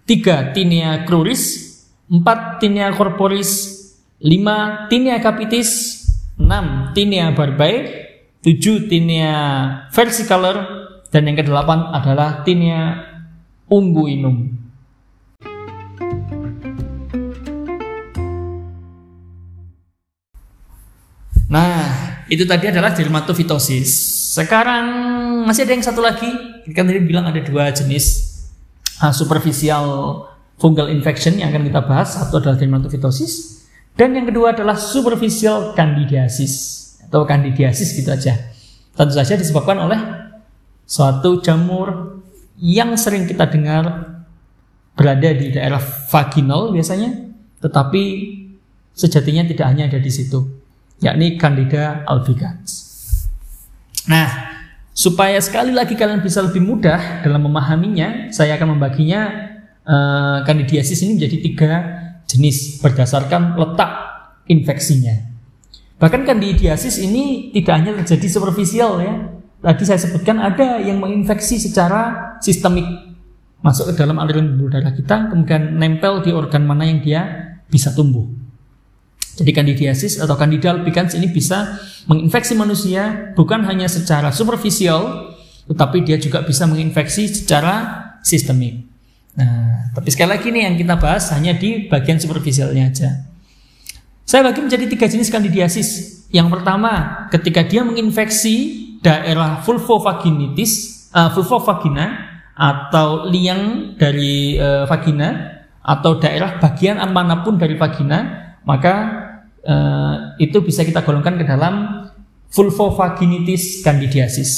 tiga 0.08 0.56
Tinea 0.56 1.04
cruris, 1.04 1.84
empat 2.08 2.64
Tinea 2.64 2.96
corporis, 2.96 3.76
lima 4.24 4.88
Tinea 4.88 5.20
capitis, 5.20 5.97
enam 6.38 6.94
Tinea 6.94 7.34
barbae, 7.34 7.78
tujuh 8.46 8.86
Tinea 8.88 9.36
versicolor, 9.92 10.58
dan 11.10 11.26
yang 11.26 11.38
kedelapan 11.38 11.92
adalah 11.92 12.46
Tinea 12.46 13.04
unguinum. 13.68 14.54
Nah, 21.48 22.24
itu 22.28 22.44
tadi 22.44 22.68
adalah 22.68 22.92
dermatofitosis. 22.92 23.90
Sekarang 24.36 24.86
masih 25.48 25.64
ada 25.64 25.74
yang 25.74 25.86
satu 25.86 26.04
lagi. 26.04 26.28
Kan 26.76 26.86
tadi 26.86 27.00
bilang 27.00 27.24
ada 27.24 27.40
dua 27.40 27.72
jenis 27.72 28.36
uh, 29.00 29.16
superficial 29.16 30.28
fungal 30.60 30.92
infection 30.92 31.40
yang 31.40 31.56
akan 31.56 31.72
kita 31.72 31.82
bahas. 31.88 32.20
Satu 32.20 32.44
adalah 32.44 32.60
dermatofitosis 32.60 33.57
dan 33.98 34.14
yang 34.14 34.30
kedua 34.30 34.54
adalah 34.54 34.78
superficial 34.78 35.74
candidiasis 35.74 36.54
atau 37.10 37.26
candidiasis 37.26 37.98
gitu 37.98 38.14
aja. 38.14 38.38
Tentu 38.94 39.14
saja 39.18 39.34
disebabkan 39.34 39.78
oleh 39.82 40.00
suatu 40.86 41.42
jamur 41.42 42.22
yang 42.62 42.94
sering 42.96 43.26
kita 43.26 43.50
dengar 43.50 44.16
berada 44.94 45.30
di 45.34 45.54
daerah 45.54 45.82
vaginal 45.82 46.74
biasanya, 46.74 47.34
tetapi 47.62 48.02
sejatinya 48.94 49.46
tidak 49.50 49.66
hanya 49.70 49.90
ada 49.90 50.00
di 50.02 50.10
situ, 50.10 50.46
yakni 51.02 51.38
Candida 51.38 52.06
albicans. 52.06 52.86
Nah, 54.10 54.58
Supaya 54.98 55.38
sekali 55.38 55.78
lagi 55.78 55.94
kalian 55.94 56.26
bisa 56.26 56.42
lebih 56.42 56.58
mudah 56.58 57.22
dalam 57.22 57.46
memahaminya, 57.46 58.34
saya 58.34 58.58
akan 58.58 58.74
membaginya 58.74 59.30
uh, 59.86 60.42
kandidiasis 60.42 61.06
ini 61.06 61.22
menjadi 61.22 61.38
tiga 61.38 61.72
jenis 62.28 62.84
berdasarkan 62.84 63.56
letak 63.56 63.92
infeksinya. 64.52 65.16
Bahkan 65.98 66.30
kandidiasis 66.30 67.02
ini 67.02 67.50
tidak 67.56 67.74
hanya 67.82 67.92
terjadi 68.04 68.28
superficial 68.30 69.02
ya. 69.02 69.14
Tadi 69.58 69.84
saya 69.84 69.98
sebutkan 69.98 70.38
ada 70.38 70.78
yang 70.78 71.02
menginfeksi 71.02 71.58
secara 71.58 72.38
sistemik 72.38 72.86
masuk 73.66 73.90
ke 73.90 73.94
dalam 73.98 74.22
aliran 74.22 74.54
pembuluh 74.54 74.70
darah 74.70 74.94
kita, 74.94 75.34
kemudian 75.34 75.82
nempel 75.82 76.22
di 76.22 76.30
organ 76.30 76.70
mana 76.70 76.86
yang 76.86 77.02
dia 77.02 77.22
bisa 77.66 77.90
tumbuh. 77.98 78.30
Jadi 79.38 79.50
kandidiasis 79.54 80.22
atau 80.22 80.38
candida 80.38 80.74
albicans 80.74 81.18
ini 81.18 81.30
bisa 81.30 81.78
menginfeksi 82.06 82.54
manusia 82.54 83.34
bukan 83.34 83.66
hanya 83.66 83.90
secara 83.90 84.30
superficial, 84.30 85.34
tetapi 85.66 86.06
dia 86.06 86.22
juga 86.22 86.46
bisa 86.46 86.70
menginfeksi 86.70 87.26
secara 87.30 88.06
sistemik. 88.22 88.97
Nah, 89.38 89.94
tapi 89.94 90.10
sekali 90.10 90.34
lagi 90.34 90.50
nih 90.50 90.66
yang 90.66 90.76
kita 90.82 90.98
bahas 90.98 91.30
hanya 91.38 91.54
di 91.54 91.86
bagian 91.86 92.18
superficialnya 92.18 92.90
aja. 92.90 93.10
Saya 94.26 94.42
bagi 94.44 94.66
menjadi 94.66 94.90
tiga 94.90 95.06
jenis 95.06 95.30
kandidiasis. 95.30 95.90
Yang 96.34 96.60
pertama, 96.60 97.26
ketika 97.30 97.62
dia 97.64 97.86
menginfeksi 97.86 98.56
daerah 99.00 99.62
vulvovaginitis, 99.62 101.06
uh, 101.14 101.30
vulvovagina 101.32 102.34
atau 102.58 103.30
liang 103.30 103.94
dari 103.96 104.58
uh, 104.58 104.90
vagina 104.90 105.62
atau 105.86 106.18
daerah 106.18 106.58
bagian 106.58 107.00
mana 107.14 107.46
pun 107.46 107.56
dari 107.62 107.78
vagina, 107.78 108.52
maka 108.66 108.96
uh, 109.62 110.34
itu 110.42 110.60
bisa 110.66 110.82
kita 110.82 111.06
golongkan 111.06 111.38
ke 111.38 111.46
dalam 111.46 112.10
vulvovaginitis 112.52 113.86
candidiasis 113.86 114.52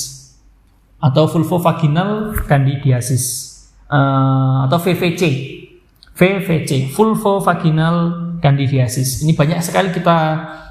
atau 1.03 1.27
vulvovaginal 1.27 2.33
candidiasis 2.47 3.58
uh, 3.89 4.69
atau 4.69 4.77
VVC 4.79 5.21
VVC 6.15 6.93
vulvovaginal 6.93 8.29
candidiasis 8.39 9.25
ini 9.27 9.35
banyak 9.35 9.59
sekali 9.59 9.91
kita 9.91 10.17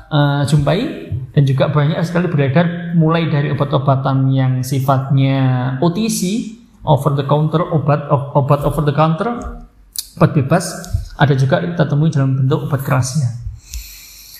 uh, 0.08 0.42
jumpai 0.48 1.10
dan 1.36 1.42
juga 1.44 1.68
banyak 1.68 2.00
sekali 2.06 2.26
beredar 2.30 2.96
mulai 2.96 3.28
dari 3.28 3.52
obat-obatan 3.52 4.32
yang 4.32 4.64
sifatnya 4.64 5.76
OTC 5.84 6.54
over 6.88 7.12
the 7.18 7.26
counter 7.28 7.60
obat 7.60 8.08
obat 8.10 8.64
over 8.64 8.82
the 8.82 8.94
counter 8.96 9.28
obat 10.16 10.30
bebas 10.32 10.64
ada 11.18 11.34
juga 11.34 11.60
kita 11.60 11.84
temui 11.84 12.08
dalam 12.08 12.38
bentuk 12.38 12.70
obat 12.70 12.80
kerasnya 12.80 13.48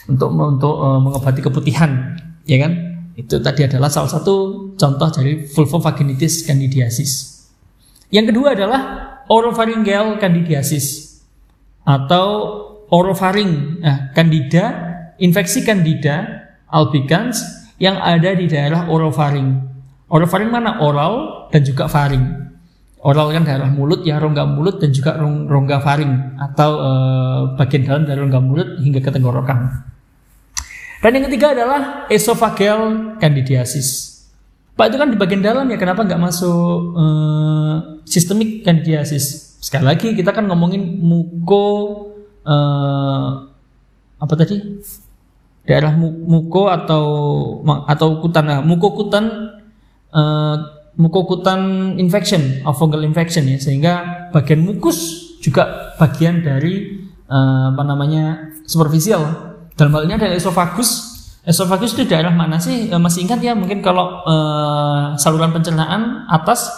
untuk 0.08 0.32
untuk 0.32 0.74
uh, 0.80 0.98
mengobati 0.98 1.44
keputihan, 1.44 2.16
ya 2.48 2.56
kan? 2.64 2.72
Itu 3.14 3.44
tadi 3.44 3.68
adalah 3.68 3.92
salah 3.92 4.08
satu 4.08 4.34
contoh 4.74 5.08
dari 5.12 5.44
vulvovaginitis 5.44 6.48
candidiasis. 6.48 7.37
Yang 8.08 8.32
kedua 8.32 8.56
adalah 8.56 8.82
oropharyngeal 9.28 10.16
candidiasis 10.16 11.20
atau 11.84 12.26
orofaring, 12.88 13.84
nah, 13.84 14.12
candida, 14.16 14.64
infeksi 15.20 15.60
candida 15.64 16.48
albicans 16.72 17.40
yang 17.76 18.00
ada 18.00 18.32
di 18.32 18.48
daerah 18.48 18.88
orofaring. 18.88 19.68
Orofaring 20.08 20.48
mana? 20.48 20.80
Oral 20.80 21.46
dan 21.52 21.60
juga 21.64 21.84
faring. 21.84 22.48
Oral 22.98 23.30
kan 23.30 23.46
daerah 23.46 23.70
mulut 23.70 24.02
ya 24.02 24.18
rongga 24.18 24.42
mulut 24.42 24.82
dan 24.82 24.90
juga 24.90 25.14
rongga 25.22 25.78
faring 25.78 26.34
atau 26.34 26.70
e, 26.82 26.90
bagian 27.54 27.86
dalam 27.86 28.02
dari 28.02 28.18
rongga 28.18 28.40
mulut 28.42 28.68
hingga 28.82 28.98
ke 28.98 29.10
tenggorokan. 29.14 29.86
Dan 30.98 31.14
yang 31.14 31.24
ketiga 31.30 31.54
adalah 31.54 32.10
esophageal 32.10 33.14
candidiasis. 33.22 34.17
Pak 34.78 34.94
itu 34.94 34.96
kan 35.02 35.10
di 35.10 35.18
bagian 35.18 35.42
dalam 35.42 35.66
ya 35.66 35.74
kenapa 35.74 36.06
nggak 36.06 36.22
masuk 36.22 36.94
uh, 36.94 37.98
sistemik 38.06 38.62
candidiasis? 38.62 39.58
Sekali 39.58 39.90
lagi 39.90 40.14
kita 40.14 40.30
kan 40.30 40.46
ngomongin 40.46 41.02
muko 41.02 41.66
uh, 42.46 43.42
apa 44.22 44.34
tadi? 44.38 44.78
Daerah 45.66 45.98
muko 45.98 46.70
atau 46.70 47.04
atau 47.90 48.22
kutan 48.22 48.44
nah, 48.46 48.62
muko 48.62 48.94
kutan 48.94 49.50
uh, 50.14 50.56
mukokutan 50.98 51.94
infection, 51.96 52.62
of 52.66 52.74
fungal 52.74 53.06
infection 53.06 53.46
ya, 53.46 53.56
sehingga 53.56 53.94
bagian 54.34 54.66
mukus 54.66 55.30
juga 55.38 55.94
bagian 55.96 56.42
dari 56.42 57.06
uh, 57.30 57.70
apa 57.72 57.82
namanya 57.86 58.54
superficial. 58.66 59.22
Dalam 59.78 59.94
hal 59.94 60.10
ini 60.10 60.14
adalah 60.18 60.34
esophagus. 60.34 61.07
Esophagus 61.48 61.96
itu 61.96 62.04
daerah 62.04 62.28
mana 62.28 62.60
sih? 62.60 62.92
Uh, 62.92 63.00
masih 63.00 63.24
ingat 63.24 63.40
ya 63.40 63.56
mungkin 63.56 63.80
kalau 63.80 64.20
uh, 64.28 65.16
saluran 65.16 65.48
pencernaan 65.48 66.28
atas 66.28 66.68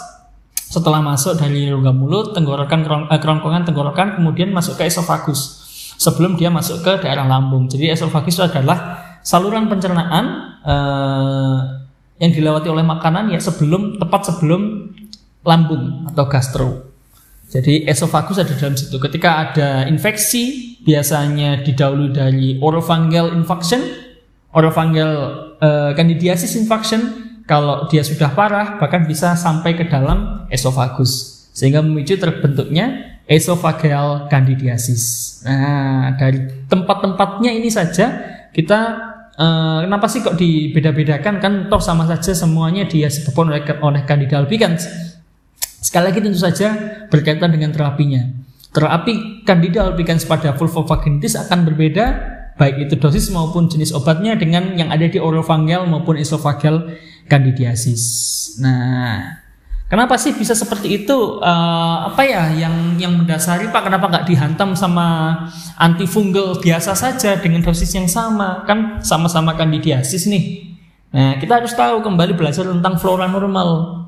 setelah 0.55 1.03
masuk 1.03 1.35
dari 1.35 1.67
rongga 1.67 1.91
mulut, 1.91 2.31
tenggorokan, 2.31 2.87
kerongkongan 3.11 3.67
tenggorokan, 3.67 4.15
kemudian 4.15 4.55
masuk 4.55 4.79
ke 4.79 4.87
esophagus 4.87 5.59
sebelum 5.99 6.39
dia 6.39 6.47
masuk 6.47 6.79
ke 6.79 7.03
daerah 7.03 7.27
lambung. 7.27 7.67
Jadi 7.67 7.91
esophagus 7.91 8.39
itu 8.39 8.47
adalah 8.47 9.03
saluran 9.19 9.67
pencernaan 9.67 10.25
uh, 10.63 11.57
yang 12.23 12.31
dilewati 12.31 12.71
oleh 12.71 12.87
makanan 12.87 13.35
ya 13.35 13.43
sebelum 13.43 13.99
tepat 13.99 14.31
sebelum 14.31 14.95
lambung 15.43 16.07
atau 16.07 16.25
gastro. 16.31 16.69
Jadi 17.51 17.83
esophagus 17.83 18.39
ada 18.39 18.55
dalam 18.55 18.79
situ. 18.79 18.95
Ketika 18.95 19.29
ada 19.43 19.83
infeksi, 19.91 20.79
biasanya 20.87 21.59
didahului 21.67 22.15
dari 22.15 22.55
orofungal 22.63 23.35
infection, 23.35 24.10
orofungal 24.51 25.11
uh, 25.59 25.91
candidiasis 25.95 26.55
infection. 26.55 27.27
Kalau 27.49 27.89
dia 27.91 27.99
sudah 28.05 28.31
parah, 28.31 28.79
bahkan 28.79 29.03
bisa 29.03 29.35
sampai 29.35 29.75
ke 29.75 29.83
dalam 29.89 30.47
esophagus, 30.47 31.43
sehingga 31.51 31.83
memicu 31.83 32.15
terbentuknya 32.15 33.17
esophageal 33.27 34.31
candidiasis. 34.31 35.43
Nah, 35.43 36.15
dari 36.15 36.47
tempat-tempatnya 36.71 37.51
ini 37.51 37.67
saja 37.67 38.07
kita 38.55 39.09
Uh, 39.31 39.87
kenapa 39.87 40.11
sih 40.11 40.21
kok 40.21 40.35
dibeda-bedakan 40.35 41.39
kan 41.39 41.53
toh 41.71 41.79
sama 41.79 42.03
saja 42.03 42.35
semuanya 42.35 42.83
disebabkan 42.85 43.49
oleh 43.49 43.63
oleh 43.79 44.01
Candida 44.03 44.37
albicans. 44.37 44.85
Sekali 45.57 46.11
lagi 46.11 46.19
tentu 46.19 46.37
saja 46.37 46.75
berkaitan 47.09 47.49
dengan 47.49 47.71
terapinya. 47.73 48.21
Terapi 48.75 49.41
Candida 49.47 49.87
albicans 49.87 50.27
pada 50.27 50.53
vulvovaginitis 50.53 51.39
akan 51.39 51.63
berbeda 51.63 52.05
baik 52.61 52.85
itu 52.85 52.93
dosis 53.01 53.33
maupun 53.33 53.65
jenis 53.65 53.89
obatnya 53.97 54.37
dengan 54.37 54.77
yang 54.77 54.93
ada 54.93 55.09
di 55.09 55.17
orofagial 55.17 55.89
maupun 55.89 56.21
esophageal 56.21 56.93
candidiasis. 57.25 58.03
Nah, 58.61 59.41
Kenapa 59.91 60.15
sih 60.15 60.31
bisa 60.31 60.55
seperti 60.55 61.03
itu? 61.03 61.43
Uh, 61.43 62.07
apa 62.07 62.23
ya 62.23 62.47
yang 62.55 62.95
yang 62.95 63.11
mendasari 63.11 63.67
Pak? 63.75 63.91
Kenapa 63.91 64.07
nggak 64.07 64.23
dihantam 64.23 64.71
sama 64.71 65.35
antifungal 65.75 66.63
biasa 66.63 66.95
saja 66.95 67.35
dengan 67.35 67.59
dosis 67.59 67.91
yang 67.91 68.07
sama? 68.07 68.63
Kan 68.63 69.03
sama-sama 69.03 69.51
kandidiasis 69.51 70.31
nih. 70.31 70.71
Nah, 71.11 71.35
kita 71.43 71.59
harus 71.59 71.75
tahu 71.75 71.99
kembali 72.07 72.39
belajar 72.39 72.71
tentang 72.71 72.95
flora 72.95 73.27
normal 73.27 73.99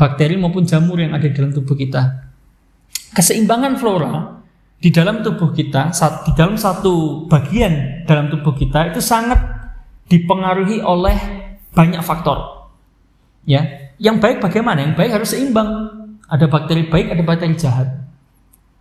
bakteri 0.00 0.40
maupun 0.40 0.64
jamur 0.64 0.96
yang 0.96 1.12
ada 1.12 1.28
di 1.28 1.36
dalam 1.36 1.52
tubuh 1.52 1.76
kita. 1.76 2.24
Keseimbangan 3.12 3.76
flora 3.76 4.37
di 4.78 4.94
dalam 4.94 5.26
tubuh 5.26 5.50
kita, 5.50 5.90
di 6.22 6.32
dalam 6.38 6.54
satu 6.54 7.26
bagian 7.26 8.06
dalam 8.06 8.30
tubuh 8.30 8.54
kita 8.54 8.94
itu 8.94 9.02
sangat 9.02 9.38
dipengaruhi 10.06 10.78
oleh 10.78 11.18
banyak 11.74 11.98
faktor. 12.00 12.70
Ya, 13.42 13.92
yang 13.98 14.22
baik 14.22 14.38
bagaimana? 14.38 14.86
Yang 14.86 14.94
baik 14.94 15.10
harus 15.18 15.30
seimbang. 15.34 15.70
Ada 16.28 16.46
bakteri 16.46 16.86
baik, 16.86 17.06
ada 17.10 17.22
bakteri 17.24 17.54
jahat. 17.58 17.88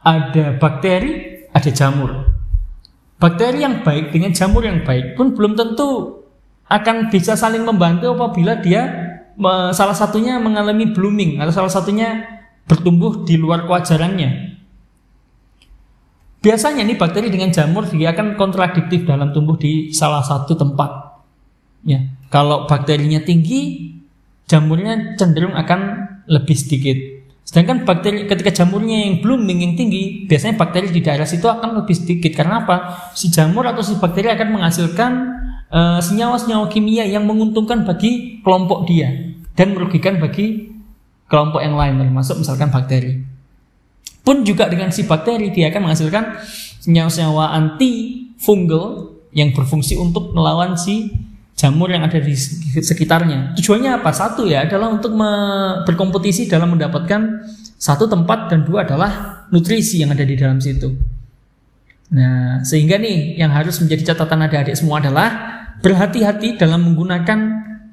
Ada 0.06 0.60
bakteri, 0.62 1.44
ada 1.50 1.70
jamur. 1.74 2.12
Bakteri 3.18 3.66
yang 3.66 3.82
baik 3.82 4.14
dengan 4.14 4.30
jamur 4.38 4.62
yang 4.62 4.86
baik 4.86 5.18
pun 5.18 5.34
belum 5.34 5.58
tentu 5.58 6.22
akan 6.70 7.10
bisa 7.10 7.34
saling 7.34 7.66
membantu 7.66 8.14
apabila 8.14 8.62
dia 8.62 8.86
salah 9.74 9.98
satunya 9.98 10.38
mengalami 10.38 10.94
blooming 10.94 11.42
atau 11.42 11.50
salah 11.50 11.74
satunya 11.74 12.28
bertumbuh 12.70 13.26
di 13.26 13.40
luar 13.42 13.66
kewajarannya. 13.66 14.47
Biasanya 16.48 16.88
nih 16.88 16.96
bakteri 16.96 17.28
dengan 17.28 17.52
jamur 17.52 17.84
dia 17.92 18.16
akan 18.16 18.40
kontradiktif 18.40 19.04
dalam 19.04 19.36
tumbuh 19.36 19.60
di 19.60 19.92
salah 19.92 20.24
satu 20.24 20.56
tempat. 20.56 21.20
Ya, 21.84 22.08
kalau 22.32 22.64
bakterinya 22.64 23.20
tinggi, 23.20 23.92
jamurnya 24.48 25.20
cenderung 25.20 25.52
akan 25.52 26.08
lebih 26.32 26.56
sedikit. 26.56 26.96
Sedangkan 27.44 27.84
bakteri 27.84 28.32
ketika 28.32 28.64
jamurnya 28.64 29.12
yang 29.12 29.20
blooming 29.20 29.60
yang 29.60 29.74
tinggi, 29.76 30.24
biasanya 30.24 30.56
bakteri 30.56 30.88
di 30.88 31.04
daerah 31.04 31.28
situ 31.28 31.52
akan 31.52 31.84
lebih 31.84 32.00
sedikit. 32.00 32.32
Karena 32.32 32.64
apa? 32.64 33.12
Si 33.12 33.28
jamur 33.28 33.68
atau 33.68 33.84
si 33.84 34.00
bakteri 34.00 34.32
akan 34.32 34.48
menghasilkan 34.56 35.12
uh, 35.68 36.00
senyawa-senyawa 36.00 36.72
kimia 36.72 37.04
yang 37.12 37.28
menguntungkan 37.28 37.84
bagi 37.84 38.40
kelompok 38.40 38.88
dia 38.88 39.36
dan 39.52 39.76
merugikan 39.76 40.16
bagi 40.16 40.72
kelompok 41.28 41.60
yang 41.60 41.76
lain, 41.76 42.08
termasuk 42.08 42.40
misalkan 42.40 42.72
bakteri. 42.72 43.27
Pun 44.28 44.44
juga 44.44 44.68
dengan 44.68 44.92
si 44.92 45.08
bakteri 45.08 45.56
dia 45.56 45.72
akan 45.72 45.88
menghasilkan 45.88 46.36
senyawa-senyawa 46.84 47.56
anti 47.56 48.28
fungal 48.36 49.16
yang 49.32 49.56
berfungsi 49.56 49.96
untuk 49.96 50.36
melawan 50.36 50.76
si 50.76 51.16
jamur 51.56 51.88
yang 51.88 52.04
ada 52.04 52.20
di 52.20 52.36
sekitarnya. 52.76 53.56
Tujuannya 53.56 54.04
apa? 54.04 54.12
Satu 54.12 54.44
ya 54.44 54.68
adalah 54.68 54.92
untuk 54.92 55.16
berkompetisi 55.88 56.52
dalam 56.52 56.76
mendapatkan 56.76 57.48
satu 57.80 58.12
tempat 58.12 58.52
dan 58.52 58.68
dua 58.68 58.84
adalah 58.84 59.46
nutrisi 59.48 60.04
yang 60.04 60.12
ada 60.12 60.28
di 60.28 60.36
dalam 60.36 60.60
situ. 60.60 60.92
Nah, 62.12 62.64
sehingga 62.68 63.00
nih 63.00 63.40
yang 63.40 63.52
harus 63.56 63.80
menjadi 63.80 64.12
catatan 64.12 64.44
adik-adik 64.44 64.76
semua 64.76 65.00
adalah 65.00 65.28
berhati-hati 65.80 66.60
dalam 66.60 66.84
menggunakan 66.84 67.40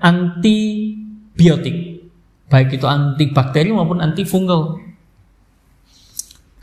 antibiotik. 0.03 1.77
Baik 2.51 2.79
itu 2.79 2.87
antibakteri 2.91 3.71
maupun 3.71 4.03
antifungal. 4.03 4.83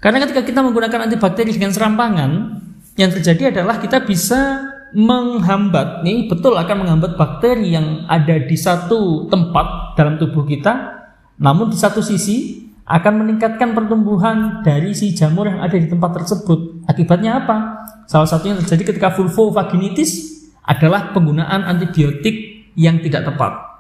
Karena 0.02 0.18
ketika 0.26 0.42
kita 0.42 0.60
menggunakan 0.66 1.06
antibakteri 1.06 1.54
dengan 1.54 1.70
serampangan, 1.70 2.58
yang 2.98 3.14
terjadi 3.14 3.54
adalah 3.54 3.78
kita 3.78 4.04
bisa 4.04 4.66
menghambat 4.92 6.04
nih 6.04 6.28
betul 6.28 6.60
akan 6.60 6.84
menghambat 6.84 7.16
bakteri 7.16 7.72
yang 7.72 8.04
ada 8.12 8.44
di 8.44 8.60
satu 8.60 9.32
tempat 9.32 9.96
dalam 9.96 10.20
tubuh 10.20 10.44
kita 10.44 11.00
namun 11.40 11.72
di 11.72 11.80
satu 11.80 12.04
sisi 12.04 12.68
akan 12.84 13.24
meningkatkan 13.24 13.72
pertumbuhan 13.72 14.60
dari 14.68 14.92
si 14.92 15.16
jamur 15.16 15.48
yang 15.48 15.64
ada 15.64 15.80
di 15.80 15.88
tempat 15.88 16.12
tersebut. 16.20 16.84
Akibatnya 16.92 17.40
apa? 17.40 17.80
Salah 18.04 18.28
satunya 18.28 18.60
terjadi 18.60 18.92
ketika 18.92 19.16
vulvovaginitis 19.16 20.44
adalah 20.68 21.16
penggunaan 21.16 21.64
antibiotik 21.64 22.68
yang 22.76 23.00
tidak 23.00 23.32
tepat 23.32 23.71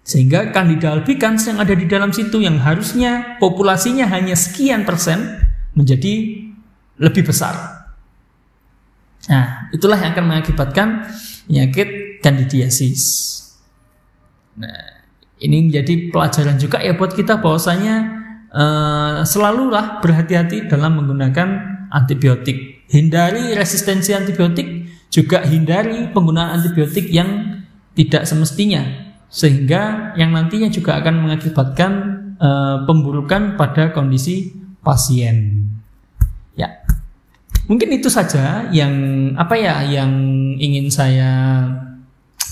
sehingga 0.00 0.50
Candida 0.50 0.96
albicans 0.96 1.46
yang 1.46 1.60
ada 1.60 1.76
di 1.76 1.86
dalam 1.86 2.10
situ 2.10 2.40
yang 2.40 2.58
harusnya 2.58 3.36
populasinya 3.38 4.08
hanya 4.08 4.34
sekian 4.34 4.82
persen 4.88 5.38
menjadi 5.76 6.46
lebih 6.98 7.28
besar 7.30 7.80
Nah, 9.28 9.68
itulah 9.74 10.00
yang 10.00 10.16
akan 10.16 10.24
mengakibatkan 10.24 10.88
penyakit 11.44 12.18
candidiasis. 12.24 13.02
Nah, 14.56 15.04
ini 15.38 15.68
menjadi 15.68 16.08
pelajaran 16.08 16.56
juga 16.56 16.80
ya 16.80 16.96
buat 16.96 17.12
kita 17.12 17.36
bahwasanya 17.38 17.96
uh, 18.48 19.20
selalulah 19.28 20.00
berhati-hati 20.00 20.72
dalam 20.72 20.96
menggunakan 21.04 21.48
antibiotik. 21.92 22.88
Hindari 22.88 23.52
resistensi 23.52 24.16
antibiotik, 24.16 24.88
juga 25.12 25.44
hindari 25.44 26.08
penggunaan 26.10 26.58
antibiotik 26.58 27.06
yang 27.12 27.60
tidak 27.92 28.24
semestinya 28.24 29.09
sehingga 29.30 30.12
yang 30.18 30.34
nantinya 30.34 30.66
juga 30.68 30.98
akan 30.98 31.14
mengakibatkan 31.22 31.92
uh, 32.42 32.76
pemburukan 32.84 33.54
pada 33.54 33.94
kondisi 33.94 34.50
pasien. 34.82 35.66
Ya. 36.58 36.82
Mungkin 37.70 37.94
itu 37.94 38.10
saja 38.10 38.66
yang 38.74 38.92
apa 39.38 39.54
ya 39.54 39.86
yang 39.86 40.10
ingin 40.58 40.90
saya 40.90 41.62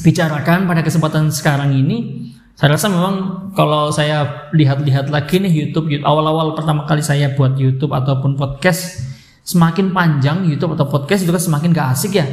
bicarakan 0.07 0.71
pada 0.71 0.87
kesempatan 0.87 1.35
sekarang 1.35 1.75
ini. 1.75 2.31
Saya 2.59 2.75
rasa 2.75 2.91
memang 2.91 3.51
kalau 3.55 3.91
saya 3.95 4.51
lihat-lihat 4.51 5.15
lagi 5.15 5.39
nih 5.39 5.51
YouTube, 5.51 5.95
YouTube 5.95 6.07
awal-awal 6.07 6.59
pertama 6.59 6.83
kali 6.91 7.03
saya 7.03 7.31
buat 7.39 7.55
YouTube 7.55 7.95
ataupun 7.95 8.35
podcast 8.35 8.99
semakin 9.47 9.95
panjang 9.95 10.43
YouTube 10.43 10.75
atau 10.75 10.91
podcast 10.91 11.23
itu 11.23 11.31
kan 11.31 11.39
semakin 11.39 11.71
gak 11.71 11.89
asik 11.95 12.19
ya. 12.19 12.27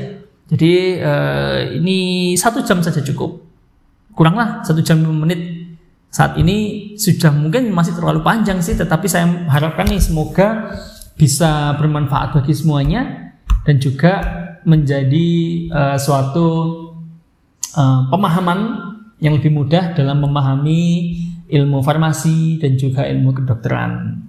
Jadi 0.50 0.98
eh, 0.98 1.60
ini 1.78 2.34
satu 2.34 2.66
jam 2.66 2.82
saja 2.82 3.06
cukup, 3.06 3.38
kuranglah 4.16 4.64
satu 4.64 4.82
jam 4.82 5.04
lima 5.04 5.28
menit. 5.28 5.42
Saat 6.10 6.40
ini 6.40 6.92
sudah 6.96 7.36
mungkin 7.36 7.76
masih 7.76 7.92
terlalu 8.00 8.24
panjang 8.24 8.64
sih, 8.64 8.80
tetapi 8.80 9.06
saya 9.12 9.28
harapkan 9.52 9.84
nih 9.84 10.00
semoga 10.00 10.72
bisa 11.20 11.76
bermanfaat 11.76 12.40
bagi 12.40 12.56
semuanya 12.56 13.36
dan 13.68 13.76
juga 13.84 14.24
menjadi 14.64 15.28
uh, 15.76 15.98
suatu 16.00 16.48
uh, 17.76 18.08
pemahaman 18.08 18.60
yang 19.20 19.36
lebih 19.36 19.52
mudah 19.52 19.92
dalam 19.92 20.24
memahami 20.24 21.12
ilmu 21.52 21.84
farmasi 21.84 22.64
dan 22.64 22.80
juga 22.80 23.04
ilmu 23.06 23.36
kedokteran. 23.36 24.24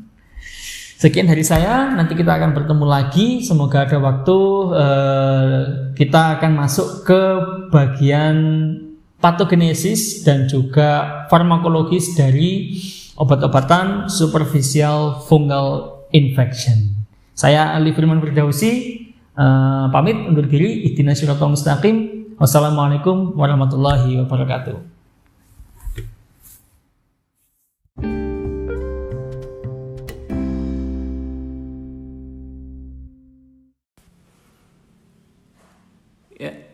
Sekian 0.96 1.28
dari 1.28 1.44
saya, 1.44 1.92
nanti 1.92 2.16
kita 2.16 2.40
akan 2.40 2.56
bertemu 2.56 2.86
lagi. 2.88 3.44
Semoga 3.44 3.84
ada 3.84 4.00
waktu 4.00 4.38
eh, 4.72 5.60
kita 5.92 6.40
akan 6.40 6.52
masuk 6.56 7.04
ke 7.04 7.22
bagian 7.68 8.36
patogenesis 9.20 10.22
dan 10.22 10.46
juga 10.46 11.24
farmakologis 11.32 12.14
dari 12.14 12.76
obat-obatan 13.16 14.12
superficial 14.12 15.24
fungal 15.24 16.00
infection. 16.12 16.92
Saya 17.36 17.76
Ali 17.76 17.92
Firman 17.92 18.20
Firdausi, 18.20 18.72
eh, 19.36 19.86
pamit 19.92 20.16
undur 20.16 20.48
diri. 20.48 20.88
Ihdina 20.88 21.12
syiratal 21.12 21.52
mustaqim. 21.52 22.16
Wassalamualaikum 22.36 23.32
warahmatullahi 23.32 24.20
wabarakatuh. 24.24 24.96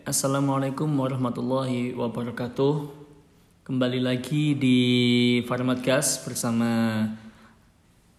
Assalamualaikum 0.02 0.90
warahmatullahi 0.98 1.94
wabarakatuh. 1.94 2.90
Kembali 3.62 4.02
lagi 4.02 4.58
di 4.58 4.80
Farmatgas 5.46 6.26
bersama 6.26 7.06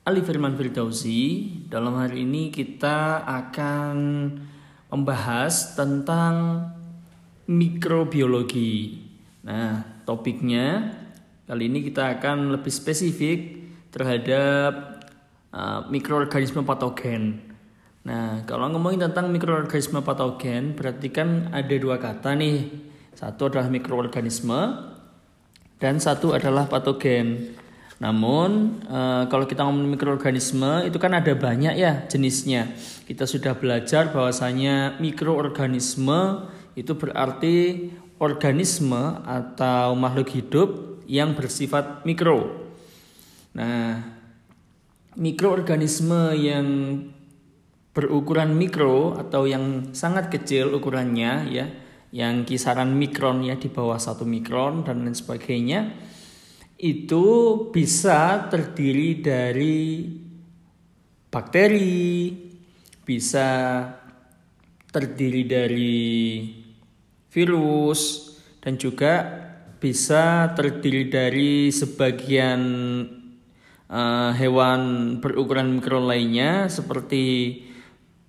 Ali 0.08 0.24
Firman 0.24 0.56
Firdausi. 0.56 1.52
Dalam 1.68 2.00
hari 2.00 2.24
ini 2.24 2.56
kita 2.56 3.28
akan 3.28 3.96
membahas 4.96 5.76
tentang 5.76 6.72
mikrobiologi. 7.52 9.04
Nah 9.44 9.84
topiknya 10.08 10.88
kali 11.52 11.68
ini 11.68 11.84
kita 11.84 12.16
akan 12.16 12.56
lebih 12.56 12.72
spesifik 12.72 13.60
terhadap 13.92 15.04
uh, 15.52 15.84
mikroorganisme 15.92 16.64
patogen 16.64 17.53
Nah, 18.04 18.44
kalau 18.44 18.68
ngomongin 18.68 19.08
tentang 19.08 19.32
mikroorganisme 19.32 20.04
patogen, 20.04 20.76
berarti 20.76 21.08
kan 21.08 21.48
ada 21.56 21.76
dua 21.80 21.96
kata 21.96 22.36
nih. 22.36 22.68
Satu 23.16 23.48
adalah 23.48 23.72
mikroorganisme 23.72 24.92
dan 25.80 26.04
satu 26.04 26.36
adalah 26.36 26.68
patogen. 26.68 27.56
Namun, 28.04 28.84
e, 28.84 29.00
kalau 29.32 29.48
kita 29.48 29.64
ngomongin 29.64 29.96
mikroorganisme 29.96 30.84
itu 30.84 31.00
kan 31.00 31.16
ada 31.16 31.32
banyak 31.32 31.80
ya 31.80 32.04
jenisnya. 32.12 32.76
Kita 33.08 33.24
sudah 33.24 33.56
belajar 33.56 34.12
bahwasanya 34.12 35.00
mikroorganisme 35.00 36.52
itu 36.76 36.92
berarti 37.00 37.88
organisme 38.20 39.24
atau 39.24 39.96
makhluk 39.96 40.28
hidup 40.36 40.70
yang 41.08 41.32
bersifat 41.32 42.04
mikro. 42.04 42.68
Nah, 43.56 44.04
mikroorganisme 45.16 46.36
yang 46.36 46.68
berukuran 47.94 48.58
mikro 48.58 49.14
atau 49.14 49.46
yang 49.46 49.94
sangat 49.94 50.34
kecil 50.34 50.74
ukurannya 50.74 51.34
ya 51.54 51.66
yang 52.14 52.46
kisaran 52.46 52.94
mikron 52.94 53.46
ya 53.46 53.58
di 53.58 53.70
bawah 53.70 54.02
satu 54.02 54.26
mikron 54.26 54.86
dan 54.86 55.06
lain 55.06 55.18
sebagainya 55.18 55.94
itu 56.82 57.26
bisa 57.70 58.50
terdiri 58.50 59.22
dari 59.22 60.10
bakteri 61.30 62.34
bisa 63.06 63.50
terdiri 64.90 65.44
dari 65.46 66.06
virus 67.34 68.02
dan 68.62 68.78
juga 68.78 69.14
bisa 69.82 70.54
terdiri 70.54 71.10
dari 71.10 71.74
sebagian 71.74 72.62
uh, 73.90 74.32
hewan 74.38 74.82
berukuran 75.18 75.82
mikro 75.82 75.98
lainnya 75.98 76.70
seperti 76.70 77.58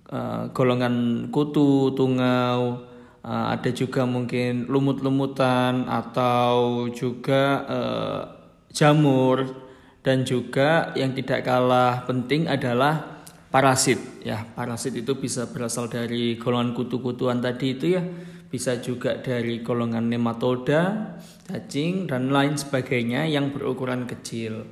Eh, 0.05 0.43
golongan 0.53 1.27
kutu, 1.33 1.89
tungau, 1.97 2.77
uh, 3.25 3.45
ada 3.49 3.73
juga 3.73 4.05
mungkin 4.05 4.69
lumut-lumutan 4.69 5.89
atau 5.89 6.85
juga 6.93 7.65
uh, 7.65 8.21
jamur. 8.69 9.65
Dan 10.05 10.21
juga 10.21 10.93
yang 10.93 11.17
tidak 11.17 11.49
kalah 11.49 12.05
penting 12.05 12.45
adalah 12.45 13.25
parasit 13.49 13.97
ya. 14.21 14.45
Parasit 14.45 14.93
itu 14.93 15.17
bisa 15.17 15.49
berasal 15.49 15.89
dari 15.89 16.37
golongan 16.37 16.77
kutu-kutuan 16.77 17.41
tadi 17.41 17.73
itu 17.73 17.97
ya. 17.97 18.05
Bisa 18.45 18.77
juga 18.77 19.17
dari 19.17 19.65
golongan 19.65 20.05
nematoda 20.05 21.17
cacing 21.49 22.05
dan 22.05 22.29
lain 22.29 22.53
sebagainya 22.61 23.25
yang 23.25 23.49
berukuran 23.49 24.05
kecil. 24.05 24.69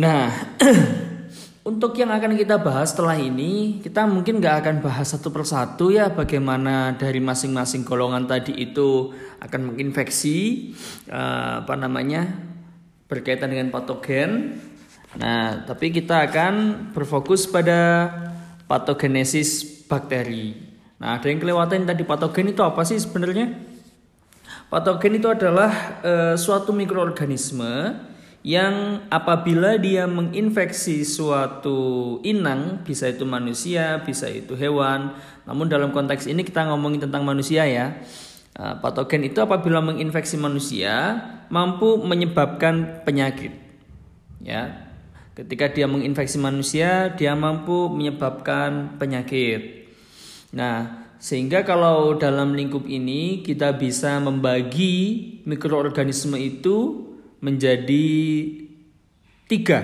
Nah 0.00 0.32
Untuk 1.68 2.00
yang 2.00 2.08
akan 2.08 2.32
kita 2.32 2.56
bahas 2.64 2.96
setelah 2.96 3.20
ini, 3.20 3.76
kita 3.84 4.08
mungkin 4.08 4.40
nggak 4.40 4.64
akan 4.64 4.76
bahas 4.80 5.12
satu 5.12 5.28
persatu 5.28 5.92
ya 5.92 6.08
bagaimana 6.08 6.96
dari 6.96 7.20
masing-masing 7.20 7.84
golongan 7.84 8.24
tadi 8.24 8.56
itu 8.56 9.12
akan 9.36 9.76
menginfeksi 9.76 10.72
uh, 11.12 11.60
apa 11.60 11.76
namanya 11.76 12.24
berkaitan 13.04 13.52
dengan 13.52 13.68
patogen. 13.68 14.56
Nah, 15.20 15.68
tapi 15.68 15.92
kita 15.92 16.32
akan 16.32 16.88
berfokus 16.96 17.44
pada 17.44 18.16
patogenesis 18.64 19.84
bakteri. 19.84 20.56
Nah, 20.96 21.20
ada 21.20 21.28
yang 21.28 21.36
kelewatan 21.36 21.84
tadi 21.84 22.00
patogen 22.00 22.48
itu 22.48 22.64
apa 22.64 22.80
sih 22.88 22.96
sebenarnya? 22.96 23.52
Patogen 24.72 25.20
itu 25.20 25.28
adalah 25.28 26.00
uh, 26.00 26.32
suatu 26.32 26.72
mikroorganisme 26.72 28.07
yang 28.48 29.04
apabila 29.12 29.76
dia 29.76 30.08
menginfeksi 30.08 31.04
suatu 31.04 32.16
inang, 32.24 32.80
bisa 32.80 33.04
itu 33.12 33.28
manusia, 33.28 34.00
bisa 34.00 34.24
itu 34.24 34.56
hewan. 34.56 35.12
Namun 35.44 35.68
dalam 35.68 35.92
konteks 35.92 36.24
ini 36.24 36.48
kita 36.48 36.64
ngomongin 36.72 37.04
tentang 37.04 37.28
manusia 37.28 37.68
ya. 37.68 38.00
Eh, 38.56 38.74
patogen 38.80 39.28
itu 39.28 39.44
apabila 39.44 39.84
menginfeksi 39.84 40.40
manusia 40.40 41.20
mampu 41.52 42.00
menyebabkan 42.00 43.04
penyakit. 43.04 43.52
Ya. 44.40 44.88
Ketika 45.36 45.68
dia 45.68 45.84
menginfeksi 45.84 46.40
manusia, 46.40 47.12
dia 47.20 47.36
mampu 47.36 47.92
menyebabkan 47.92 48.96
penyakit. 48.96 49.92
Nah, 50.56 51.04
sehingga 51.20 51.68
kalau 51.68 52.16
dalam 52.16 52.56
lingkup 52.56 52.88
ini 52.88 53.44
kita 53.44 53.76
bisa 53.76 54.16
membagi 54.24 54.96
mikroorganisme 55.44 56.40
itu 56.40 57.07
menjadi 57.38 58.06
tiga 59.48 59.80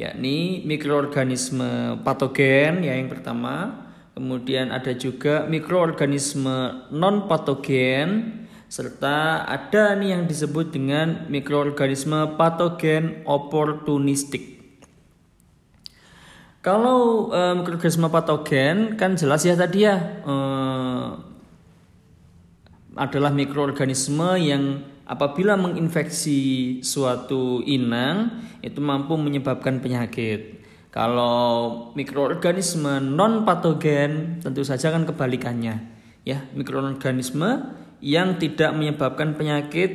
yakni 0.00 0.64
mikroorganisme 0.64 2.00
patogen 2.00 2.80
ya 2.80 2.96
yang 2.96 3.12
pertama. 3.12 3.86
Kemudian 4.10 4.68
ada 4.74 4.92
juga 4.92 5.48
mikroorganisme 5.48 6.88
non 6.92 7.24
patogen 7.30 8.40
serta 8.70 9.48
ada 9.48 9.96
nih 9.96 10.18
yang 10.18 10.24
disebut 10.28 10.72
dengan 10.72 11.26
mikroorganisme 11.28 12.36
patogen 12.36 13.22
oportunistik. 13.24 14.60
Kalau 16.60 17.32
eh, 17.32 17.54
mikroorganisme 17.56 18.12
patogen 18.12 19.00
kan 19.00 19.16
jelas 19.16 19.46
ya 19.48 19.56
tadi 19.56 19.88
ya 19.88 19.96
eh, 20.20 21.08
adalah 22.98 23.32
mikroorganisme 23.32 24.28
yang 24.42 24.84
apabila 25.10 25.58
menginfeksi 25.58 26.78
suatu 26.86 27.58
inang 27.66 28.46
itu 28.62 28.78
mampu 28.78 29.18
menyebabkan 29.18 29.82
penyakit. 29.82 30.62
Kalau 30.94 31.90
mikroorganisme 31.98 33.02
non 33.02 33.42
patogen 33.42 34.38
tentu 34.38 34.62
saja 34.62 34.94
kan 34.94 35.02
kebalikannya. 35.06 35.98
Ya, 36.22 36.46
mikroorganisme 36.54 37.74
yang 37.98 38.38
tidak 38.38 38.70
menyebabkan 38.74 39.34
penyakit 39.34 39.90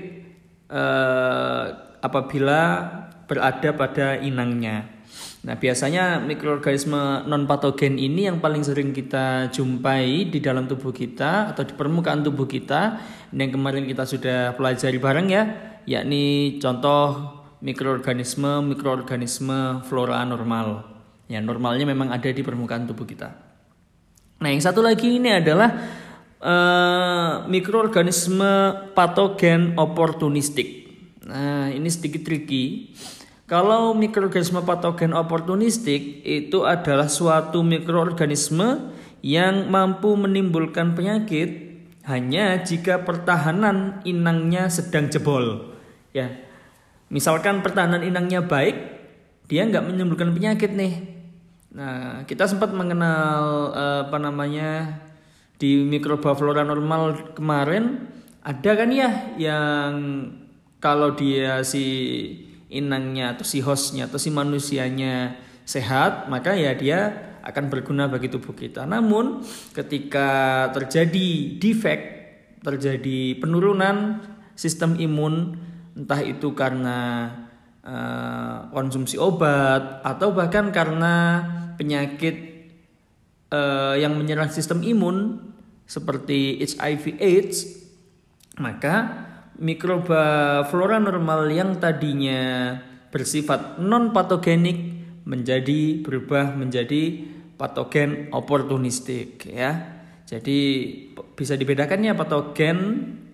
eh, 0.67 1.65
apabila 2.03 2.61
berada 3.27 3.69
pada 3.75 4.19
inangnya. 4.19 4.94
Nah, 5.45 5.61
biasanya 5.61 6.17
mikroorganisme 6.25 7.29
non 7.29 7.45
patogen 7.45 8.01
ini 8.01 8.25
yang 8.25 8.41
paling 8.41 8.65
sering 8.65 8.89
kita 8.97 9.53
jumpai 9.53 10.25
di 10.33 10.41
dalam 10.41 10.65
tubuh 10.65 10.89
kita 10.89 11.53
atau 11.53 11.61
di 11.61 11.77
permukaan 11.77 12.25
tubuh 12.25 12.49
kita 12.49 12.97
yang 13.29 13.53
kemarin 13.53 13.85
kita 13.85 14.09
sudah 14.09 14.57
pelajari 14.57 14.97
bareng 14.97 15.27
ya, 15.29 15.43
yakni 15.85 16.57
contoh 16.57 17.29
mikroorganisme 17.61 18.73
mikroorganisme 18.73 19.85
flora 19.85 20.25
normal. 20.25 20.97
Ya, 21.29 21.37
normalnya 21.45 21.85
memang 21.85 22.09
ada 22.09 22.25
di 22.25 22.41
permukaan 22.41 22.89
tubuh 22.89 23.05
kita. 23.05 23.29
Nah, 24.41 24.49
yang 24.49 24.65
satu 24.65 24.81
lagi 24.81 25.21
ini 25.21 25.29
adalah 25.29 25.69
uh, 26.41 27.45
mikroorganisme 27.45 28.49
patogen 28.97 29.77
oportunistik. 29.77 30.89
Nah, 31.21 31.69
ini 31.69 31.85
sedikit 31.85 32.25
tricky 32.25 32.97
kalau 33.45 33.93
mikroorganisme 33.93 34.65
patogen 34.65 35.13
oportunistik 35.13 36.25
itu 36.25 36.65
adalah 36.65 37.05
suatu 37.05 37.61
mikroorganisme 37.61 38.89
yang 39.21 39.69
mampu 39.69 40.17
menimbulkan 40.17 40.97
penyakit 40.97 41.81
hanya 42.05 42.61
jika 42.61 43.01
pertahanan 43.01 44.01
inangnya 44.05 44.69
sedang 44.69 45.09
jebol. 45.09 45.73
Ya, 46.13 46.33
misalkan 47.09 47.65
pertahanan 47.65 48.05
inangnya 48.05 48.45
baik, 48.45 48.77
dia 49.49 49.65
nggak 49.65 49.93
menimbulkan 49.93 50.33
penyakit 50.33 50.73
nih. 50.73 50.93
Nah, 51.73 52.23
kita 52.29 52.49
sempat 52.49 52.73
mengenal 52.73 53.73
uh, 53.73 53.99
apa 54.09 54.17
namanya 54.21 55.01
di 55.61 55.85
mikroba 55.85 56.33
flora 56.33 56.63
normal 56.63 57.35
kemarin 57.35 58.09
ada 58.45 58.71
kan 58.77 58.89
ya 58.91 59.09
yang 59.39 59.93
kalau 60.77 61.17
dia 61.17 61.65
si 61.65 61.83
inangnya 62.75 63.39
atau 63.39 63.47
si 63.47 63.63
hostnya 63.63 64.11
atau 64.11 64.19
si 64.19 64.29
manusianya 64.29 65.39
sehat 65.65 66.27
maka 66.27 66.53
ya 66.53 66.75
dia 66.75 66.99
akan 67.45 67.69
berguna 67.69 68.09
bagi 68.09 68.27
tubuh 68.27 68.57
kita. 68.57 68.89
Namun 68.89 69.45
ketika 69.71 70.69
terjadi 70.73 71.61
defect, 71.61 72.05
terjadi 72.65 73.37
penurunan 73.37 74.19
sistem 74.57 74.97
imun 74.97 75.53
entah 75.93 76.25
itu 76.25 76.57
karena 76.57 77.29
uh, 77.85 78.73
konsumsi 78.73 79.21
obat 79.21 80.01
atau 80.01 80.33
bahkan 80.33 80.73
karena 80.73 81.45
penyakit 81.77 82.35
uh, 83.53 83.93
yang 83.93 84.17
menyerang 84.17 84.49
sistem 84.49 84.81
imun 84.81 85.53
seperti 85.85 86.57
HIV/AIDS, 86.65 87.85
maka 88.57 89.24
mikroba 89.59 90.63
flora 90.67 90.99
normal 90.99 91.47
yang 91.51 91.79
tadinya 91.79 92.75
bersifat 93.09 93.79
non 93.79 94.11
patogenik 94.11 94.77
menjadi 95.25 96.03
berubah 96.03 96.53
menjadi 96.53 97.25
patogen 97.55 98.29
oportunistik 98.35 99.47
ya. 99.47 99.95
Jadi 100.25 100.59
bisa 101.37 101.53
dibedakan 101.53 102.01
ya 102.01 102.13
patogen 102.17 102.77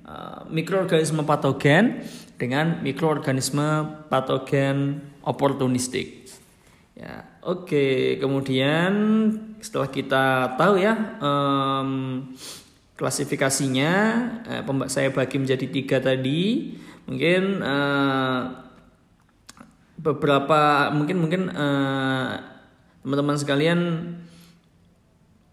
uh, 0.04 0.44
mikroorganisme 0.52 1.24
patogen 1.24 2.04
dengan 2.36 2.84
mikroorganisme 2.84 3.88
patogen 4.12 5.00
oportunistik. 5.24 6.22
Ya, 6.92 7.40
oke. 7.42 8.20
Kemudian 8.20 8.92
setelah 9.64 9.90
kita 9.90 10.26
tahu 10.60 10.76
ya 10.78 10.94
um, 11.24 11.90
klasifikasinya, 13.02 13.94
eh, 14.46 14.62
saya 14.86 15.10
bagi 15.10 15.42
menjadi 15.42 15.66
tiga 15.66 15.98
tadi. 15.98 16.78
Mungkin 17.10 17.66
uh, 17.66 18.42
beberapa, 19.98 20.94
mungkin 20.94 21.18
mungkin 21.18 21.42
uh, 21.50 22.38
teman-teman 23.02 23.38
sekalian 23.42 23.80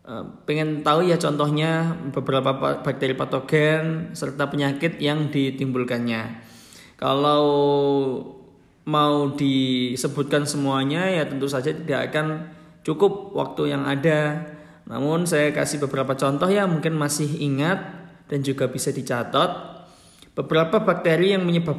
uh, 0.04 0.44
pengen 0.44 0.84
tahu 0.84 1.08
ya 1.08 1.16
contohnya 1.16 1.96
beberapa 2.12 2.52
bakteri 2.84 3.16
patogen 3.16 4.12
serta 4.12 4.52
penyakit 4.52 5.00
yang 5.00 5.32
ditimbulkannya. 5.32 6.44
Kalau 7.00 7.48
mau 8.84 9.32
disebutkan 9.32 10.44
semuanya 10.44 11.08
ya 11.08 11.24
tentu 11.24 11.48
saja 11.48 11.72
tidak 11.72 12.12
akan 12.12 12.52
cukup 12.84 13.32
waktu 13.32 13.72
yang 13.72 13.88
ada. 13.88 14.44
Namun 14.88 15.28
saya 15.28 15.52
kasih 15.52 15.84
beberapa 15.84 16.16
contoh 16.16 16.48
ya 16.48 16.64
mungkin 16.64 16.96
masih 16.96 17.28
ingat 17.44 17.78
dan 18.24 18.40
juga 18.40 18.72
bisa 18.72 18.88
dicatat 18.88 19.50
beberapa 20.32 20.80
bakteri 20.80 21.36
yang 21.36 21.44
menyebab, 21.44 21.76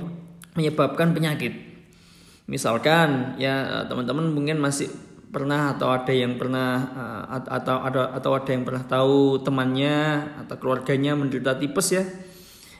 menyebabkan 0.53 1.17
penyakit. 1.17 1.53
Misalkan 2.45 3.37
ya 3.41 3.85
teman-teman 3.89 4.29
mungkin 4.29 4.61
masih 4.61 4.89
pernah 5.29 5.77
atau 5.77 5.93
ada 5.93 6.09
yang 6.09 6.37
pernah 6.37 6.71
eh, 6.89 7.23
atau 7.49 7.77
ada 7.81 8.01
atau 8.13 8.31
ada 8.33 8.49
yang 8.49 8.65
pernah 8.65 8.83
tahu 8.85 9.41
temannya 9.41 9.97
atau 10.45 10.55
keluarganya 10.57 11.13
menderita 11.17 11.57
tipes 11.57 11.87
ya. 11.93 12.05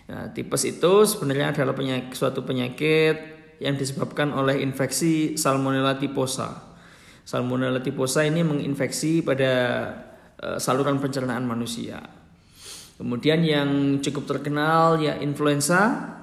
Nah, 0.09 0.33
tipes 0.33 0.65
itu 0.65 1.05
sebenarnya 1.05 1.53
adalah 1.53 1.77
penyakit, 1.77 2.17
suatu 2.17 2.41
penyakit 2.41 3.17
yang 3.61 3.77
disebabkan 3.77 4.33
oleh 4.33 4.57
infeksi 4.65 5.37
Salmonella 5.37 6.01
typhosa. 6.01 6.73
Salmonella 7.21 7.77
typhosa 7.85 8.25
ini 8.25 8.41
menginfeksi 8.41 9.21
pada 9.21 9.53
saluran 10.59 10.97
pencernaan 11.03 11.43
manusia. 11.43 11.99
Kemudian 12.99 13.43
yang 13.43 13.99
cukup 14.03 14.27
terkenal 14.27 14.99
ya 14.99 15.15
influenza. 15.19 16.15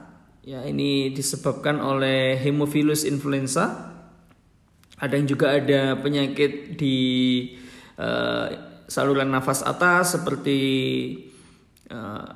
Ya 0.46 0.62
ini 0.62 1.10
disebabkan 1.10 1.82
oleh 1.82 2.38
Haemophilus 2.38 3.02
influenza. 3.08 3.96
Ada 4.96 5.18
yang 5.18 5.26
juga 5.28 5.56
ada 5.56 5.98
penyakit 6.00 6.78
di 6.78 6.96
uh, 8.00 8.46
saluran 8.88 9.28
nafas 9.28 9.66
atas 9.66 10.16
seperti 10.16 10.60
uh, 11.90 12.30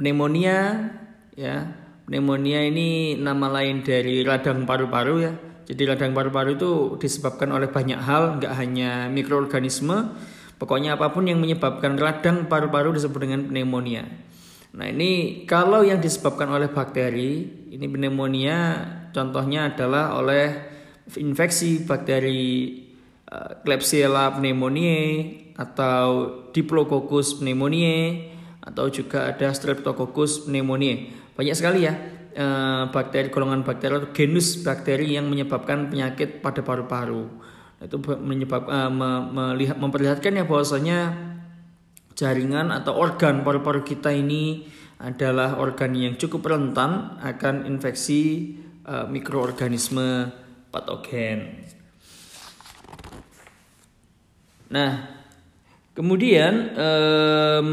pneumonia 0.00 0.90
ya 1.36 1.82
Pneumonia 2.02 2.66
ini 2.66 3.14
nama 3.14 3.46
lain 3.48 3.86
dari 3.86 4.26
radang 4.26 4.66
paru-paru 4.66 5.14
ya. 5.22 5.32
Jadi 5.64 5.82
radang 5.86 6.12
paru-paru 6.12 6.58
itu 6.58 6.70
disebabkan 6.98 7.48
oleh 7.54 7.70
banyak 7.70 7.96
hal, 7.96 8.42
nggak 8.42 8.52
hanya 8.58 9.06
mikroorganisme. 9.06 10.10
Pokoknya 10.62 10.94
apa 10.94 11.10
pun 11.10 11.26
yang 11.26 11.42
menyebabkan 11.42 11.98
radang 11.98 12.46
paru-paru 12.46 12.94
disebut 12.94 13.18
dengan 13.18 13.50
pneumonia. 13.50 14.06
Nah 14.78 14.86
ini 14.86 15.42
kalau 15.42 15.82
yang 15.82 15.98
disebabkan 15.98 16.46
oleh 16.54 16.70
bakteri, 16.70 17.50
ini 17.74 17.82
pneumonia 17.90 18.78
contohnya 19.10 19.74
adalah 19.74 20.14
oleh 20.22 20.54
infeksi 21.18 21.82
bakteri 21.82 22.78
uh, 23.26 23.58
Klebsiella 23.66 24.38
pneumoniae 24.38 25.04
atau 25.58 26.30
Diplococcus 26.54 27.42
pneumoniae 27.42 28.30
atau 28.62 28.86
juga 28.86 29.34
ada 29.34 29.50
Streptococcus 29.50 30.46
pneumoniae 30.46 31.10
banyak 31.34 31.56
sekali 31.58 31.82
ya 31.82 31.92
eh, 32.30 32.82
bakteri 32.92 33.28
golongan 33.34 33.66
bakteri 33.66 33.98
atau 33.98 34.14
genus 34.14 34.62
bakteri 34.62 35.18
yang 35.18 35.26
menyebabkan 35.26 35.90
penyakit 35.90 36.38
pada 36.38 36.62
paru-paru 36.62 37.26
itu 37.82 37.98
menyebab 37.98 38.70
uh, 38.70 38.90
melihat 39.32 39.76
memperlihatkan 39.76 40.38
ya 40.38 40.44
bahwasanya 40.46 40.98
jaringan 42.14 42.70
atau 42.70 42.94
organ 42.94 43.42
paru-paru 43.42 43.82
kita 43.82 44.14
ini 44.14 44.68
adalah 45.02 45.58
organ 45.58 45.98
yang 45.98 46.14
cukup 46.14 46.46
rentan 46.46 47.18
akan 47.18 47.66
infeksi 47.66 48.54
uh, 48.86 49.10
mikroorganisme 49.10 50.30
patogen. 50.70 51.66
Nah, 54.72 55.04
kemudian 55.92 56.72
um, 56.78 57.68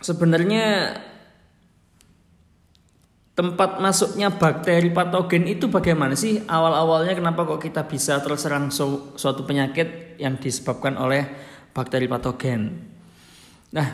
sebenarnya 0.00 0.96
tempat 3.32 3.80
masuknya 3.80 4.28
bakteri 4.28 4.92
patogen 4.92 5.48
itu 5.48 5.72
bagaimana 5.72 6.12
sih 6.12 6.44
awal-awalnya 6.44 7.16
kenapa 7.16 7.48
kok 7.48 7.64
kita 7.64 7.88
bisa 7.88 8.20
terserang 8.20 8.68
su 8.68 9.16
suatu 9.16 9.48
penyakit 9.48 10.20
yang 10.20 10.36
disebabkan 10.36 11.00
oleh 11.00 11.24
bakteri 11.72 12.04
patogen. 12.04 12.92
Nah, 13.72 13.88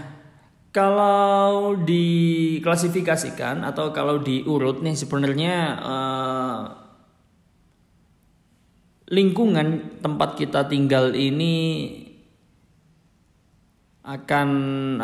kalau 0.74 1.78
diklasifikasikan 1.78 3.62
atau 3.62 3.94
kalau 3.94 4.18
diurut 4.18 4.82
nih 4.82 4.98
sebenarnya 4.98 5.54
eh, 5.86 6.62
lingkungan 9.14 10.02
tempat 10.02 10.34
kita 10.34 10.66
tinggal 10.66 11.14
ini 11.14 11.54
akan 14.08 14.48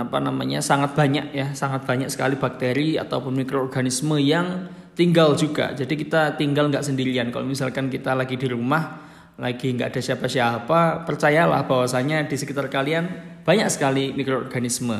apa 0.01 0.17
namanya 0.17 0.65
sangat 0.65 0.97
banyak 0.97 1.37
ya 1.37 1.53
sangat 1.53 1.85
banyak 1.85 2.09
sekali 2.09 2.41
bakteri 2.41 2.97
ataupun 2.97 3.37
mikroorganisme 3.37 4.17
yang 4.17 4.73
tinggal 4.97 5.37
juga. 5.37 5.77
Jadi 5.77 5.93
kita 6.01 6.41
tinggal 6.41 6.73
nggak 6.73 6.81
sendirian. 6.81 7.29
Kalau 7.29 7.45
misalkan 7.45 7.93
kita 7.93 8.17
lagi 8.17 8.41
di 8.41 8.49
rumah 8.49 9.05
lagi 9.37 9.77
nggak 9.77 9.93
ada 9.93 10.01
siapa-siapa 10.01 11.05
percayalah 11.05 11.69
bahwasanya 11.69 12.25
di 12.25 12.37
sekitar 12.39 12.73
kalian 12.73 13.05
banyak 13.45 13.69
sekali 13.69 14.17
mikroorganisme. 14.17 14.97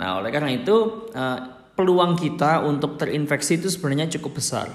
Nah 0.00 0.24
oleh 0.24 0.32
karena 0.32 0.48
itu 0.48 1.10
eh, 1.12 1.38
peluang 1.76 2.16
kita 2.16 2.64
untuk 2.64 2.96
terinfeksi 2.96 3.60
itu 3.60 3.68
sebenarnya 3.68 4.08
cukup 4.16 4.40
besar. 4.40 4.72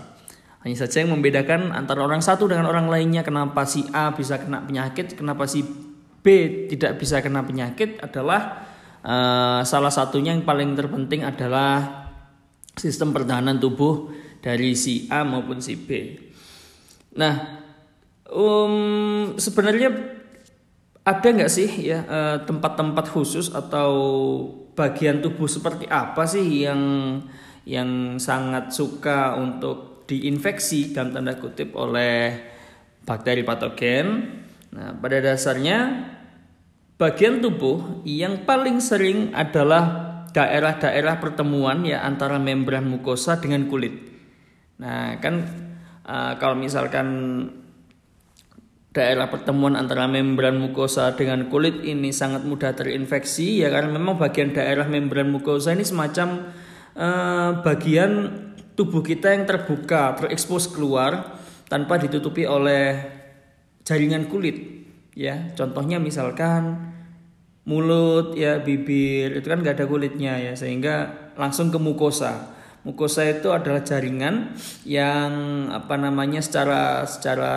Hanya 0.61 0.77
saja 0.77 1.01
yang 1.01 1.15
membedakan 1.17 1.73
antara 1.73 2.05
orang 2.05 2.21
satu 2.21 2.45
dengan 2.45 2.69
orang 2.69 2.85
lainnya 2.85 3.25
kenapa 3.25 3.65
si 3.65 3.81
A 3.95 4.13
bisa 4.13 4.37
kena 4.37 4.61
penyakit 4.61 5.17
kenapa 5.17 5.49
si 5.49 5.88
B 6.19 6.25
tidak 6.67 6.99
bisa 6.99 7.23
kena 7.23 7.43
penyakit 7.43 7.99
adalah 8.03 8.67
uh, 9.03 9.61
salah 9.63 9.91
satunya 9.91 10.35
yang 10.35 10.43
paling 10.43 10.75
terpenting 10.75 11.23
adalah 11.23 12.07
sistem 12.75 13.11
pertahanan 13.11 13.59
tubuh 13.59 14.11
dari 14.39 14.75
si 14.75 15.07
A 15.11 15.27
maupun 15.27 15.59
si 15.59 15.75
B. 15.75 16.15
Nah, 17.19 17.59
um, 18.31 19.35
sebenarnya 19.35 19.91
ada 21.03 21.27
nggak 21.27 21.49
sih 21.49 21.89
ya 21.89 22.05
eh, 22.05 22.37
tempat-tempat 22.45 23.05
uh, 23.09 23.11
khusus 23.17 23.49
atau 23.49 23.91
bagian 24.77 25.25
tubuh 25.25 25.49
seperti 25.49 25.89
apa 25.89 26.29
sih 26.29 26.69
yang 26.69 26.81
yang 27.65 28.21
sangat 28.21 28.69
suka 28.69 29.33
untuk 29.33 30.05
diinfeksi 30.05 30.93
dalam 30.93 31.13
tanda 31.13 31.33
kutip 31.37 31.73
oleh 31.73 32.37
bakteri 33.03 33.41
patogen? 33.41 34.05
Nah, 34.69 34.93
pada 34.97 35.17
dasarnya 35.21 36.09
bagian 36.99 37.41
tubuh 37.41 38.03
yang 38.05 38.45
paling 38.45 38.83
sering 38.83 39.33
adalah 39.33 40.09
daerah-daerah 40.29 41.17
pertemuan 41.17 41.81
ya 41.87 42.05
antara 42.05 42.37
membran 42.37 42.85
mukosa 42.85 43.41
dengan 43.41 43.65
kulit. 43.65 43.97
Nah, 44.77 45.17
kan 45.17 45.47
uh, 46.05 46.37
kalau 46.37 46.53
misalkan 46.53 47.07
daerah 48.89 49.29
pertemuan 49.29 49.77
antara 49.77 50.09
membran 50.09 50.57
mukosa 50.57 51.13
dengan 51.13 51.45
kulit 51.49 51.85
ini 51.85 52.09
sangat 52.09 52.41
mudah 52.41 52.73
terinfeksi 52.73 53.61
ya 53.61 53.69
karena 53.69 53.93
memang 53.93 54.17
bagian 54.17 54.49
daerah 54.49 54.89
membran 54.89 55.29
mukosa 55.29 55.77
ini 55.77 55.85
semacam 55.85 56.49
uh, 56.97 57.61
bagian 57.61 58.11
tubuh 58.73 59.03
kita 59.03 59.35
yang 59.35 59.45
terbuka, 59.45 60.15
terekspos 60.17 60.71
keluar 60.71 61.37
tanpa 61.69 62.01
ditutupi 62.01 62.49
oleh 62.49 63.18
jaringan 63.89 64.29
kulit 64.29 64.85
ya. 65.17 65.49
Contohnya 65.57 65.97
misalkan 65.97 66.93
mulut 67.65 68.37
ya, 68.37 68.61
bibir 68.61 69.33
itu 69.33 69.47
kan 69.49 69.65
gak 69.65 69.81
ada 69.81 69.89
kulitnya 69.89 70.37
ya 70.37 70.53
sehingga 70.53 71.33
langsung 71.33 71.73
ke 71.73 71.81
mukosa 71.81 72.59
Mukosa 72.79 73.27
itu 73.27 73.51
adalah 73.51 73.83
jaringan 73.83 74.55
yang 74.87 75.31
apa 75.67 75.99
namanya 75.99 76.39
secara 76.39 77.03
secara 77.03 77.53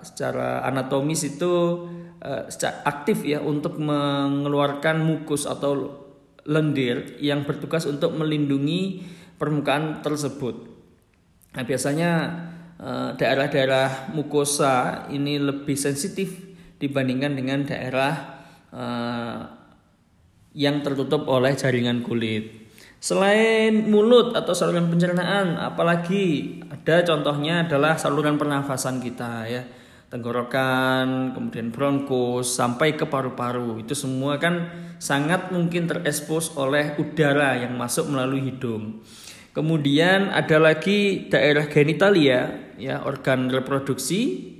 secara 0.00 0.64
anatomis 0.64 1.28
itu 1.28 1.84
uh, 2.24 2.48
aktif 2.88 3.20
ya 3.28 3.44
untuk 3.44 3.76
mengeluarkan 3.76 5.04
mukus 5.04 5.44
atau 5.44 6.00
lendir 6.48 7.20
yang 7.20 7.44
bertugas 7.44 7.84
untuk 7.84 8.16
melindungi 8.16 9.04
permukaan 9.36 10.00
tersebut. 10.00 10.72
Nah, 11.52 11.62
biasanya 11.68 12.10
daerah-daerah 13.16 14.12
mukosa 14.12 15.06
ini 15.08 15.40
lebih 15.40 15.76
sensitif 15.80 16.46
dibandingkan 16.76 17.32
dengan 17.32 17.64
daerah 17.64 18.14
uh, 18.68 19.38
yang 20.52 20.84
tertutup 20.84 21.24
oleh 21.28 21.56
jaringan 21.56 22.04
kulit. 22.04 22.68
Selain 22.96 23.86
mulut 23.92 24.32
atau 24.32 24.56
saluran 24.56 24.88
pencernaan, 24.88 25.60
apalagi 25.60 26.58
ada 26.72 27.04
contohnya 27.04 27.68
adalah 27.68 28.00
saluran 28.00 28.40
pernafasan 28.40 29.00
kita 29.04 29.46
ya. 29.48 29.62
Tenggorokan, 30.06 31.34
kemudian 31.34 31.74
bronkus 31.74 32.56
sampai 32.56 32.94
ke 32.96 33.04
paru-paru. 33.04 33.82
Itu 33.82 33.92
semua 33.92 34.38
kan 34.40 34.70
sangat 34.96 35.50
mungkin 35.52 35.90
terekspos 35.90 36.56
oleh 36.56 36.94
udara 36.96 37.58
yang 37.58 37.74
masuk 37.76 38.08
melalui 38.08 38.48
hidung. 38.48 39.02
Kemudian 39.52 40.30
ada 40.32 40.56
lagi 40.60 41.28
daerah 41.32 41.68
genitalia 41.68 42.65
ya, 42.76 43.02
organ 43.04 43.48
reproduksi 43.52 44.52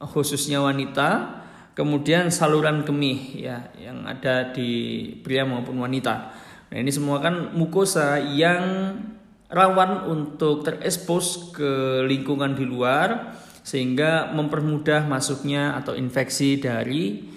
khususnya 0.00 0.62
wanita. 0.62 1.40
Kemudian 1.78 2.34
saluran 2.34 2.82
kemih 2.82 3.38
ya 3.38 3.70
yang 3.78 4.02
ada 4.02 4.50
di 4.50 4.98
pria 5.22 5.46
maupun 5.46 5.78
wanita. 5.78 6.34
Nah 6.74 6.76
ini 6.76 6.90
semua 6.90 7.22
kan 7.22 7.54
mukosa 7.54 8.18
yang 8.18 8.98
rawan 9.46 10.10
untuk 10.10 10.66
terekspos 10.66 11.54
ke 11.54 12.02
lingkungan 12.02 12.58
di 12.58 12.66
luar 12.66 13.38
sehingga 13.62 14.34
mempermudah 14.34 15.06
masuknya 15.06 15.78
atau 15.78 15.94
infeksi 15.94 16.58
dari 16.58 17.30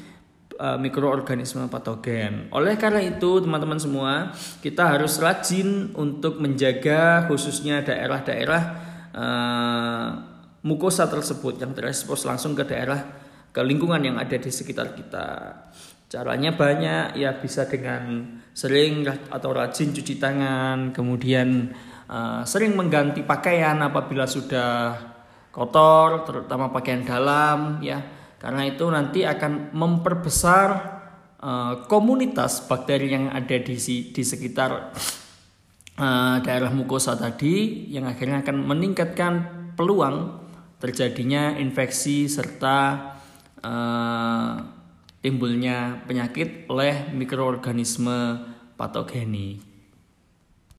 uh, 0.58 0.80
mikroorganisme 0.80 1.68
patogen. 1.68 2.48
Oleh 2.56 2.80
karena 2.80 3.04
itu, 3.04 3.44
teman-teman 3.44 3.78
semua, 3.78 4.32
kita 4.64 4.96
harus 4.96 5.20
rajin 5.20 5.92
untuk 5.94 6.40
menjaga 6.40 7.28
khususnya 7.28 7.84
daerah-daerah 7.84 8.81
uh, 9.16 10.07
mukosa 10.62 11.09
tersebut 11.09 11.57
yang 11.57 11.74
terekspos 11.74 12.26
langsung 12.28 12.53
ke 12.53 12.64
daerah 12.68 13.01
ke 13.51 13.59
lingkungan 13.59 13.99
yang 13.99 14.18
ada 14.18 14.38
di 14.39 14.51
sekitar 14.51 14.95
kita. 14.95 15.28
Caranya 16.12 16.51
banyak 16.51 17.16
ya 17.20 17.39
bisa 17.39 17.68
dengan 17.68 18.36
sering 18.51 19.07
atau 19.07 19.49
rajin 19.55 19.95
cuci 19.95 20.20
tangan, 20.20 20.91
kemudian 20.91 21.72
uh, 22.12 22.43
sering 22.43 22.76
mengganti 22.76 23.24
pakaian 23.24 23.80
apabila 23.80 24.28
sudah 24.28 24.99
kotor, 25.55 26.28
terutama 26.28 26.68
pakaian 26.72 27.03
dalam 27.07 27.80
ya. 27.80 27.99
Karena 28.41 28.66
itu 28.68 28.89
nanti 28.91 29.24
akan 29.24 29.72
memperbesar 29.72 30.70
uh, 31.39 31.74
komunitas 31.88 32.66
bakteri 32.68 33.14
yang 33.14 33.32
ada 33.32 33.55
di 33.55 33.76
di 34.12 34.24
sekitar 34.26 34.91
uh, 36.02 36.41
daerah 36.41 36.74
mukosa 36.74 37.14
tadi 37.14 37.86
yang 37.93 38.10
akhirnya 38.10 38.41
akan 38.41 38.58
meningkatkan 38.66 39.34
peluang 39.78 40.41
terjadinya 40.82 41.56
infeksi 41.62 42.26
serta 42.26 42.78
uh, 43.62 44.54
timbulnya 45.22 46.02
penyakit 46.10 46.66
oleh 46.66 47.14
mikroorganisme 47.14 48.41
patogenik. 48.74 49.70